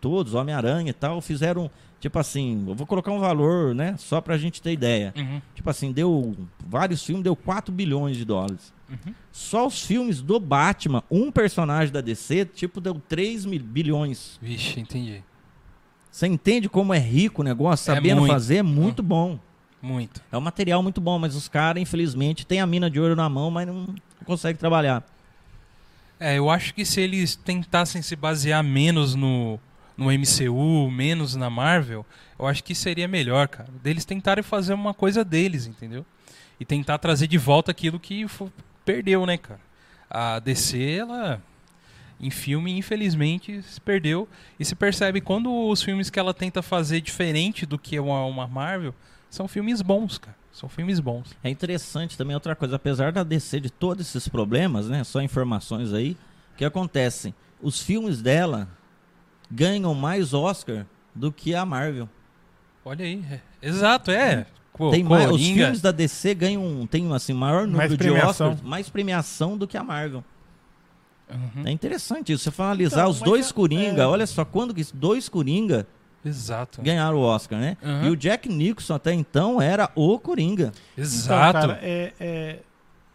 [0.00, 4.38] todos, Homem-Aranha e tal, fizeram, tipo assim, eu vou colocar um valor, né, só pra
[4.38, 5.12] gente ter ideia.
[5.16, 5.40] Uhum.
[5.54, 8.72] Tipo assim, deu, vários filmes deu 4 bilhões de dólares.
[8.88, 9.12] Uhum.
[9.32, 14.38] Só os filmes do Batman, um personagem da DC, tipo, deu 3 mil, bilhões.
[14.40, 15.22] Vixe, entendi.
[16.10, 17.90] Você entende como é rico o negócio?
[17.90, 18.32] É Sabendo muito.
[18.32, 19.38] fazer, é muito bom.
[19.80, 20.22] Muito.
[20.32, 23.28] É um material muito bom, mas os caras, infelizmente, têm a mina de ouro na
[23.28, 23.94] mão, mas não
[24.24, 25.04] conseguem trabalhar.
[26.18, 29.58] É, eu acho que se eles tentassem se basear menos no,
[29.98, 32.06] no MCU, menos na Marvel,
[32.38, 33.68] eu acho que seria melhor, cara.
[33.82, 36.06] Deles tentarem fazer uma coisa deles, entendeu?
[36.60, 38.24] E tentar trazer de volta aquilo que
[38.84, 39.60] perdeu, né, cara?
[40.08, 41.42] A DC, ela
[42.20, 44.28] em filme, infelizmente, se perdeu.
[44.58, 48.46] E se percebe quando os filmes que ela tenta fazer diferente do que uma, uma
[48.46, 48.94] Marvel
[49.28, 50.36] são filmes bons, cara.
[50.52, 51.36] São filmes bons.
[51.42, 55.04] É interessante também outra coisa, apesar da DC de todos esses problemas, né?
[55.04, 56.16] Só informações aí,
[56.54, 57.34] o que acontece?
[57.60, 58.68] Os filmes dela
[59.50, 62.08] ganham mais Oscar do que a Marvel.
[62.84, 63.24] Olha aí.
[63.30, 64.46] é- Exato, é.
[64.72, 68.10] Pô, tem mais, os filmes da DC ganham tem assim maior número de.
[68.10, 70.22] Oscars, mais premiação do que a Marvel.
[71.28, 71.64] Uhum.
[71.66, 72.44] É interessante isso.
[72.44, 75.86] Você for analisar Então, os dois é- Coringa, é- olha só quando que dois Coringa
[76.24, 76.80] Exato.
[76.80, 77.76] ganharam o Oscar, né?
[77.82, 78.04] Uhum.
[78.06, 80.72] E o Jack Nicholson até então era o Coringa.
[80.96, 81.58] Exato.
[81.58, 82.12] Então, cara, é,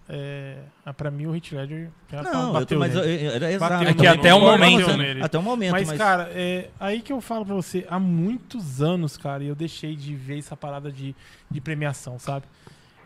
[0.10, 3.26] é, é, ah, pra mim o Heath Ledger já Não, tô, bateu mas nele.
[3.26, 3.84] era exato.
[3.86, 4.86] É que nele, até o momento.
[5.24, 8.82] Até o momento, Mas, mas, cara, é aí que eu falo pra você, há muitos
[8.82, 11.16] anos, cara, eu deixei de ver essa parada de,
[11.50, 12.46] de premiação, sabe?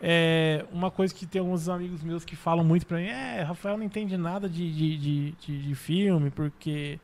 [0.00, 3.76] É uma coisa que tem alguns amigos meus que falam muito pra mim, é, Rafael
[3.76, 7.00] não entende nada de, de, de, de- de filme, porque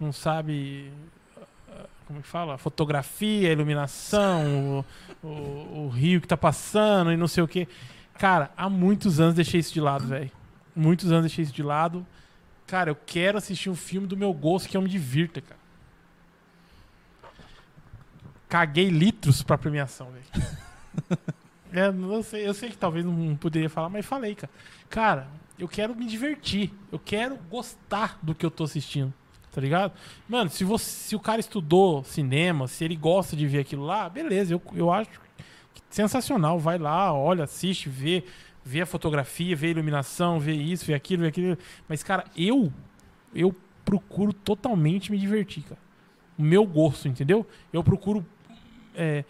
[0.00, 0.92] não sabe,
[1.70, 2.58] ah, como é que fala?
[2.58, 4.84] Fotografia, iluminação,
[5.22, 7.68] o, o, o rio que tá passando e não sei o que.
[8.18, 10.30] Cara, há muitos anos deixei isso de lado, velho.
[10.74, 12.06] Muitos anos deixei isso de lado.
[12.66, 15.60] Cara, eu quero assistir um filme do meu gosto que eu me divirta, cara.
[18.48, 20.48] Caguei litros pra premiação, velho.
[21.72, 24.52] é, não sei, eu sei que talvez não poderia falar, mas falei, cara.
[24.88, 25.28] Cara,
[25.58, 26.72] eu quero me divertir.
[26.90, 29.12] Eu quero gostar do que eu tô assistindo.
[29.52, 29.92] Tá ligado?
[30.28, 34.08] Mano, se, você, se o cara estudou cinema, se ele gosta de ver aquilo lá,
[34.08, 35.10] beleza, eu, eu acho
[35.90, 36.58] sensacional.
[36.58, 38.24] Vai lá, olha, assiste, vê,
[38.64, 41.58] vê a fotografia, vê a iluminação, vê isso, vê aquilo, vê aquilo.
[41.88, 42.72] Mas, cara, eu
[43.34, 43.54] eu
[43.84, 45.80] procuro totalmente me divertir, cara.
[46.38, 47.46] O meu gosto, entendeu?
[47.72, 48.24] Eu procuro
[48.94, 49.24] é,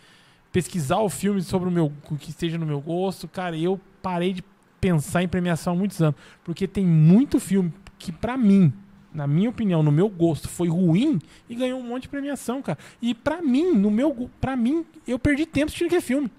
[0.52, 3.27] pesquisar o filme sobre o meu que esteja no meu gosto.
[3.27, 4.44] Cara, eu parei de
[4.81, 6.16] pensar em premiação há muitos anos.
[6.44, 8.73] Porque tem muito filme que, pra mim,
[9.14, 12.78] na minha opinião, no meu gosto, foi ruim e ganhou um monte de premiação, cara.
[13.01, 16.30] E pra mim, no meu, pra mim, eu perdi tempo assistindo aquele filme.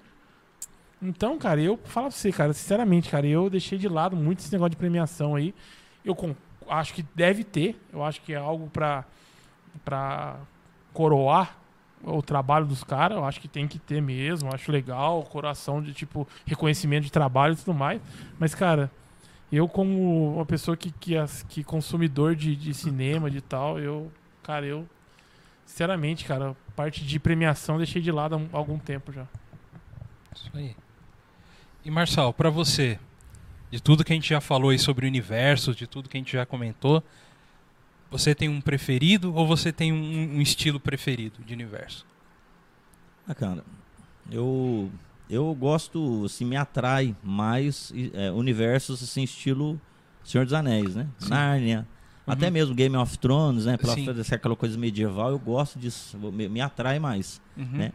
[1.01, 4.51] Então, cara, eu falo pra você, cara, sinceramente, cara, eu deixei de lado muito esse
[4.51, 5.53] negócio de premiação aí.
[6.03, 6.35] Eu con-
[6.67, 9.03] acho que deve ter, eu acho que é algo pra,
[9.83, 10.37] pra
[10.93, 11.57] coroar
[12.03, 15.93] o trabalho dos caras, eu acho que tem que ter mesmo, acho legal, coração de
[15.93, 18.01] tipo, reconhecimento de trabalho e tudo mais.
[18.39, 18.91] Mas, cara,
[19.55, 24.11] eu como uma pessoa que, que, as- que consumidor de, de cinema, de tal, eu,
[24.41, 24.87] cara, eu,
[25.65, 29.25] sinceramente, cara, parte de premiação eu deixei de lado há um- algum tempo já.
[30.35, 30.75] Isso aí.
[31.85, 32.97] E Marçal, pra você,
[33.69, 36.19] de tudo que a gente já falou aí sobre o universo, de tudo que a
[36.19, 37.03] gente já comentou,
[38.09, 42.05] você tem um preferido ou você tem um, um estilo preferido de universo?
[43.27, 43.63] Ah, cara,
[44.31, 44.91] eu
[45.33, 49.79] eu gosto, assim, me atrai mais é, universos assim estilo
[50.23, 51.07] Senhor dos Anéis, né?
[51.19, 51.29] Sim.
[51.29, 51.87] Nárnia,
[52.25, 52.51] até Uhum.
[52.53, 53.77] mesmo Game of Thrones, né?
[53.83, 54.05] Sim.
[54.05, 57.41] fazer aquela coisa medieval, eu gosto disso, me, me atrai mais.
[57.57, 57.65] Uhum.
[57.73, 57.91] Né?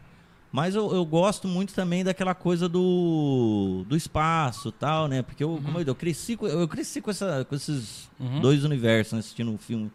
[0.50, 5.20] Mas eu, eu gosto muito também daquela coisa do, do espaço tal, né?
[5.22, 8.40] Porque eu, como eu, eu cresci, eu cresci com, essa, com esses Uhum.
[8.40, 9.18] dois universos, né?
[9.20, 9.90] assistindo um filme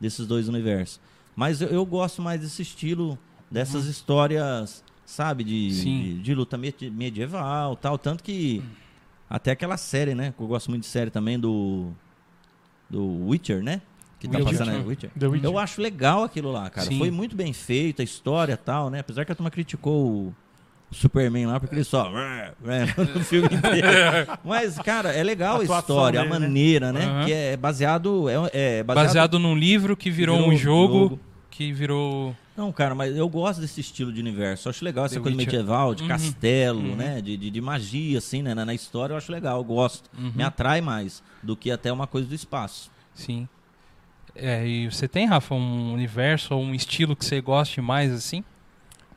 [0.00, 1.00] desses dois universos.
[1.34, 3.18] Mas eu, eu gosto mais desse estilo,
[3.50, 5.42] dessas histórias, sabe?
[5.44, 7.96] De, de, de luta me- medieval tal.
[7.96, 8.62] Tanto que
[9.30, 10.34] até aquela série, né?
[10.36, 11.90] Que eu gosto muito de série também do.
[12.90, 13.80] Do Witcher, né?
[14.20, 15.10] Que tá passando aí, Witcher.
[15.20, 15.44] Witcher.
[15.44, 16.86] Eu acho legal aquilo lá, cara.
[16.86, 16.98] Sim.
[16.98, 19.00] Foi muito bem feito, a história e tal, né?
[19.00, 20.32] Apesar que a turma criticou
[20.88, 22.08] o Superman lá, porque ele só.
[23.14, 23.88] no filme inteiro.
[24.44, 26.38] Mas, cara, é legal a, A história, a dele, né?
[26.40, 27.04] maneira, né?
[27.04, 27.24] Aham.
[27.26, 28.28] Que é baseado.
[28.28, 28.34] É,
[28.78, 31.20] é baseado, Baseado num livro que virou, virou um um jogo, jogo.
[31.50, 32.34] que virou.
[32.56, 34.66] Não, cara, mas eu gosto desse estilo de universo.
[34.66, 35.52] Eu acho legal essa The coisa Witcher.
[35.52, 36.08] medieval, de Uhum.
[36.08, 36.96] castelo, Uhum.
[36.96, 37.20] né?
[37.20, 38.54] De, de, de magia, assim, né?
[38.54, 40.08] Na, na história eu acho legal, eu gosto.
[40.16, 40.32] Uhum.
[40.34, 42.90] Me atrai mais do que até uma coisa do espaço.
[43.14, 43.46] Sim.
[44.34, 48.42] É, e você tem, Rafa, um universo ou um estilo que você goste mais assim?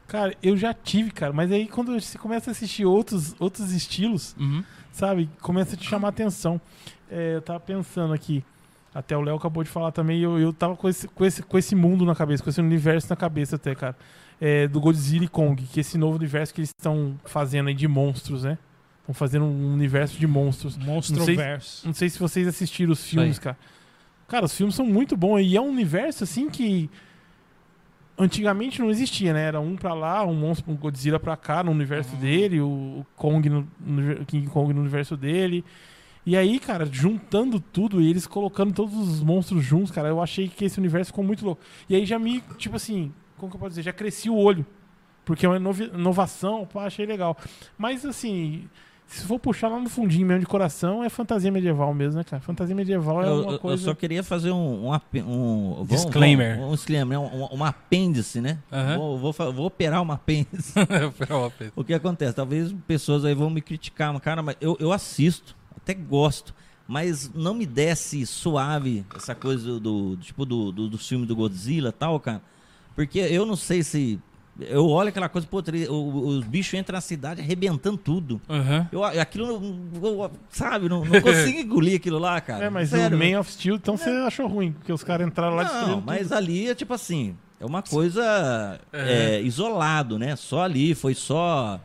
[0.08, 4.36] Cara, eu já tive, cara, mas aí quando você começa a assistir outros, outros estilos,
[4.40, 4.64] Uhum.
[4.92, 6.60] sabe, começa a te chamar a atenção.
[7.12, 8.44] É, eu tava pensando aqui,
[8.94, 11.58] até o Léo acabou de falar também, eu, eu tava com esse, com, esse, com
[11.58, 13.96] esse mundo na cabeça, com esse universo na cabeça até, cara.
[14.42, 17.76] É, do Godzilla e Kong, que é esse novo universo que eles estão fazendo aí
[17.76, 18.58] de monstros, né?
[19.02, 20.78] Estão fazendo um universo de monstros.
[20.78, 21.86] Monstroverso.
[21.86, 23.58] Não sei se vocês assistiram os filmes, cara.
[24.28, 26.90] Cara, os filmes são muito bons e é um universo assim que
[28.18, 29.44] antigamente não existia, né?
[29.44, 33.06] Era um pra lá, um monstro, um Godzilla pra cá no universo dele, o, o
[33.16, 35.66] Kong no, no King Kong no universo dele.
[36.26, 40.48] E aí, cara, juntando tudo e eles colocando todos os monstros juntos, cara, eu achei
[40.48, 41.62] que esse universo ficou muito louco.
[41.90, 43.84] E aí já me, tipo assim, como que eu posso dizer?
[43.84, 44.66] Já cresci o olho.
[45.26, 47.38] Porque é uma inovação, pá, achei legal.
[47.78, 48.68] Mas assim,
[49.06, 52.42] se for puxar lá no fundinho mesmo de coração, é fantasia medieval mesmo, né, cara?
[52.42, 53.84] Fantasia medieval é eu, uma eu- eu coisa.
[53.84, 56.56] só queria fazer um, um, um- Disclaimer.
[56.58, 58.60] vamos- Um, disclaimer, um, um apêndice, né?
[58.72, 58.98] Aham.
[58.98, 60.74] Vou, vou, vou operar um apêndice.
[61.28, 61.72] Próprio.
[61.76, 62.34] o que acontece?
[62.36, 65.56] Talvez pessoas aí vão me criticar, mas, cara, mas eu, eu assisto,
[65.92, 66.54] até gosto,
[66.88, 71.36] mas não me desce suave essa coisa do, do- tipo do, do, dos filmes do
[71.36, 72.42] Godzilla e tal, cara.
[72.96, 74.20] Porque eu não sei se.
[74.60, 78.42] Eu olho aquela coisa, pô, os bichos entram na cidade arrebentando tudo.
[78.50, 78.90] Aham.
[78.92, 82.66] Eu, aquilo, não- eu- sabe, não, não consigo engolir aquilo lá, cara.
[82.66, 85.56] É, mas Sério, o Man of Steel, então você achou ruim, porque os caras entraram
[85.56, 86.34] lá Não, destruindo mas tudo.
[86.34, 89.38] ali é tipo assim, é uma coisa É.
[89.38, 90.36] é, isolado, né?
[90.36, 91.80] Só ali, foi só.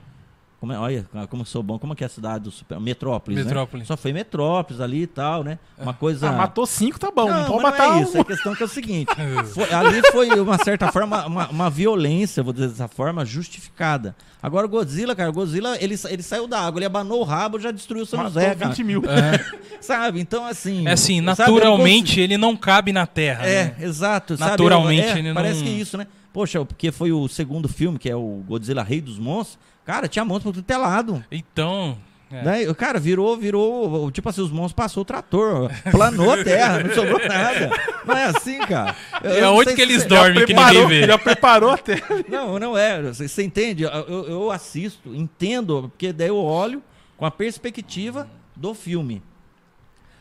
[0.65, 2.81] Como é, olha, como eu sou bom, como é que é a cidade do super.
[2.81, 3.37] Metrópolis.
[3.37, 3.45] né?
[3.45, 3.87] Metrópolis.
[3.87, 5.59] Só foi Metrópolis ali e tal, né?
[5.79, 6.31] Uma coisa.
[6.31, 7.29] Ah, matou cinco, tá bom.
[7.29, 8.03] Não, Não, pode matar não é um.
[8.03, 8.19] isso.
[8.19, 9.11] A questão que é o seguinte:
[9.53, 14.17] foi- ali foi, uma certa forma, uma, uma violência, vou dizer dessa forma, justificada.
[14.43, 17.59] Agora o Godzilla, cara, o Godzilla, ele, ele saiu da água, ele abanou o rabo,
[17.61, 18.71] já destruiu o São Matou José, cara.
[18.71, 19.03] 20 mil.
[19.83, 20.19] Sabe?
[20.19, 20.87] Então, assim.
[20.89, 23.47] É assim, sabe, eu não naturalmente ele não cabe na Terra.
[23.47, 23.77] é, né?
[23.81, 24.35] exato.
[24.37, 24.51] sabe?
[24.53, 26.07] Naturalmente, Eu- é, ele Parece não- que é isso, né?
[26.33, 29.57] Poxa, porque foi o segundo filme, que é o Godzilla Rei dos Monstros.
[29.85, 31.25] Cara, tinha monstro por que é lado.
[31.31, 31.99] Então.
[32.31, 32.43] é.
[32.43, 32.69] Né?
[32.71, 34.11] O Cara, virou, virou.
[34.11, 37.71] Tipo assim, os monstros passou o trator, planou a terra, não sobrou nada.
[38.07, 38.97] Não é assim, cara.
[39.23, 41.07] Eu- É onde que eles dormem que ninguém vê.
[41.07, 42.03] já preparou até.
[42.29, 43.03] Não, não é.
[43.03, 43.83] Você, você entende?
[43.85, 43.91] Eu-
[44.29, 46.83] eu assisto, entendo, porque daí eu olho
[47.17, 49.23] com a perspectiva do filme.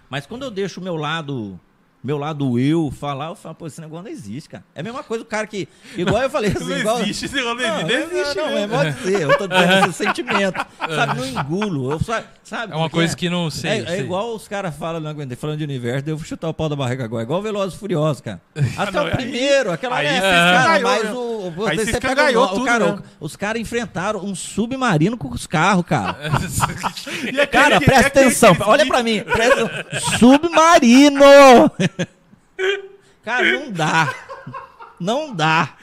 [0.10, 1.60] Mas quando eu deixo o meu lado,
[2.04, 4.64] meu lado eu falar, eu falo, pô, esse negócio não existe, cara.
[4.76, 5.68] É a mesma coisa do cara que.
[5.98, 7.02] Igual eu falei assim, igual.
[7.04, 10.66] esse negócio Não, não existe, não, é pode dizer, eu tô dizendo esse sentimento.
[10.96, 11.92] Sabe, não engulo.
[11.92, 13.72] Eu, sa- sabe É uma coisa que não sei.
[13.72, 14.00] é, é sei.
[14.02, 16.76] igual os caras falam, não aguentei, falando de universo, eu vou chutar o pau da
[16.76, 17.24] barriga agora.
[17.24, 18.42] É igual Velozes e Furiosos, cara.
[18.78, 21.12] Até não, o aí- primeiro, aquela aí é, você cara, mas né?
[21.14, 23.02] o, Aí você, pega o, o tudo, cara, né?
[23.20, 26.18] o- os caras enfrentaram um submarino com os carros, cara.
[27.52, 29.22] Cara, presta atenção, olha pra mim.
[29.24, 29.86] Presta...
[30.18, 31.22] Submarino!
[33.24, 34.14] Cara, não dá.
[35.00, 35.76] Não dá.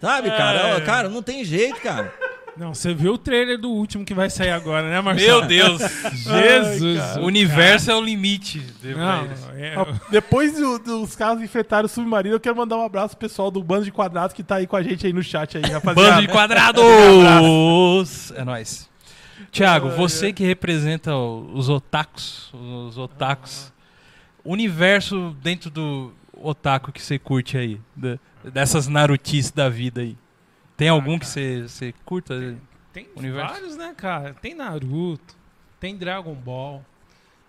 [0.00, 0.76] Sabe, cara?
[0.76, 2.12] Ó, Cara, não tem jeito, cara.
[2.56, 5.40] Não, você viu o trailer do último que vai sair agora, né, Marcelo?
[5.40, 5.82] Meu Deus.
[6.14, 7.00] Jesus.
[7.00, 8.64] Ai, o universo é o limite.
[8.80, 9.74] Não, é,
[10.08, 13.60] Depois do- dos caras enfrentarem o submarino, eu quero mandar um abraço pro pessoal do
[13.60, 16.10] Bando de Quadrados que tá aí com a gente aí no chat aí, rapaziada.
[16.12, 16.84] Bando de quadrados!
[18.36, 18.88] É nóis.
[19.50, 23.72] Tiago, você que representa o- os otakus, os otakus,
[24.44, 27.80] universo dentro do otaku que você curte aí,
[28.52, 30.16] dessas narutices da vida aí.
[30.76, 32.56] Tem algum que você, você curta?
[32.92, 33.52] tem Universo.
[33.54, 34.34] vários, né, cara?
[34.34, 35.34] Tem Naruto,
[35.80, 36.84] tem Dragon Ball,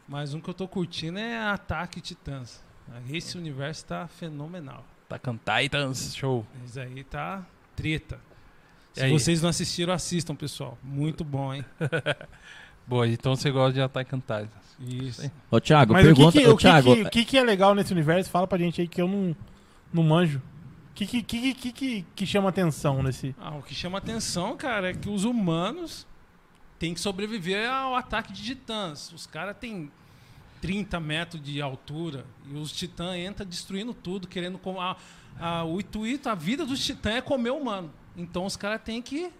[0.08, 2.64] mas um que eu tô curtindo é Ataque Titãs.
[3.10, 4.86] Esse universo tá fenomenal.
[5.10, 6.46] Attack on Titans, show.
[6.64, 7.46] Esse aí tá
[7.76, 8.20] treta.
[8.94, 10.78] Se vocês não assistiram, assistam, pessoal.
[10.82, 11.66] Muito bom, hein?
[12.88, 14.50] Boa, então você gosta de Attack on Titans.
[14.80, 15.32] Isso.
[15.50, 16.30] Ô, Thiago, Mas pergunta.
[16.30, 18.30] o, que, que, ô, o, que, Thiago, que, o que que é legal nesse universo?
[18.30, 19.36] Fala pra gente aí que eu não,
[19.94, 20.42] não manjo.
[20.94, 23.34] que, que, que, que, que, que chama atenção nesse.
[23.40, 26.06] Ah, o que chama atenção, cara, é que os humanos
[26.78, 29.12] têm que sobreviver ao ataque de titãs.
[29.14, 29.90] Os caras têm
[30.62, 34.58] 30 metros de altura e os titãs entram destruindo tudo, querendo.
[34.60, 34.96] com- A,
[35.40, 37.92] a, o intuito, a vida dos titãs é comer humano.
[38.18, 39.32] Então os caras têm que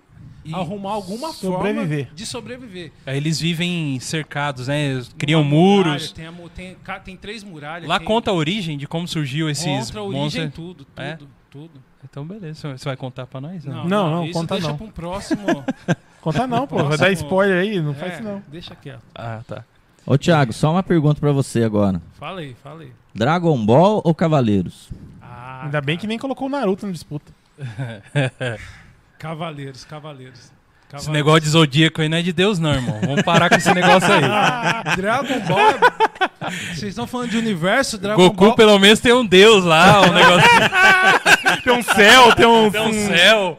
[0.44, 2.06] E arrumar alguma Sobreviver.
[2.06, 2.92] forma de sobreviver.
[3.04, 5.02] aí eles vivem cercados, né?
[5.18, 6.12] Criam Uma muralha, muros.
[6.12, 7.90] Tem, tem, tem três muralhas.
[7.90, 10.54] Lá tem, conta a origem de como surgiu esses contra a origem, monstros.
[10.54, 11.18] tudo, tudo, É?
[11.50, 11.72] tudo.
[12.04, 12.78] Então, beleza.
[12.78, 13.66] Você vai contar pra nós?
[13.66, 14.78] Não, Não, não, não, isso conta deixa não.
[14.78, 15.42] pra um próximo.
[16.22, 16.84] Conta não, pô.
[16.84, 18.44] Vai dar spoiler aí, não faz É, isso não.
[18.48, 19.02] Deixa quieto.
[19.14, 19.64] Ah, tá.
[20.08, 22.02] Ô, Thiago, só uma pergunta pra você agora.
[22.14, 22.92] Fala aí, fala aí.
[23.14, 24.90] Dragon Ball ou Cavaleiros?
[25.22, 27.32] Ah, Ainda bem que nem colocou o Naruto na disputa.
[29.30, 30.40] Cavaleiros, cavaleiros.
[30.40, 30.52] Esse
[30.88, 31.14] Cavaleiros.
[31.14, 33.00] negócio de zodíaco aí não é de Deus, não, irmão.
[33.02, 34.22] Vamos parar com esse negócio aí.
[34.96, 36.52] Dragon Ball.
[36.68, 37.98] Vocês estão falando de universo?
[37.98, 38.56] Dragon Goku, Ball.
[38.56, 40.50] pelo menos, tem um Deus lá, um negócio
[41.64, 42.70] Tem um céu, tem um.
[42.70, 43.58] tem um céu.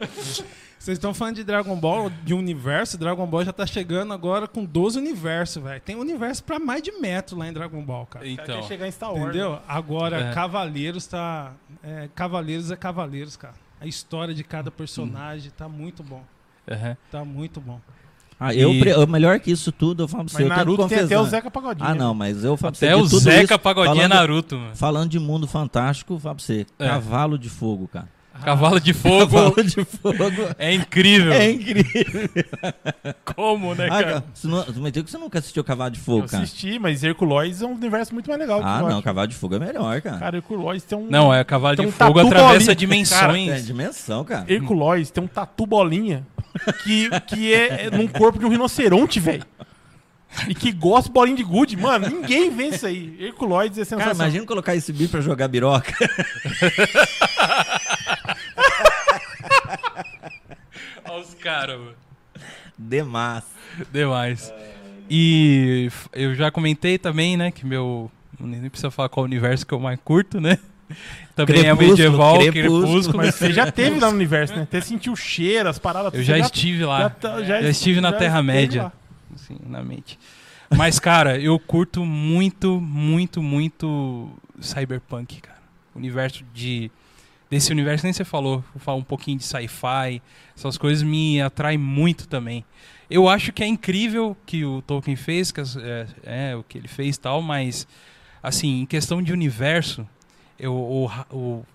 [0.79, 2.97] Vocês estão falando de Dragon Ball, de universo?
[2.97, 5.81] Dragon Ball já tá chegando agora com 12 universos, velho.
[5.81, 8.25] Tem universo pra mais de metro lá em Dragon Ball, cara.
[8.25, 9.23] Então, chegar em Star Wars.
[9.23, 9.59] Entendeu?
[9.67, 10.33] Agora, É.
[10.33, 11.51] Cavaleiros tá.
[11.83, 13.53] é, Cavaleiros é Cavaleiros, cara.
[13.79, 16.23] A história de cada personagem tá muito bom.
[16.69, 16.97] aham.
[17.11, 17.79] Tá muito bom.
[18.39, 20.65] Ah, eu, E- eu- melhor que isso tudo, eu falo pra você, Mas eu tenho
[20.65, 21.25] que Naruto tem até o.
[21.25, 21.89] Zeca Pagodinho.
[21.89, 24.07] Ah, não, mas eu falo pra Até você o que tudo Zeca isso, Pagodinho é
[24.07, 24.75] falando, Naruto, mano.
[24.75, 26.87] falando de mundo fantástico, eu falo pra você, É.
[26.87, 28.07] cavalo de fogo, cara.
[28.43, 30.15] Cavalo de fogo Cavalo de fogo
[30.57, 31.33] é incrível.
[31.33, 32.29] é incrível.
[33.35, 34.03] Como, né, Ah, cara?
[34.05, 36.43] cara, você, não, diz que você nunca assistiu Cavalo de Eu Fogo, cara.
[36.43, 38.59] assisti, mas Herculoides é um universo muito mais legal.
[38.59, 39.01] que Ah, eu não.
[39.01, 40.17] Cavalo de Fogo é melhor, cara.
[40.17, 41.07] Cara, Herculoides tem um.
[41.09, 42.71] Não, é cavalo de um fogo atravessa bolinha.
[42.71, 43.65] É dimensões.
[43.65, 44.45] dimensão, cara.
[44.51, 46.25] Herculoides tem um tatu bolinha
[46.83, 49.43] que, que é, é num corpo de um rinoceronte, velho.
[50.47, 51.75] E que gosta de bolinha de gude.
[51.77, 53.15] Mano, ninguém vê isso aí.
[53.19, 54.15] Herculoides é Cara, sensacional.
[54.27, 55.93] imagina colocar esse bicho pra jogar biroca.
[61.09, 61.93] Olha os caras, mano.
[62.77, 63.43] Demais.
[63.91, 64.53] Demais.
[65.09, 68.11] E eu já comentei também, né, que meu.
[68.39, 70.59] Nem precisa falar qual universo que eu mais curto, né?
[71.35, 72.81] Também é Crepúsculo, medieval, Crepúsculo.
[72.83, 73.17] crepúsculo.
[73.17, 74.61] Mas você já teve lá no universo, né?
[74.63, 76.13] Até sentiu o cheiro, as paradas.
[76.13, 76.99] Eu você já estive lá.
[77.01, 78.91] já tá- Já estive na já Terra-média.
[79.41, 80.19] Assim, na mente.
[80.75, 85.61] Mas, cara, eu curto muito, muito, muito Cyberpunk, cara.
[85.95, 86.91] Universo de.
[87.49, 88.63] Desse universo nem você falou.
[88.73, 90.21] Vou falar um pouquinho de sci-fi.
[90.55, 92.65] Essas coisas me atraem muito também.
[93.09, 96.89] Eu acho que é incrível que o Tolkien fez, que é, é, o que ele
[96.89, 97.87] fez e tal, mas,
[98.43, 100.05] assim, em questão de universo,
[100.59, 101.65] eu, o, o-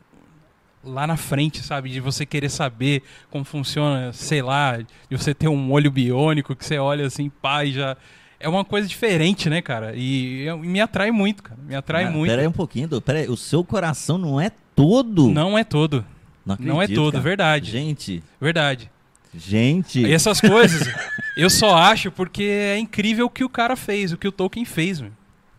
[0.85, 4.87] lá na frente, sabe, de você querer saber como funciona, sei lá, de
[5.17, 7.97] você ter um olho biônico que você olha assim, pá, e já.
[8.41, 9.93] É uma coisa diferente, né, cara?
[9.95, 11.61] E, e me atrai muito, cara.
[11.65, 12.29] Me atrai Ah, muito.
[12.31, 13.01] Pera aí um pouquinho.
[13.01, 15.31] Pera aí, o seu coração não é todo.
[15.31, 16.05] Não é todo.
[16.45, 17.23] Não, Não é acredito, todo, cara.
[17.23, 17.71] verdade.
[17.71, 18.91] Gente, Verdade.
[19.33, 20.01] gente.
[20.01, 20.89] E essas coisas,
[21.37, 24.65] eu só acho porque é incrível o que o cara fez, o que o Tolkien
[24.65, 25.13] fez, meu.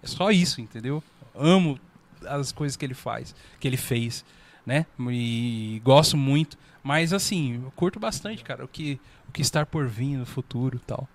[0.03, 1.01] É só isso, entendeu?
[1.33, 1.79] Amo
[2.27, 4.25] as coisas que ele faz, que ele fez,
[4.65, 4.85] né?
[5.09, 6.57] E gosto muito.
[6.83, 8.99] Mas assim, eu curto bastante, cara, o que,
[9.29, 11.07] o que estar por vir no futuro e tal.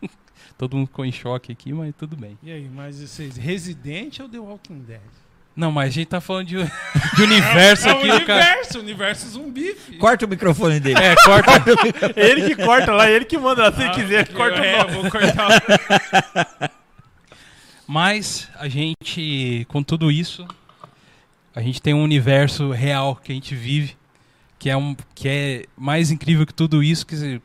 [0.56, 2.38] Todo mundo ficou em choque aqui, mas tudo bem.
[2.42, 5.00] E aí, mas vocês, Resident ou The Walking Dead?
[5.56, 6.56] Não, mas a gente tá falando de,
[7.16, 8.44] de universo É aqui, o o cara.
[8.44, 9.98] universo, universo zumbi, filho.
[9.98, 11.00] Corta o microfone dele.
[11.00, 11.50] É, corta.
[12.14, 13.72] Ele que corta lá, ele que manda lá.
[13.72, 16.70] Se ele quiser, corta é, o vou cortar.
[17.86, 20.46] Mas a gente, com tudo isso,
[21.56, 23.96] a gente tem um universo real que a gente vive,
[24.58, 27.40] que é, um, que é mais incrível que tudo isso, que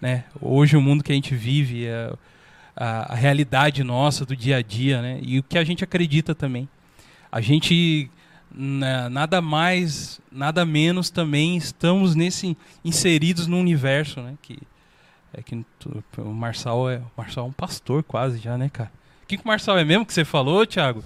[0.00, 2.12] né, hoje o mundo que a gente vive, é
[2.76, 6.34] a, a realidade nossa do dia a dia, né, e o que a gente acredita
[6.34, 6.68] também.
[7.30, 8.10] A gente
[8.52, 14.58] na- nada mais, nada menos também estamos nesse inseridos no universo, né, que
[15.32, 15.64] é que
[16.18, 18.90] o Marçal é, o Marçal é um pastor quase já, né, cara?
[19.22, 21.04] O que, que o Marçal é mesmo que você falou, Thiago?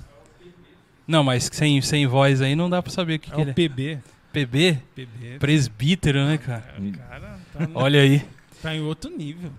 [1.06, 3.51] Não, mas sem, sem voz aí não dá pra saber o que, É que ele
[3.51, 3.55] o é.
[3.55, 3.98] PB.
[4.32, 4.78] PB?
[4.97, 5.39] PB.
[5.39, 6.74] Presbítero, né, cara?
[6.78, 8.22] O cara tá, no- Olha aí.
[8.62, 9.51] tá em outro nível.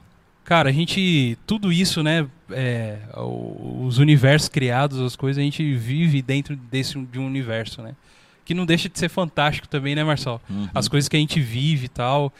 [0.43, 1.38] Cara, a gente.
[1.47, 2.27] Tudo isso, né?
[2.51, 7.95] é, os universos criados, as coisas, a gente vive dentro desse de um universo, né?
[8.43, 10.39] Que não deixa de ser fantástico também, né, Marçal?
[10.47, 10.69] Uhum.
[10.73, 12.31] As coisas que a gente vive e tal.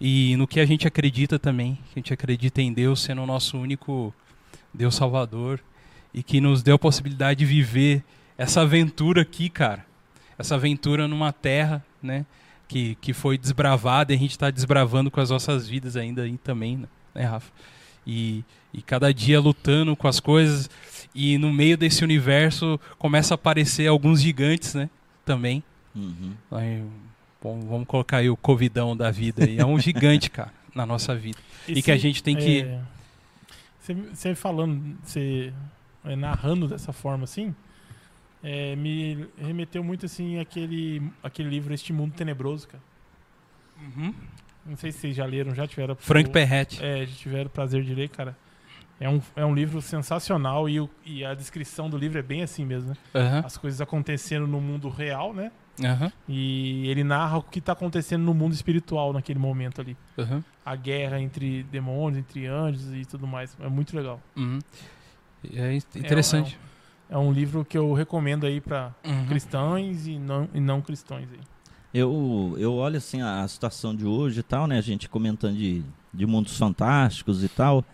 [0.00, 1.74] E no que a gente acredita também.
[1.92, 4.12] Que a gente acredita em Deus sendo o nosso único
[4.74, 5.60] Deus Salvador.
[6.12, 8.02] E que nos deu a possibilidade de viver
[8.36, 9.84] essa aventura aqui, cara.
[10.38, 12.24] Essa aventura numa terra, né?
[12.68, 16.38] Que, que foi desbravada e a gente está desbravando com as nossas vidas ainda aí
[16.38, 17.52] também, né, né, Rafa?
[18.06, 18.42] E,
[18.72, 20.70] e cada dia lutando com as coisas.
[21.14, 24.88] E no meio desse universo começa a aparecer alguns gigantes, né?
[25.24, 25.62] Também.
[25.94, 26.32] Uhum.
[26.50, 26.82] Aí,
[27.42, 29.58] Bom, vamos colocar aí o covidão da vida aí.
[29.58, 31.38] É um gigante, cara, na nossa vida.
[31.66, 32.60] E, que a gente tem que.
[32.60, 32.80] é,
[33.80, 35.52] Você, você falando, você
[36.04, 37.52] é, narrando dessa forma assim,
[38.42, 42.82] é, me remeteu muito assim aquele, aquele livro Este Mundo Tenebroso, cara.
[43.80, 44.14] Uhum.
[44.64, 45.96] Não sei se vocês já leram, já tiveram.
[45.96, 46.78] Frank o- Perret.
[46.82, 48.36] É, já tiveram o prazer de ler, cara.
[49.00, 52.42] É um, é um livro sensacional e, o- e a descrição do livro é bem
[52.42, 52.96] assim mesmo, né?
[53.14, 55.50] Aham, As coisas acontecendo no mundo real, né?
[55.82, 59.96] aham, E ele narra o que está acontecendo no mundo espiritual naquele momento ali.
[60.16, 60.44] aham.
[60.64, 63.56] A guerra entre demônios, entre anjos e tudo mais.
[63.60, 64.20] É muito legal.
[64.36, 64.60] Uhum.
[65.52, 66.56] É in- interessante.
[67.12, 69.26] É um livro que eu recomendo aí para Uhum.
[69.26, 71.40] cristãos e não, e não cristãos aí.
[71.92, 74.78] Eu, eu olho assim a, a situação de hoje e tal, né?
[74.78, 75.82] A gente comentando de,
[76.12, 77.84] de mundos fantásticos e tal.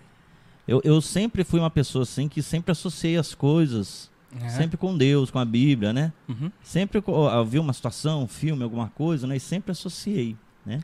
[0.68, 4.08] Eu, eu sempre fui uma pessoa assim que sempre associei as coisas,
[4.40, 4.48] É.
[4.50, 6.12] sempre com Deus, com a Bíblia, né?
[6.28, 6.52] Uhum.
[6.62, 9.36] Sempre eu vi uma situação, um filme, alguma coisa, né?
[9.36, 10.80] E sempre associei, né?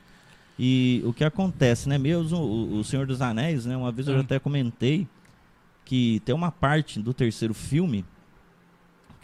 [0.59, 1.99] E o que acontece, né?
[1.99, 3.77] Mesmo o, o Senhor dos Anéis, né?
[3.77, 5.07] Uma vez eu já até comentei
[5.85, 8.05] que tem uma parte do terceiro filme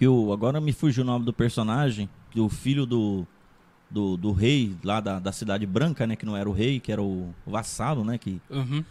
[0.01, 3.27] que o agora me fugiu o nome do personagem, que o filho do
[3.90, 6.16] do, do rei lá da, da cidade branca, né?
[6.16, 8.16] Que não era o rei, que era o, o vassalo, né?
[8.16, 8.82] Que Uhum.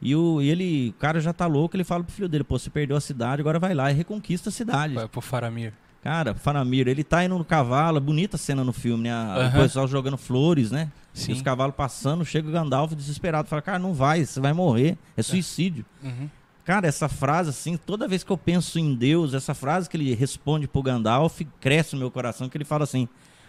[0.00, 2.58] e, o, e ele, o cara já tá louco, ele fala pro filho dele, pô,
[2.58, 4.94] você perdeu a cidade, agora vai lá e reconquista a cidade.
[4.94, 5.74] Vai pro Faramir.
[6.02, 9.12] Cara, Faramir, ele tá indo no cavalo, bonita cena no filme, né?
[9.12, 9.48] Aham.
[9.48, 10.90] O pessoal jogando flores, né?
[11.14, 11.32] E Sim.
[11.32, 15.22] os cavalos passando, chega o Gandalf desesperado, fala, cara, não vai, você vai morrer, é
[15.22, 15.84] suicídio.
[16.02, 16.30] Uhum.
[16.68, 20.14] Cara, essa frase, assim, toda vez que eu penso em Deus, essa frase que ele
[20.14, 23.08] responde pro Gandalf, cresce no meu coração, que ele fala assim,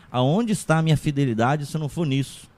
[0.10, 2.50] aonde está a minha fidelidade se não for nisso?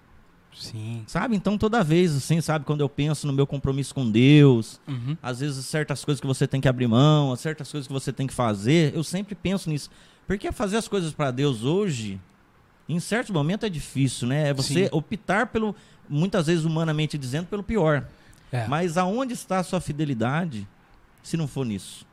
[0.56, 1.02] Sim.
[1.08, 1.36] Sabe?
[1.36, 5.18] Então, toda vez, assim, sabe, quando eu penso no meu compromisso com Deus, Uhum.
[5.24, 8.28] às vezes certas coisas que você tem que abrir mão, certas coisas que você tem
[8.28, 9.90] que fazer, eu sempre penso nisso.
[10.28, 12.22] Porque fazer as coisas para Deus hoje,
[12.88, 14.50] em certos momentos é difícil, né?
[14.50, 14.90] É você Sim.
[14.92, 15.76] optar pelo,
[16.08, 18.06] muitas vezes humanamente dizendo, pelo pior.
[18.52, 18.68] É.
[18.68, 20.68] Mas aonde está a sua fidelidade
[21.24, 22.06] se não for nisso?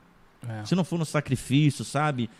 [0.48, 0.65] é.
[0.65, 2.31] Se não for no sacrifício, sabe?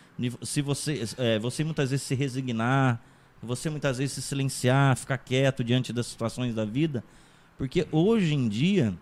[0.41, 2.99] Se você, é, você muitas vezes se resignar,
[3.43, 7.03] você muitas vezes se silenciar, ficar quieto diante das situações da vida,
[7.57, 8.93] porque hoje em dia,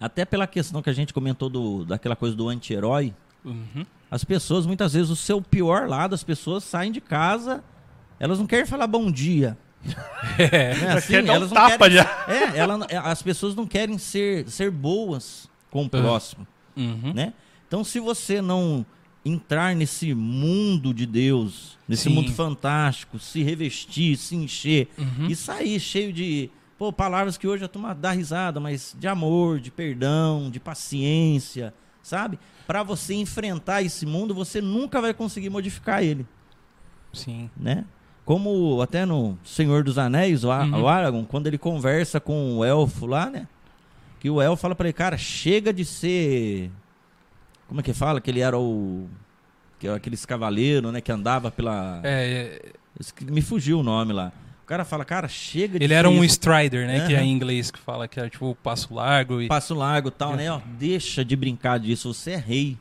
[0.00, 3.14] até pela questão que a gente comentou do, daquela coisa do anti-herói,
[3.44, 3.86] Uhum.
[4.10, 7.62] as pessoas, muitas vezes, o seu pior lado, as pessoas saem de casa,
[8.18, 9.56] elas não querem falar bom dia.
[10.38, 10.74] É.
[10.74, 10.92] Né?
[10.92, 12.24] Assim, quer um elas não tapa querem, já.
[12.28, 16.46] É, ela, é, as pessoas não querem ser, ser boas com o próximo
[16.76, 17.12] Uhum.
[17.14, 17.32] né?
[17.66, 18.84] Então, se você não
[19.24, 22.10] entrar nesse mundo de Deus, nesse Sim.
[22.10, 25.26] mundo fantástico, se revestir, se encher Uhum.
[25.28, 29.58] e sair cheio de pô, palavras que hoje a turma dá risada, mas de amor,
[29.58, 31.72] de perdão, de paciência,
[32.02, 32.38] sabe?
[32.66, 36.26] Para você enfrentar esse mundo, você nunca vai conseguir modificar ele,
[37.12, 37.48] Sim.
[37.56, 37.84] né?
[38.26, 40.82] Como até no Senhor dos Anéis, o, Uhum.
[40.82, 43.46] o Aragorn, quando ele conversa com o elfo lá, né?
[44.18, 46.70] Que o elfo fala pra ele, cara, chega de ser.
[47.68, 48.20] Como é que fala?
[48.20, 49.08] Que ele era o.
[49.78, 51.00] Que era aqueles cavaleiro, né?
[51.00, 52.00] Que andava pela.
[52.02, 54.32] É, é, Me fugiu o nome lá.
[54.64, 57.06] O cara fala, cara, chega de ele era um strider, né?
[57.06, 59.46] Que é em inglês que fala que é tipo o passo largo e.
[59.46, 60.50] Passo largo tal, né?
[60.50, 62.76] Ó, deixa de brincar disso, você é rei.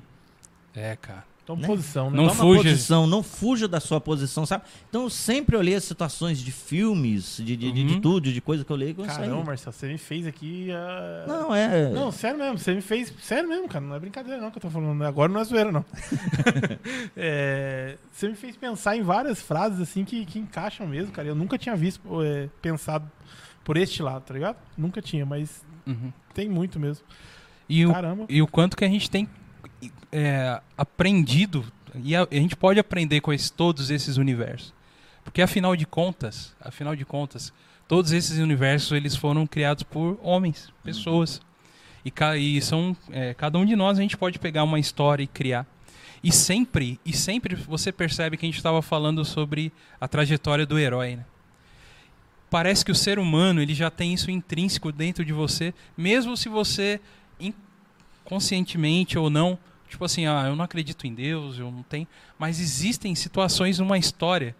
[0.75, 1.23] É, cara.
[1.45, 1.67] Toma Né?
[1.67, 2.17] posição, né?
[2.17, 2.63] Não Toma fuja.
[2.63, 4.63] posição, não fuja da sua posição, sabe?
[4.89, 8.01] Então eu sempre olhei as situações de filmes, de, de, de, de Uhum.
[8.01, 8.95] tudo, de coisa que eu leio.
[8.95, 10.69] Caramba, Marcelo, você me fez aqui.
[10.71, 11.89] ah, Não, é.
[11.91, 13.13] Não, sério mesmo, você me fez.
[13.21, 13.85] Sério mesmo, cara.
[13.85, 15.03] Não é brincadeira, não, que eu tô falando.
[15.03, 15.85] Agora não é zoeira, não.
[17.15, 21.27] É, você me fez pensar em várias frases assim que, que encaixam mesmo, cara.
[21.27, 23.09] Eu nunca tinha visto, é, pensado
[23.63, 24.57] por este lado, tá ligado?
[24.77, 26.11] Nunca tinha, mas Uhum.
[26.33, 27.05] tem muito mesmo.
[27.69, 28.25] E o, Caramba.
[28.29, 29.27] e o quanto que a gente tem
[30.11, 31.65] é, aprendido,
[32.03, 34.73] e a, a gente pode aprender com esse- todos esses universos.
[35.23, 37.51] Porque afinal de contas, afinal de contas,
[37.87, 41.41] todos esses universos eles foram criados por homens, pessoas.
[42.05, 45.27] E, e são é, cada um de nós a gente pode pegar uma história e
[45.27, 45.65] criar.
[46.23, 50.77] E sempre, e sempre você percebe que a gente estava falando sobre a trajetória do
[50.77, 51.25] herói, né?
[52.49, 56.47] Parece que o ser humano ele já tem isso intrínseco dentro de você, mesmo se
[56.47, 57.01] você
[58.25, 59.57] conscientemente ou não,
[59.87, 62.07] tipo assim, ah, eu não acredito em Deus, eu não tenho,
[62.37, 64.55] mas existem situações numa história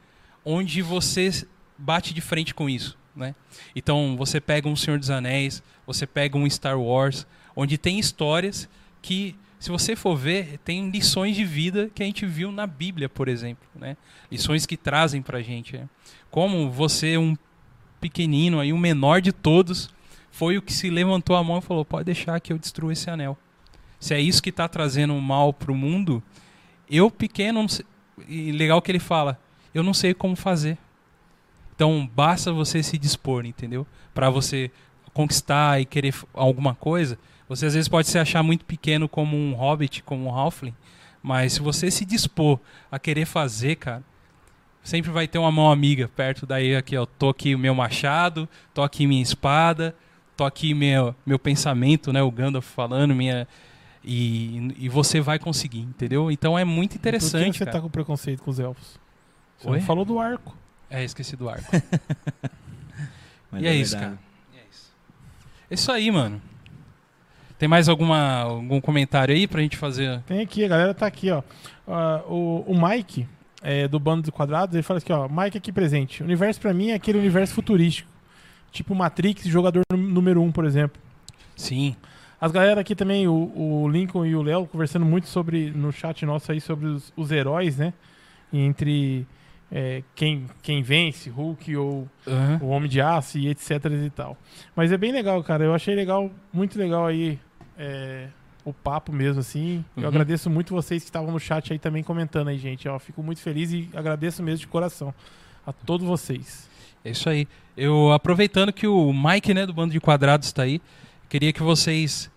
[0.46, 1.46] onde você
[1.78, 3.36] bate de frente com isso, né?
[3.76, 8.70] Então, você pega um Senhor dos Anéis, você pega um Star Wars, onde tem histórias
[9.02, 13.10] que se você for ver, tem lições de vida que a gente viu na Bíblia,
[13.10, 13.98] por exemplo, né?
[14.32, 15.90] Lições que trazem pra gente, né?
[16.30, 17.36] Como você um
[18.00, 19.90] pequenino aí, o menor de todos,
[20.30, 23.10] foi o que se levantou a mão e falou: "Pode deixar que eu destrua esse
[23.10, 23.36] anel"
[24.06, 26.22] se é isso que está trazendo mal para o mundo,
[26.88, 27.86] eu pequeno, sei-
[28.28, 29.40] e legal que ele fala,
[29.74, 30.78] eu não sei como fazer.
[31.76, 33.86] Então basta você se dispor, entendeu?
[34.14, 34.70] Para você
[35.12, 37.18] conquistar e querer alguma coisa.
[37.50, 40.76] Você às vezes pode se achar muito pequeno como um hobbit, como um halfling,
[41.24, 42.60] mas se você se dispor
[42.92, 44.04] a querer fazer, cara,
[44.84, 48.48] sempre vai ter uma mão amiga perto daí aqui, ó, tô aqui o meu machado,
[48.72, 49.96] tô aqui minha espada,
[50.38, 53.48] tô aqui meu meu pensamento, né, o Gandalf falando, minha
[54.06, 56.30] e, e você vai conseguir, entendeu?
[56.32, 57.78] Então é muito Por interessante, que você cara.
[57.78, 59.00] tá com preconceito com os elfos?
[59.58, 59.80] Você Oi?
[59.80, 60.56] não falou do arco.
[60.90, 61.66] É, esqueci do arco.
[63.52, 64.16] Mas E é isso, verdade.
[64.16, 64.26] cara.
[64.56, 64.92] É isso.
[65.70, 66.42] É isso aí, mano.
[67.58, 70.22] Tem mais alguma, algum comentário aí pra gente fazer?
[70.24, 71.42] Tem aqui, a galera tá aqui, ó.
[71.88, 73.28] Ah, o, o Mike,
[73.62, 75.28] é, do Bando de Quadrados, ele fala aqui, ó.
[75.30, 76.22] Mike aqui presente.
[76.22, 78.10] O universo pra mim é aquele universo futurístico.
[78.72, 81.02] Tipo Matrix, jogador nú- número 1, um, por exemplo.
[81.56, 81.96] Sim.
[82.40, 86.26] As galera aqui também, o, o Lincoln e o Léo, conversando muito sobre, no chat
[86.26, 87.94] nosso aí, sobre os, os heróis, né?
[88.54, 89.26] Entre
[89.72, 92.60] é, quem, quem vence, Hulk ou Aham.
[92.62, 93.72] o Homem de Aço e etc
[94.06, 94.38] e tal.
[94.76, 95.64] Mas é bem legal, cara.
[95.64, 97.40] Eu achei legal, muito legal aí
[97.78, 98.28] é,
[98.64, 99.84] o papo mesmo, assim.
[99.96, 100.10] Eu Uhum.
[100.10, 102.88] agradeço muito vocês que estavam no chat aí também comentando aí, gente.
[102.88, 105.14] Ó, fico muito feliz e agradeço mesmo de coração
[105.66, 106.70] a todos vocês.
[107.04, 107.48] É isso aí.
[107.76, 110.82] Eu aproveitando que o Mike, né, do Bando de Quadrados está aí,
[111.30, 112.30] queria que vocês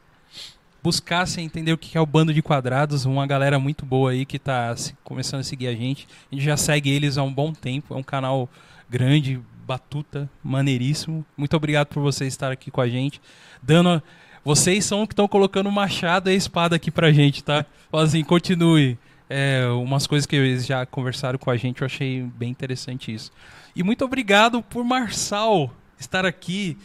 [0.83, 4.37] buscassem entender o que é o Bando de Quadrados, uma galera muito boa aí que
[4.37, 4.75] está
[5.05, 6.07] começando a seguir a gente.
[6.31, 8.49] A gente já segue eles há um bom tempo, é um canal
[8.89, 11.25] grande, batuta, maneiríssimo.
[11.37, 13.21] Muito obrigado por vocês estar aqui com a gente,
[13.63, 14.03] dando
[14.45, 17.67] vocês são que estão colocando machado e espada aqui pra gente, tá?
[17.91, 18.99] Fala assim, continue.
[19.29, 23.31] É, umas coisas que eles já conversaram com a gente, eu achei bem interessante isso.
[23.77, 26.79] E muito obrigado por Marçal estar aqui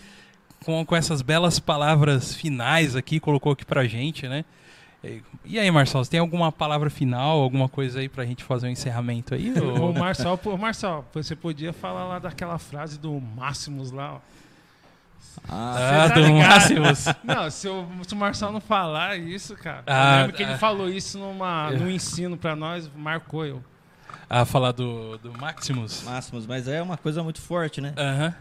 [0.64, 4.44] com, com essas belas palavras finais aqui, colocou aqui pra gente, né?
[5.46, 8.70] E- aí, Marçal, você tem alguma palavra final, alguma coisa aí pra gente fazer um
[8.70, 9.54] encerramento aí?
[9.60, 14.20] Ô, ou- Marçal, pô, Marçal, você podia falar lá daquela frase do Máximos lá, ó.
[15.50, 16.50] Ah, tá do ligado?
[16.50, 17.06] Máximos.
[17.24, 19.84] Não, se o, se o Marçal não falar isso, cara.
[19.88, 20.50] Ah, eu lembro que ah.
[20.50, 23.64] ele falou isso numa, Eu- no ensino pra nós, marcou eu.
[24.30, 26.04] Ah, falar do, do Maximus.
[26.04, 27.94] Máximos, mas é uma coisa muito forte, né?
[27.98, 28.34] Aham.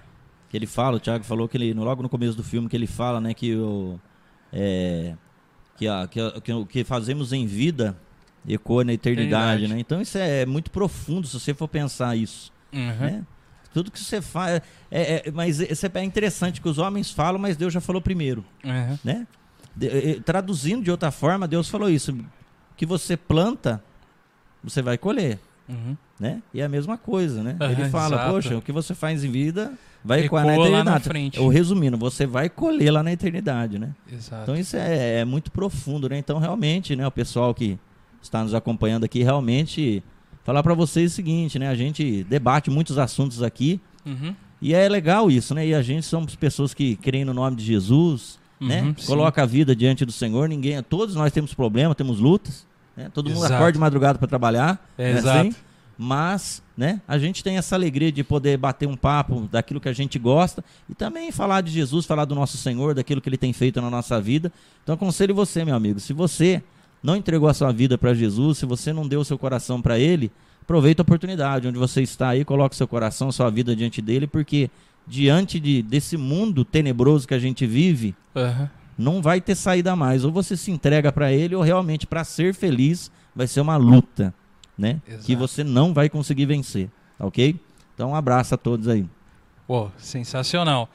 [0.53, 2.87] Que ele fala, o Thiago falou que ele, logo no começo do filme, que ele
[2.87, 3.99] fala, né, que o.
[4.53, 5.15] É,
[5.79, 7.97] que, a, que, a- que o que fazemos em vida
[8.47, 9.79] ecoa na eternidade, né?
[9.81, 12.81] Então isso é muito profundo se você for pensar isso, Uhum.
[13.01, 13.25] né?
[13.73, 14.61] Tudo que você faz.
[14.91, 18.45] É, é- mas isso é interessante que os homens falam, mas Deus já falou primeiro,
[18.63, 18.99] Uhum.
[19.03, 19.27] né?
[19.75, 22.15] De- traduzindo de outra forma, Deus falou isso:
[22.77, 23.83] que você planta,
[24.63, 25.39] você vai colher.
[25.67, 25.97] Uhum.
[26.23, 26.41] Né?
[26.55, 27.57] E é a mesma coisa, né?
[27.61, 28.31] Ele fala, exato.
[28.33, 29.73] poxa, o que você faz em vida
[30.05, 31.05] vai ecoar na Ecoa lá na eternidade.
[31.05, 31.41] frente.
[31.41, 33.91] Ou resumindo, você vai colher lá na eternidade, né?
[34.11, 34.43] Exato.
[34.45, 36.17] Então isso é, é muito profundo, né?
[36.19, 37.77] Então realmente, né, o pessoal que
[38.23, 40.03] está nos acompanhando aqui, realmente
[40.45, 41.69] falar para vocês o seguinte, né?
[41.69, 44.35] A gente debate muitos assuntos aqui Uhum.
[44.61, 45.67] e é legal isso, né?
[45.67, 48.83] E a gente somos pessoas que creem no nome de Jesus, né?
[48.83, 49.07] Uhum, sim.
[49.07, 52.67] Coloca a vida diante do Senhor, ninguém, todos nós temos problemas, temos lutas,
[52.97, 53.09] né?
[53.15, 53.55] Todo mundo Exato.
[53.55, 55.19] acorda de madrugada para trabalhar, É, né?
[55.19, 55.39] exato.
[55.49, 55.57] Assim?
[56.05, 59.93] Mas, né, a gente tem essa alegria de poder bater um papo daquilo que a
[59.93, 63.53] gente gosta e também falar de Jesus, falar do nosso Senhor, daquilo que ele tem
[63.53, 64.53] feito na nossa vida.
[64.83, 66.61] Então, aconselho você, meu amigo, se você
[67.01, 69.97] não entregou a sua vida para Jesus, se você não deu o seu coração para
[69.97, 74.27] ele, aproveita a oportunidade onde você está aí, coloque seu coração, sua vida diante dele,
[74.27, 74.69] porque
[75.07, 78.69] diante de, desse mundo tenebroso que a gente vive, Aham.
[78.99, 80.25] não vai ter saída mais.
[80.25, 84.35] Ou você se entrega para ele, ou realmente para ser feliz vai ser uma luta,
[84.83, 85.01] né?
[85.07, 85.25] Exato.
[85.25, 87.59] Que você não vai conseguir vencer, ok?
[87.95, 89.09] Então um abraço a todos aí.
[89.67, 90.89] Pô, sensacional.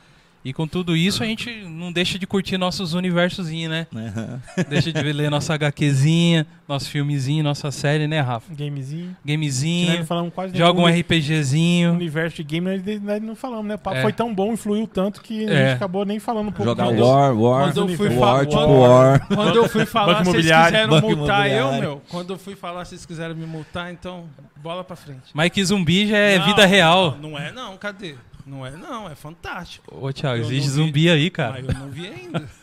[0.48, 3.86] E com tudo isso, a gente não deixa de curtir nossos universozinhos, né?
[4.70, 8.54] Deixa de ler nossa HQzinha, nosso filmezinho, nossa série, né, Rafa?
[8.56, 9.14] Gamezinho.
[9.26, 11.92] Gamezinho, falamos quase joga um RPGzinho.
[11.92, 13.76] universo de game, nós, não falamos, né?
[13.76, 14.02] O papo É.
[14.02, 15.66] foi tão bom, influiu tanto que a É.
[15.72, 16.98] gente acabou nem falando um pouco Jogar mais.
[16.98, 19.28] War, War, Quando eu fui War, falar- tipo quando- War.
[19.28, 22.02] Quando eu fui falar, vocês quiseram multar eu, meu.
[22.08, 24.24] Quando eu fui falar, vocês quiseram me multar, então
[24.64, 25.24] bola pra frente.
[25.36, 27.18] Mike Zumbi já é Não, vida real.
[27.22, 28.16] Não, não é não, cadê?
[28.48, 29.94] Não é não, é fantástico.
[29.94, 30.76] Ô, Thiago, Eu existe vi.
[30.76, 31.62] zumbi aí, cara.
[31.62, 32.48] Mas eu não vi ainda.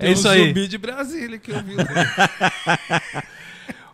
[0.00, 0.46] É isso um aí.
[0.48, 1.74] zumbi de Brasília que eu vi.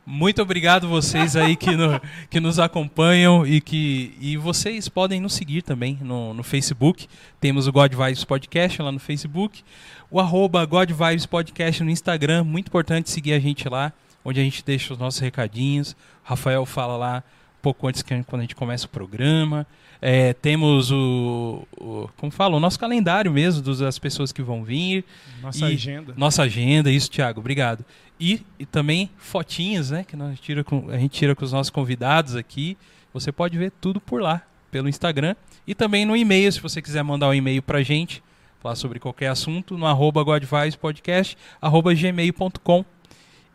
[0.07, 2.01] Muito obrigado vocês aí que, no-
[2.31, 7.07] que nos acompanham e que e vocês podem nos seguir também no, no Facebook.
[7.41, 9.63] Temos o God Vibes Podcast lá no Facebook,
[10.11, 12.45] o arroba God Vibes Podcast no Instagram.
[12.45, 13.93] Muito importante seguir a gente lá,
[14.25, 15.95] onde a gente deixa os nossos recadinhos.
[16.23, 17.23] Rafael fala lá
[17.63, 19.67] pouco antes que quando a gente começa o programa.
[20.01, 24.63] É, temos o, o como fala, o nosso calendário mesmo dos- das pessoas que vão
[24.63, 25.05] vir.
[25.43, 26.15] Nossa E- agenda.
[26.17, 27.85] Nossa agenda, isso, Thiago, obrigado.
[28.21, 30.05] E, e também fotinhas, né?
[30.07, 32.77] Que nós tira com, a gente tira com os nossos convidados aqui.
[33.13, 34.41] Você pode ver tudo por lá,
[34.71, 35.35] pelo Instagram.
[35.67, 38.23] E também no e-mail, se você quiser mandar um e-mail pra gente,
[38.61, 42.85] falar sobre qualquer assunto, no arroba godvicepodcast, arroba gmail.com.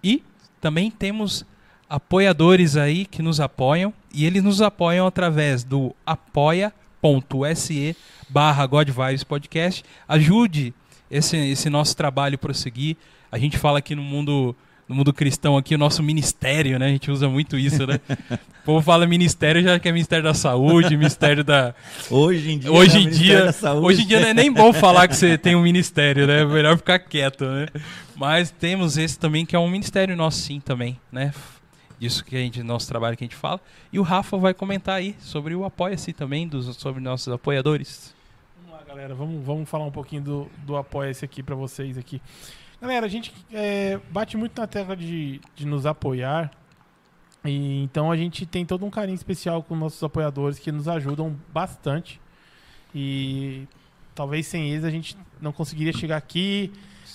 [0.03, 0.21] E
[0.59, 1.45] também temos
[1.93, 3.93] apoiadores aí que nos apoiam.
[4.11, 7.95] E eles nos apoiam através do apoia.se
[8.27, 8.67] barra
[9.27, 9.83] Podcast.
[10.07, 10.73] Ajude
[11.09, 12.97] esse, esse nosso trabalho prosseguir.
[13.31, 14.55] A gente fala aqui no mundo
[14.89, 16.87] no mundo cristão aqui, o nosso ministério, né?
[16.87, 17.99] A gente usa muito isso, né?
[18.63, 21.75] O povo fala ministério, já que é Ministério da Saúde, Ministério da...
[22.09, 23.85] Hoje em dia, Hoje né, em dia, da Saúde.
[23.85, 26.43] hoje em dia não é nem bom falar que você tem um ministério, né?
[26.43, 27.67] É melhor ficar quieto, né?
[28.15, 31.33] Mas temos esse também que é um ministério nosso sim também, né?
[32.01, 33.61] Isso que a gente, nosso trabalho que a gente fala.
[33.91, 38.13] E o Rafa vai comentar aí sobre o Apoia-se também, dos, sobre nossos apoiadores.
[38.57, 39.15] Vamos lá, galera.
[39.15, 42.21] Vamos, vamos falar um pouquinho do, do Apoia-se aqui pra vocês aqui.
[42.81, 46.51] Galera, a gente é, bate muito na tecla de, de nos apoiar.
[47.45, 51.35] E, então a gente tem todo um carinho especial com nossos apoiadores que nos ajudam
[51.53, 52.19] bastante.
[52.93, 53.65] E
[54.13, 56.71] talvez sem eles a gente não conseguiria chegar aqui,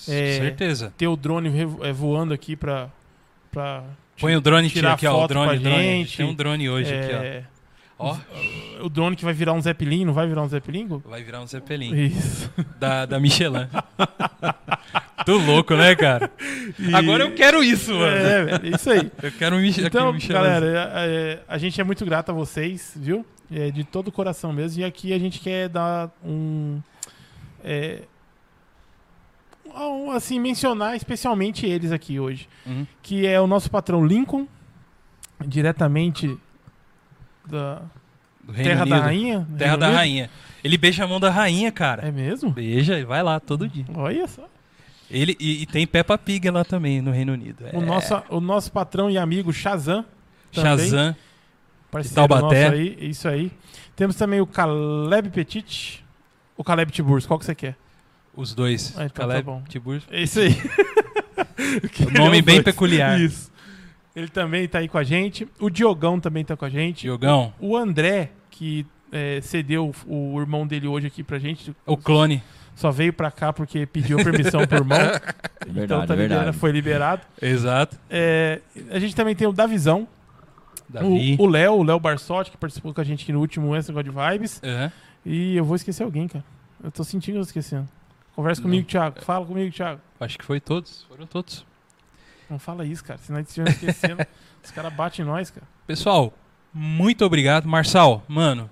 [0.07, 0.93] É, Certeza.
[0.97, 1.49] ter o drone
[1.83, 2.89] é, voando aqui pra.
[4.19, 5.13] Põe o drone tirar aqui, ó.
[5.15, 5.83] O foto drone, com a drone.
[5.83, 6.17] gente.
[6.17, 7.43] Tem um drone hoje aqui, é,
[7.97, 8.11] ó.
[8.11, 8.17] Ó,
[8.85, 10.87] O drone que vai virar um Zeppelin, não vai virar um Zeppelin?
[11.05, 12.49] Vai virar um Zeppelin Isso.
[12.79, 13.67] da, da Michelin.
[15.25, 16.31] Tô louco, né, cara?
[16.79, 18.15] E- Agora eu quero isso, mano.
[18.15, 19.11] É, é isso aí.
[19.21, 20.33] Eu quero um Então, aqui, Michelin.
[20.33, 23.25] galera, é, é, a gente é muito grato a vocês, viu?
[23.51, 24.81] É, de todo o coração mesmo.
[24.81, 26.79] E aqui a gente quer dar um.
[27.63, 28.18] é, um,
[30.15, 32.47] assim, mencionar especialmente eles aqui hoje.
[32.65, 32.85] Uhum.
[33.01, 34.47] Que é o nosso patrão Lincoln,
[35.45, 36.37] diretamente
[37.45, 37.81] da
[38.55, 39.03] Terra da Unido.
[39.03, 39.47] Rainha.
[39.57, 39.97] Terra Reino da Unido.
[39.97, 40.29] Rainha.
[40.63, 42.07] Ele beija a mão da rainha, cara.
[42.07, 42.51] É mesmo?
[42.51, 43.85] Beija e vai lá todo dia.
[43.95, 44.47] Olha só.
[45.09, 47.65] Ele, e, e tem Peppa Pig lá também no Reino Unido.
[47.65, 47.75] É.
[47.75, 50.05] O, nosso, o nosso patrão e amigo Shazam.
[50.51, 50.89] também.
[50.89, 51.15] Shazam.
[51.89, 52.65] Parceiro Taubaté.
[52.65, 53.51] nosso aí, isso aí.
[53.95, 56.05] Temos também o Caleb Petit.
[56.55, 57.75] O Caleb Tiburcio, qual que você quer?
[58.39, 58.93] Os dois.
[58.97, 59.61] Ah, então tá Caleb, bom.
[59.67, 60.07] Tiburcio.
[60.11, 60.55] É isso aí.
[62.17, 62.63] Nome bem dois.
[62.65, 63.19] peculiar.
[63.19, 63.51] Isso.
[64.15, 65.45] Ele também tá aí com a gente.
[65.59, 67.01] O Diogão também tá com a gente.
[67.01, 71.75] Diogão, O André, que é, cedeu o, o irmão dele hoje aqui pra gente.
[71.85, 72.41] o clone.
[72.75, 74.97] Só veio pra cá porque pediu permissão pro irmão.
[75.67, 77.21] então Verdade, tá foi liberado.
[77.41, 77.97] Exato.
[78.09, 80.07] É, a gente também tem o Davizão.
[80.87, 81.35] Davi.
[81.37, 84.07] O Léo, o Léo Barsotti, que participou com a gente aqui no último Extra God
[84.07, 84.61] Vibes.
[84.63, 84.91] Aham.
[85.25, 86.45] E eu vou esquecer alguém, cara.
[86.81, 87.87] Eu tô sentindo que eu tô esquecendo.
[88.35, 88.67] Conversa Não.
[88.69, 89.21] comigo, Thiago.
[89.21, 89.99] Fala comigo, Thiago.
[90.19, 91.03] Acho que foi todos.
[91.09, 91.65] Foram todos.
[92.49, 93.19] Não fala isso, cara.
[93.19, 94.25] Senão a gente estiver esquecendo.
[94.63, 95.67] Os caras batem em nós, cara.
[95.85, 96.33] Pessoal,
[96.73, 97.65] muito obrigado.
[97.67, 98.69] Marçal, mano,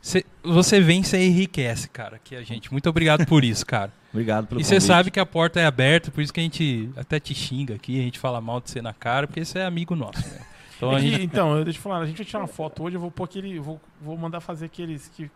[0.00, 2.70] cê- você vem e você enriquece, cara, aqui a gente.
[2.72, 3.92] Muito obrigado por isso, cara.
[4.12, 6.90] Obrigado pelo E você sabe que a porta é aberta, por isso que a gente
[6.96, 9.64] até te xinga aqui, a gente fala mal de você na cara, porque você é
[9.64, 10.40] amigo nosso, né?
[10.76, 11.22] Então a É que, gente.
[11.22, 12.00] então, eu- deixa eu falar.
[12.00, 12.96] A gente vai tirar uma foto hoje.
[12.96, 13.58] Eu vou pôr aquele.
[13.60, 15.30] Vou, vou mandar fazer aqueles que.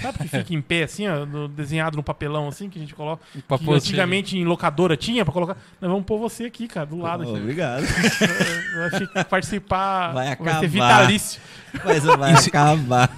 [0.00, 2.94] Sabe que fica em pé, assim, ó, no- desenhado no papelão, assim, que a gente
[2.94, 3.22] coloca.
[3.32, 5.56] Que você- antigamente em locadora tinha pra colocar.
[5.80, 7.24] Nós vamos pôr você aqui, cara, do lado.
[7.26, 7.40] Oh, aqui.
[7.40, 7.82] obrigado.
[8.78, 10.12] Vai fi- participar.
[10.12, 10.60] Vai ser acabar.
[10.68, 11.40] vitalício.
[11.84, 13.10] Mas vai acabar.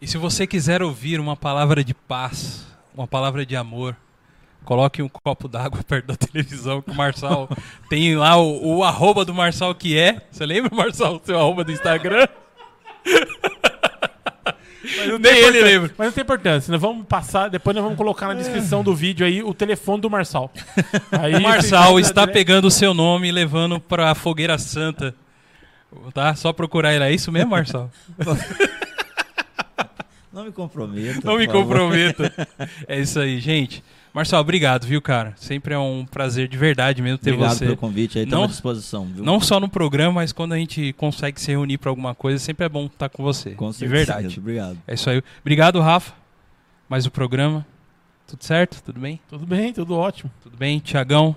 [0.00, 3.96] E se você quiser ouvir uma palavra de paz, uma palavra de amor,
[4.64, 7.48] coloque um copo d'água perto da televisão que o Marçal
[7.88, 10.22] tem lá o, o arroba do Marçal que é.
[10.30, 12.26] Você lembra, Marçal, o seu arroba do Instagram?
[14.82, 15.64] Mas não Nem tem ele importância.
[15.64, 15.90] lembra.
[15.98, 16.72] Mas não tem importância.
[16.72, 20.08] Nós vamos passar, depois nós vamos colocar na descrição do vídeo aí o telefone do
[20.10, 20.50] Marçal.
[21.12, 25.14] Aí, O Marçal está pegando o seu nome e levando para a Fogueira Santa.
[26.14, 26.34] Tá?
[26.34, 27.04] Só procurar ele.
[27.04, 27.90] É isso mesmo, Marçal?
[30.32, 31.20] Não me comprometa.
[31.24, 32.32] Não me comprometa.
[32.86, 33.82] É isso aí, gente.
[34.12, 35.34] Marçal, obrigado, viu, cara?
[35.36, 37.64] Sempre é um prazer de verdade mesmo ter Obrigado você.
[37.64, 39.24] pelo convite aí, estamos Não- à disposição, viu?
[39.24, 42.66] Não só no programa, mas quando a gente consegue se reunir para alguma coisa, sempre
[42.66, 43.50] é bom estar com você.
[43.52, 44.14] Com de certeza.
[44.14, 44.38] verdade.
[44.40, 44.78] Obrigado.
[44.86, 45.22] É isso aí.
[45.40, 46.12] Obrigado, Rafa.
[46.88, 47.64] Mais o programa.
[48.26, 48.82] Tudo certo?
[48.82, 49.20] Tudo bem?
[49.28, 50.30] Tudo bem, tudo ótimo.
[50.42, 50.80] Tudo bem?
[50.80, 51.36] Tiagão,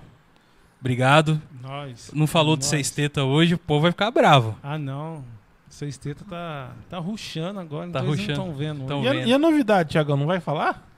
[0.80, 1.40] obrigado.
[1.62, 2.10] Nós.
[2.12, 2.70] Não falou de Nós.
[2.70, 4.56] sexteta hoje, o povo vai ficar bravo.
[4.62, 5.24] Ah, não.
[5.68, 8.38] Sexteta tá, tá ruxando agora, Tá então eles rushando.
[8.38, 8.86] não estão vendo.
[8.86, 9.28] Tão E a, vendo.
[9.28, 10.88] e a novidade, Tiagão, não vai falar?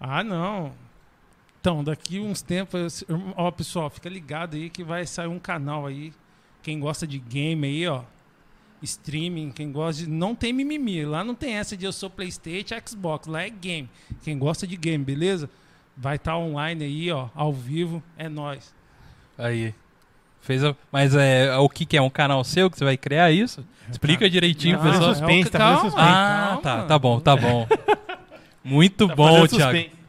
[0.00, 0.72] Ah, não.
[1.64, 5.86] Então, daqui uns tempos, eu- ó, pessoal, fica ligado aí que vai sair um canal
[5.86, 6.12] aí.
[6.62, 8.02] Quem gosta de game aí, ó.
[8.82, 10.10] Streaming, quem gosta de.
[10.10, 11.06] Não tem mimimi.
[11.06, 13.26] Lá não tem essa de eu sou PlayStation, Xbox.
[13.26, 13.88] Lá é game.
[14.22, 15.48] Quem gosta de game, beleza?
[15.96, 18.02] Vai estar online aí, ó, ao vivo.
[18.18, 18.74] É nóis.
[19.38, 19.72] Aí.
[20.42, 20.76] Fez a...
[20.92, 22.02] Mas é o que, que é?
[22.02, 23.64] Um canal seu que você vai criar isso?
[23.90, 25.14] Explica direitinho, Não, pessoal.
[25.14, 26.06] suspense, é o- tá calma, suspense.
[26.06, 26.60] Ah, calma.
[26.60, 27.66] tá, tá bom, tá bom.
[28.62, 29.48] Muito Tá bom, Thiago.
[29.48, 30.03] suspense.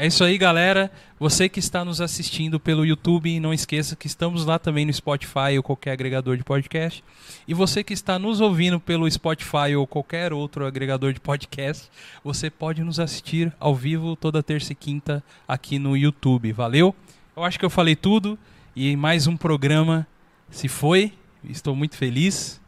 [0.00, 0.92] É isso aí, galera.
[1.18, 5.56] Você que está nos assistindo pelo YouTube, não esqueça que estamos lá também no Spotify
[5.56, 7.02] ou qualquer agregador de podcast.
[7.48, 11.90] E você que está nos ouvindo pelo Spotify ou qualquer outro agregador de podcast,
[12.22, 16.52] você pode nos assistir ao vivo toda terça e quinta aqui no YouTube.
[16.52, 16.94] Valeu?
[17.36, 18.38] Eu acho que eu falei tudo
[18.76, 20.06] e mais um programa
[20.48, 21.12] se foi.
[21.42, 22.60] Estou muito feliz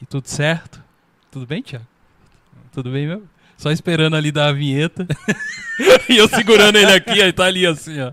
[0.00, 0.80] e tudo certo.
[1.32, 1.86] Tudo bem, Thiago?
[2.72, 3.28] Tudo bem mesmo?
[3.60, 5.06] Só esperando ali dar a vinheta.
[6.08, 8.10] e eu segurando ele aqui, aí tá ali assim, ó.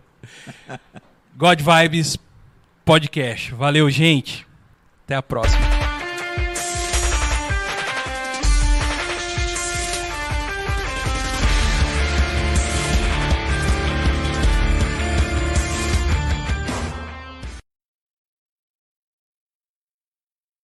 [1.37, 2.17] God Vibes
[2.83, 3.53] Podcast.
[3.53, 4.45] Valeu, gente.
[5.05, 5.76] Até a próxima.